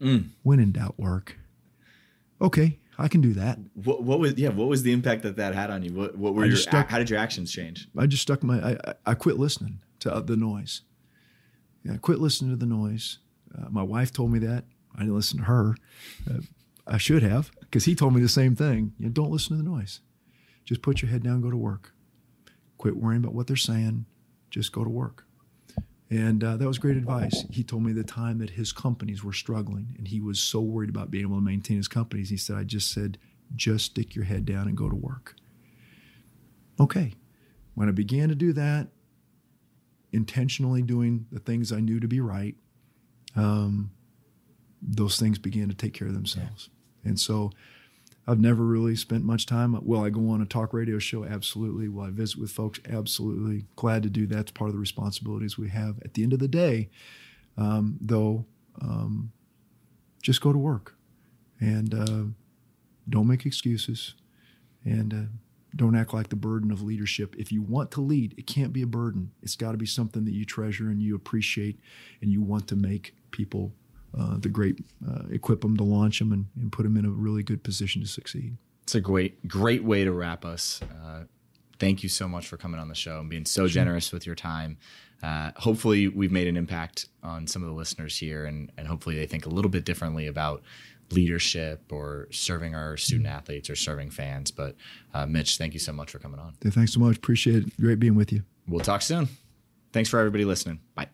Mm. 0.00 0.30
When 0.42 0.60
in 0.60 0.72
doubt, 0.72 0.98
work. 0.98 1.36
Okay, 2.40 2.78
I 2.98 3.08
can 3.08 3.20
do 3.20 3.32
that. 3.34 3.58
What, 3.74 4.02
what, 4.02 4.18
was 4.18 4.34
yeah? 4.36 4.50
What 4.50 4.68
was 4.68 4.82
the 4.82 4.92
impact 4.92 5.22
that 5.22 5.36
that 5.36 5.54
had 5.54 5.70
on 5.70 5.82
you? 5.82 5.92
What, 5.92 6.16
what 6.16 6.34
were 6.34 6.44
I 6.44 6.46
your 6.46 6.56
stuck, 6.56 6.88
how 6.88 6.98
did 6.98 7.08
your 7.08 7.18
actions 7.18 7.50
change? 7.50 7.88
I 7.96 8.06
just 8.06 8.22
stuck 8.22 8.42
my 8.42 8.72
I, 8.72 8.94
I 9.06 9.14
quit 9.14 9.38
listening 9.38 9.80
to 10.00 10.20
the 10.20 10.36
noise. 10.36 10.82
Yeah, 11.84 11.94
I 11.94 11.96
quit 11.96 12.18
listening 12.18 12.50
to 12.50 12.56
the 12.56 12.66
noise. 12.66 13.18
Uh, 13.56 13.68
my 13.70 13.82
wife 13.82 14.12
told 14.12 14.32
me 14.32 14.38
that. 14.40 14.64
I 14.94 15.00
didn't 15.00 15.14
listen 15.14 15.38
to 15.38 15.44
her. 15.44 15.76
Uh, 16.28 16.40
I 16.86 16.98
should 16.98 17.22
have 17.22 17.50
because 17.60 17.84
he 17.84 17.94
told 17.94 18.14
me 18.14 18.20
the 18.20 18.28
same 18.28 18.54
thing. 18.56 18.92
You 18.98 19.06
know, 19.06 19.12
don't 19.12 19.30
listen 19.30 19.56
to 19.56 19.62
the 19.62 19.68
noise. 19.68 20.00
Just 20.64 20.82
put 20.82 21.02
your 21.02 21.10
head 21.10 21.22
down, 21.22 21.40
go 21.40 21.50
to 21.50 21.56
work. 21.56 21.92
Quit 22.78 22.96
worrying 22.96 23.22
about 23.22 23.34
what 23.34 23.46
they're 23.46 23.56
saying. 23.56 24.06
Just 24.50 24.72
go 24.72 24.84
to 24.84 24.90
work. 24.90 25.25
And 26.08 26.44
uh, 26.44 26.56
that 26.56 26.66
was 26.66 26.78
great 26.78 26.96
advice. 26.96 27.44
He 27.50 27.64
told 27.64 27.82
me 27.82 27.92
the 27.92 28.04
time 28.04 28.38
that 28.38 28.50
his 28.50 28.72
companies 28.72 29.24
were 29.24 29.32
struggling 29.32 29.94
and 29.98 30.06
he 30.06 30.20
was 30.20 30.38
so 30.38 30.60
worried 30.60 30.88
about 30.88 31.10
being 31.10 31.24
able 31.24 31.36
to 31.36 31.42
maintain 31.42 31.76
his 31.76 31.88
companies. 31.88 32.30
He 32.30 32.36
said, 32.36 32.56
I 32.56 32.62
just 32.62 32.92
said, 32.92 33.18
just 33.56 33.86
stick 33.86 34.14
your 34.14 34.24
head 34.24 34.44
down 34.44 34.68
and 34.68 34.76
go 34.76 34.88
to 34.88 34.94
work. 34.94 35.34
Okay. 36.78 37.14
When 37.74 37.88
I 37.88 37.92
began 37.92 38.28
to 38.28 38.34
do 38.34 38.52
that, 38.52 38.88
intentionally 40.12 40.82
doing 40.82 41.26
the 41.32 41.40
things 41.40 41.72
I 41.72 41.80
knew 41.80 41.98
to 41.98 42.08
be 42.08 42.20
right, 42.20 42.54
um, 43.34 43.90
those 44.80 45.18
things 45.18 45.38
began 45.38 45.68
to 45.68 45.74
take 45.74 45.92
care 45.92 46.06
of 46.06 46.14
themselves. 46.14 46.70
Yeah. 47.02 47.10
And 47.10 47.20
so 47.20 47.50
I've 48.28 48.40
never 48.40 48.64
really 48.64 48.96
spent 48.96 49.24
much 49.24 49.46
time. 49.46 49.78
Will 49.84 50.02
I 50.02 50.10
go 50.10 50.30
on 50.30 50.42
a 50.42 50.46
talk 50.46 50.72
radio 50.72 50.98
show? 50.98 51.24
Absolutely. 51.24 51.88
Will 51.88 52.02
I 52.02 52.10
visit 52.10 52.38
with 52.38 52.50
folks? 52.50 52.80
Absolutely. 52.88 53.66
Glad 53.76 54.02
to 54.02 54.10
do 54.10 54.26
that. 54.26 54.38
It's 54.40 54.50
part 54.50 54.68
of 54.68 54.74
the 54.74 54.80
responsibilities 54.80 55.56
we 55.56 55.68
have. 55.68 55.98
At 56.04 56.14
the 56.14 56.24
end 56.24 56.32
of 56.32 56.40
the 56.40 56.48
day, 56.48 56.90
um, 57.56 57.98
though, 58.00 58.44
um, 58.80 59.32
just 60.22 60.40
go 60.40 60.52
to 60.52 60.58
work 60.58 60.96
and 61.60 61.94
uh, 61.94 62.24
don't 63.08 63.28
make 63.28 63.46
excuses 63.46 64.14
and 64.84 65.14
uh, 65.14 65.76
don't 65.76 65.94
act 65.94 66.12
like 66.12 66.28
the 66.28 66.36
burden 66.36 66.72
of 66.72 66.82
leadership. 66.82 67.36
If 67.38 67.52
you 67.52 67.62
want 67.62 67.92
to 67.92 68.00
lead, 68.00 68.34
it 68.36 68.48
can't 68.48 68.72
be 68.72 68.82
a 68.82 68.88
burden. 68.88 69.30
It's 69.42 69.56
got 69.56 69.72
to 69.72 69.78
be 69.78 69.86
something 69.86 70.24
that 70.24 70.34
you 70.34 70.44
treasure 70.44 70.88
and 70.88 71.00
you 71.00 71.14
appreciate 71.14 71.78
and 72.20 72.32
you 72.32 72.42
want 72.42 72.66
to 72.68 72.76
make 72.76 73.14
people 73.30 73.72
uh, 74.18 74.36
the 74.38 74.48
great 74.48 74.84
uh, 75.08 75.22
equip 75.30 75.60
them 75.60 75.76
to 75.76 75.84
launch 75.84 76.18
them 76.18 76.32
and, 76.32 76.46
and, 76.56 76.72
put 76.72 76.84
them 76.84 76.96
in 76.96 77.04
a 77.04 77.10
really 77.10 77.42
good 77.42 77.62
position 77.62 78.00
to 78.02 78.08
succeed. 78.08 78.56
It's 78.82 78.94
a 78.94 79.00
great 79.00 79.46
great 79.46 79.84
way 79.84 80.04
to 80.04 80.12
wrap 80.12 80.44
us. 80.44 80.80
Uh, 80.82 81.24
thank 81.78 82.02
you 82.02 82.08
so 82.08 82.26
much 82.28 82.46
for 82.46 82.56
coming 82.56 82.80
on 82.80 82.88
the 82.88 82.94
show 82.94 83.20
and 83.20 83.28
being 83.28 83.44
so 83.44 83.62
sure. 83.62 83.68
generous 83.68 84.12
with 84.12 84.26
your 84.26 84.34
time. 84.34 84.78
Uh, 85.22 85.50
hopefully, 85.56 86.08
we've 86.08 86.32
made 86.32 86.46
an 86.46 86.56
impact 86.56 87.06
on 87.22 87.46
some 87.46 87.62
of 87.62 87.68
the 87.68 87.74
listeners 87.74 88.18
here, 88.18 88.44
and, 88.44 88.70
and 88.76 88.86
hopefully, 88.86 89.16
they 89.16 89.26
think 89.26 89.46
a 89.46 89.48
little 89.48 89.70
bit 89.70 89.84
differently 89.84 90.26
about 90.26 90.62
leadership 91.10 91.90
or 91.90 92.28
serving 92.30 92.74
our 92.74 92.96
student 92.96 93.28
athletes 93.28 93.70
or 93.70 93.76
serving 93.76 94.10
fans. 94.10 94.50
But 94.50 94.76
uh, 95.14 95.26
Mitch, 95.26 95.56
thank 95.56 95.72
you 95.72 95.80
so 95.80 95.92
much 95.92 96.10
for 96.10 96.18
coming 96.18 96.40
on. 96.40 96.54
Thanks 96.60 96.92
so 96.92 97.00
much. 97.00 97.16
Appreciate 97.16 97.64
it. 97.66 97.80
Great 97.80 97.98
being 97.98 98.14
with 98.14 98.32
you. 98.32 98.42
We'll 98.68 98.80
talk 98.80 99.02
soon. 99.02 99.28
Thanks 99.92 100.10
for 100.10 100.18
everybody 100.18 100.44
listening. 100.44 100.80
Bye. 100.94 101.08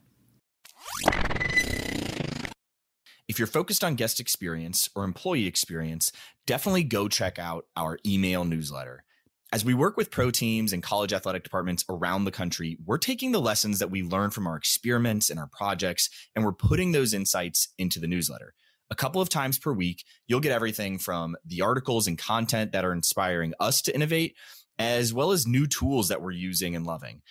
If 3.28 3.38
you're 3.38 3.46
focused 3.46 3.84
on 3.84 3.94
guest 3.94 4.18
experience 4.20 4.88
or 4.94 5.04
employee 5.04 5.46
experience, 5.46 6.10
definitely 6.46 6.82
go 6.82 7.08
check 7.08 7.38
out 7.38 7.66
our 7.76 7.98
email 8.04 8.44
newsletter. 8.44 9.04
As 9.52 9.64
we 9.64 9.74
work 9.74 9.96
with 9.96 10.10
pro 10.10 10.30
teams 10.30 10.72
and 10.72 10.82
college 10.82 11.12
athletic 11.12 11.44
departments 11.44 11.84
around 11.88 12.24
the 12.24 12.30
country, 12.30 12.78
we're 12.84 12.98
taking 12.98 13.32
the 13.32 13.40
lessons 13.40 13.78
that 13.78 13.90
we 13.90 14.02
learn 14.02 14.30
from 14.30 14.46
our 14.46 14.56
experiments 14.56 15.30
and 15.30 15.38
our 15.38 15.46
projects, 15.46 16.08
and 16.34 16.44
we're 16.44 16.52
putting 16.52 16.92
those 16.92 17.14
insights 17.14 17.68
into 17.78 18.00
the 18.00 18.08
newsletter. 18.08 18.54
A 18.90 18.94
couple 18.94 19.22
of 19.22 19.28
times 19.28 19.58
per 19.58 19.72
week, 19.72 20.04
you'll 20.26 20.40
get 20.40 20.52
everything 20.52 20.98
from 20.98 21.36
the 21.44 21.62
articles 21.62 22.06
and 22.06 22.18
content 22.18 22.72
that 22.72 22.84
are 22.84 22.92
inspiring 22.92 23.54
us 23.60 23.82
to 23.82 23.94
innovate, 23.94 24.36
as 24.78 25.14
well 25.14 25.30
as 25.30 25.46
new 25.46 25.66
tools 25.66 26.08
that 26.08 26.22
we're 26.22 26.32
using 26.32 26.74
and 26.74 26.86
loving. 26.86 27.22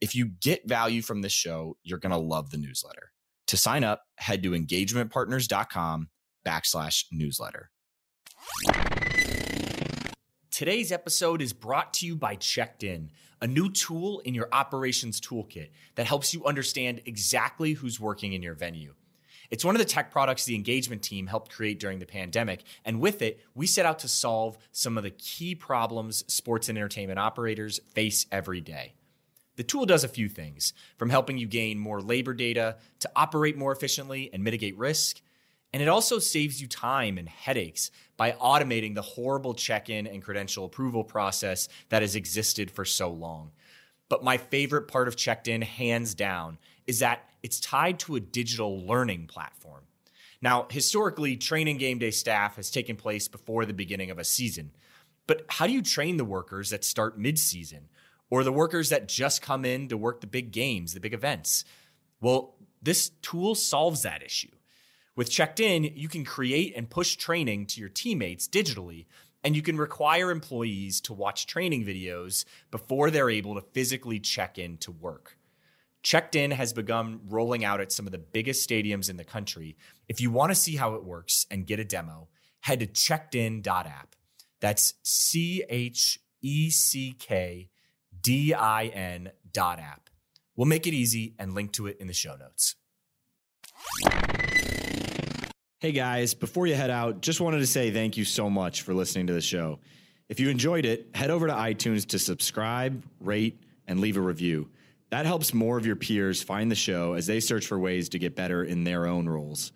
If 0.00 0.14
you 0.14 0.26
get 0.26 0.68
value 0.68 1.02
from 1.02 1.22
this 1.22 1.32
show, 1.32 1.76
you're 1.82 1.98
going 1.98 2.12
to 2.12 2.18
love 2.18 2.50
the 2.50 2.56
newsletter. 2.56 3.12
To 3.50 3.56
sign 3.56 3.82
up, 3.82 4.04
head 4.16 4.44
to 4.44 4.50
engagementpartners.com 4.50 6.08
backslash 6.46 7.06
newsletter. 7.10 7.72
Today's 10.52 10.92
episode 10.92 11.42
is 11.42 11.52
brought 11.52 11.92
to 11.94 12.06
you 12.06 12.14
by 12.14 12.36
Checked 12.36 12.84
In, 12.84 13.10
a 13.42 13.48
new 13.48 13.68
tool 13.68 14.20
in 14.20 14.34
your 14.34 14.48
operations 14.52 15.20
toolkit 15.20 15.70
that 15.96 16.06
helps 16.06 16.32
you 16.32 16.44
understand 16.44 17.00
exactly 17.06 17.72
who's 17.72 17.98
working 17.98 18.34
in 18.34 18.42
your 18.44 18.54
venue. 18.54 18.94
It's 19.50 19.64
one 19.64 19.74
of 19.74 19.80
the 19.80 19.84
tech 19.84 20.12
products 20.12 20.44
the 20.44 20.54
engagement 20.54 21.02
team 21.02 21.26
helped 21.26 21.50
create 21.50 21.80
during 21.80 21.98
the 21.98 22.06
pandemic. 22.06 22.62
And 22.84 23.00
with 23.00 23.20
it, 23.20 23.40
we 23.56 23.66
set 23.66 23.84
out 23.84 23.98
to 24.00 24.08
solve 24.08 24.58
some 24.70 24.96
of 24.96 25.02
the 25.02 25.10
key 25.10 25.56
problems 25.56 26.22
sports 26.32 26.68
and 26.68 26.78
entertainment 26.78 27.18
operators 27.18 27.80
face 27.94 28.26
every 28.30 28.60
day. 28.60 28.94
The 29.60 29.64
tool 29.64 29.84
does 29.84 30.04
a 30.04 30.08
few 30.08 30.30
things 30.30 30.72
from 30.96 31.10
helping 31.10 31.36
you 31.36 31.46
gain 31.46 31.78
more 31.78 32.00
labor 32.00 32.32
data 32.32 32.78
to 33.00 33.10
operate 33.14 33.58
more 33.58 33.72
efficiently 33.72 34.30
and 34.32 34.42
mitigate 34.42 34.78
risk. 34.78 35.20
And 35.74 35.82
it 35.82 35.88
also 35.88 36.18
saves 36.18 36.62
you 36.62 36.66
time 36.66 37.18
and 37.18 37.28
headaches 37.28 37.90
by 38.16 38.32
automating 38.32 38.94
the 38.94 39.02
horrible 39.02 39.52
check 39.52 39.90
in 39.90 40.06
and 40.06 40.22
credential 40.22 40.64
approval 40.64 41.04
process 41.04 41.68
that 41.90 42.00
has 42.00 42.16
existed 42.16 42.70
for 42.70 42.86
so 42.86 43.10
long. 43.10 43.50
But 44.08 44.24
my 44.24 44.38
favorite 44.38 44.88
part 44.88 45.08
of 45.08 45.16
Checked 45.16 45.46
In, 45.46 45.60
hands 45.60 46.14
down, 46.14 46.56
is 46.86 47.00
that 47.00 47.28
it's 47.42 47.60
tied 47.60 47.98
to 47.98 48.16
a 48.16 48.20
digital 48.20 48.86
learning 48.86 49.26
platform. 49.26 49.82
Now, 50.40 50.68
historically, 50.70 51.36
training 51.36 51.76
game 51.76 51.98
day 51.98 52.12
staff 52.12 52.56
has 52.56 52.70
taken 52.70 52.96
place 52.96 53.28
before 53.28 53.66
the 53.66 53.74
beginning 53.74 54.10
of 54.10 54.18
a 54.18 54.24
season. 54.24 54.70
But 55.26 55.44
how 55.50 55.66
do 55.66 55.74
you 55.74 55.82
train 55.82 56.16
the 56.16 56.24
workers 56.24 56.70
that 56.70 56.82
start 56.82 57.18
mid 57.18 57.38
season 57.38 57.90
or 58.30 58.44
the 58.44 58.52
workers 58.52 58.88
that 58.88 59.08
just 59.08 59.42
come 59.42 59.64
in 59.64 59.88
to 59.88 59.96
work 59.96 60.20
the 60.20 60.26
big 60.26 60.52
games, 60.52 60.94
the 60.94 61.00
big 61.00 61.14
events? 61.14 61.64
Well, 62.20 62.54
this 62.80 63.10
tool 63.22 63.54
solves 63.54 64.02
that 64.02 64.22
issue. 64.22 64.50
With 65.16 65.30
Checked 65.30 65.60
In, 65.60 65.84
you 65.84 66.08
can 66.08 66.24
create 66.24 66.74
and 66.76 66.88
push 66.88 67.16
training 67.16 67.66
to 67.66 67.80
your 67.80 67.90
teammates 67.90 68.48
digitally, 68.48 69.06
and 69.42 69.56
you 69.56 69.62
can 69.62 69.76
require 69.76 70.30
employees 70.30 71.00
to 71.02 71.12
watch 71.12 71.46
training 71.46 71.84
videos 71.84 72.44
before 72.70 73.10
they're 73.10 73.30
able 73.30 73.54
to 73.54 73.66
physically 73.72 74.20
check 74.20 74.58
in 74.58 74.78
to 74.78 74.92
work. 74.92 75.36
Checked 76.02 76.34
In 76.34 76.52
has 76.52 76.72
begun 76.72 77.20
rolling 77.28 77.64
out 77.64 77.80
at 77.80 77.92
some 77.92 78.06
of 78.06 78.12
the 78.12 78.18
biggest 78.18 78.66
stadiums 78.66 79.10
in 79.10 79.16
the 79.16 79.24
country. 79.24 79.76
If 80.08 80.20
you 80.20 80.30
want 80.30 80.50
to 80.50 80.54
see 80.54 80.76
how 80.76 80.94
it 80.94 81.04
works 81.04 81.46
and 81.50 81.66
get 81.66 81.80
a 81.80 81.84
demo, 81.84 82.28
head 82.60 82.80
to 82.80 82.86
checkedin.app. 82.86 84.16
That's 84.60 84.94
C 85.02 85.64
H 85.68 86.18
E 86.40 86.70
C 86.70 87.14
K 87.18 87.68
D 88.22 88.54
I 88.54 88.86
N 88.86 89.30
dot 89.52 89.78
app. 89.78 90.10
We'll 90.56 90.66
make 90.66 90.86
it 90.86 90.94
easy 90.94 91.34
and 91.38 91.54
link 91.54 91.72
to 91.72 91.86
it 91.86 91.98
in 92.00 92.06
the 92.06 92.12
show 92.12 92.36
notes. 92.36 92.76
Hey 95.78 95.92
guys, 95.92 96.34
before 96.34 96.66
you 96.66 96.74
head 96.74 96.90
out, 96.90 97.22
just 97.22 97.40
wanted 97.40 97.60
to 97.60 97.66
say 97.66 97.90
thank 97.90 98.18
you 98.18 98.24
so 98.24 98.50
much 98.50 98.82
for 98.82 98.92
listening 98.92 99.28
to 99.28 99.32
the 99.32 99.40
show. 99.40 99.78
If 100.28 100.38
you 100.38 100.50
enjoyed 100.50 100.84
it, 100.84 101.08
head 101.14 101.30
over 101.30 101.46
to 101.46 101.52
iTunes 101.54 102.06
to 102.08 102.18
subscribe, 102.18 103.02
rate, 103.18 103.62
and 103.86 103.98
leave 103.98 104.18
a 104.18 104.20
review. 104.20 104.68
That 105.08 105.26
helps 105.26 105.54
more 105.54 105.78
of 105.78 105.86
your 105.86 105.96
peers 105.96 106.42
find 106.42 106.70
the 106.70 106.76
show 106.76 107.14
as 107.14 107.26
they 107.26 107.40
search 107.40 107.66
for 107.66 107.78
ways 107.78 108.10
to 108.10 108.18
get 108.18 108.36
better 108.36 108.62
in 108.62 108.84
their 108.84 109.06
own 109.06 109.28
roles. 109.28 109.72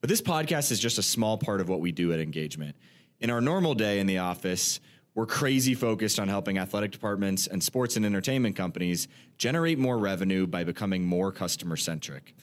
But 0.00 0.10
this 0.10 0.20
podcast 0.20 0.70
is 0.70 0.78
just 0.78 0.98
a 0.98 1.02
small 1.02 1.38
part 1.38 1.60
of 1.60 1.68
what 1.68 1.80
we 1.80 1.90
do 1.90 2.12
at 2.12 2.20
Engagement. 2.20 2.76
In 3.18 3.30
our 3.30 3.40
normal 3.40 3.74
day 3.74 3.98
in 3.98 4.06
the 4.06 4.18
office, 4.18 4.78
we're 5.16 5.26
crazy 5.26 5.74
focused 5.74 6.20
on 6.20 6.28
helping 6.28 6.58
athletic 6.58 6.92
departments 6.92 7.46
and 7.46 7.64
sports 7.64 7.96
and 7.96 8.04
entertainment 8.04 8.54
companies 8.54 9.08
generate 9.38 9.78
more 9.78 9.96
revenue 9.96 10.46
by 10.46 10.62
becoming 10.62 11.06
more 11.06 11.32
customer 11.32 11.74
centric. 11.74 12.34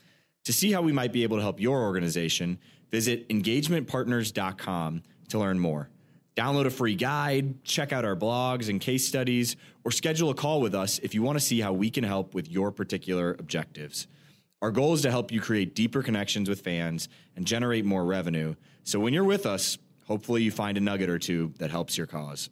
To 0.45 0.51
see 0.51 0.71
how 0.71 0.81
we 0.81 0.91
might 0.91 1.13
be 1.13 1.21
able 1.21 1.37
to 1.37 1.43
help 1.43 1.61
your 1.61 1.83
organization, 1.83 2.57
visit 2.89 3.29
engagementpartners.com 3.29 5.03
to 5.29 5.39
learn 5.39 5.59
more. 5.59 5.89
Download 6.35 6.65
a 6.65 6.71
free 6.71 6.95
guide, 6.95 7.63
check 7.63 7.93
out 7.93 8.05
our 8.05 8.15
blogs 8.15 8.69
and 8.69 8.81
case 8.81 9.07
studies, 9.07 9.55
or 9.83 9.91
schedule 9.91 10.31
a 10.31 10.33
call 10.33 10.59
with 10.59 10.73
us 10.73 10.97
if 10.99 11.13
you 11.13 11.21
want 11.21 11.37
to 11.37 11.45
see 11.45 11.59
how 11.61 11.73
we 11.73 11.91
can 11.91 12.03
help 12.03 12.33
with 12.33 12.49
your 12.49 12.71
particular 12.71 13.35
objectives. 13.37 14.07
Our 14.63 14.71
goal 14.71 14.95
is 14.95 15.03
to 15.03 15.11
help 15.11 15.31
you 15.31 15.39
create 15.41 15.75
deeper 15.75 16.01
connections 16.01 16.49
with 16.49 16.61
fans 16.61 17.07
and 17.35 17.45
generate 17.45 17.85
more 17.85 18.03
revenue. 18.03 18.55
So 18.83 18.99
when 18.99 19.13
you're 19.13 19.23
with 19.23 19.45
us, 19.45 19.77
hopefully 20.07 20.41
you 20.41 20.49
find 20.49 20.75
a 20.75 20.81
nugget 20.81 21.09
or 21.09 21.19
two 21.19 21.53
that 21.59 21.69
helps 21.69 21.99
your 21.99 22.07
cause. 22.07 22.49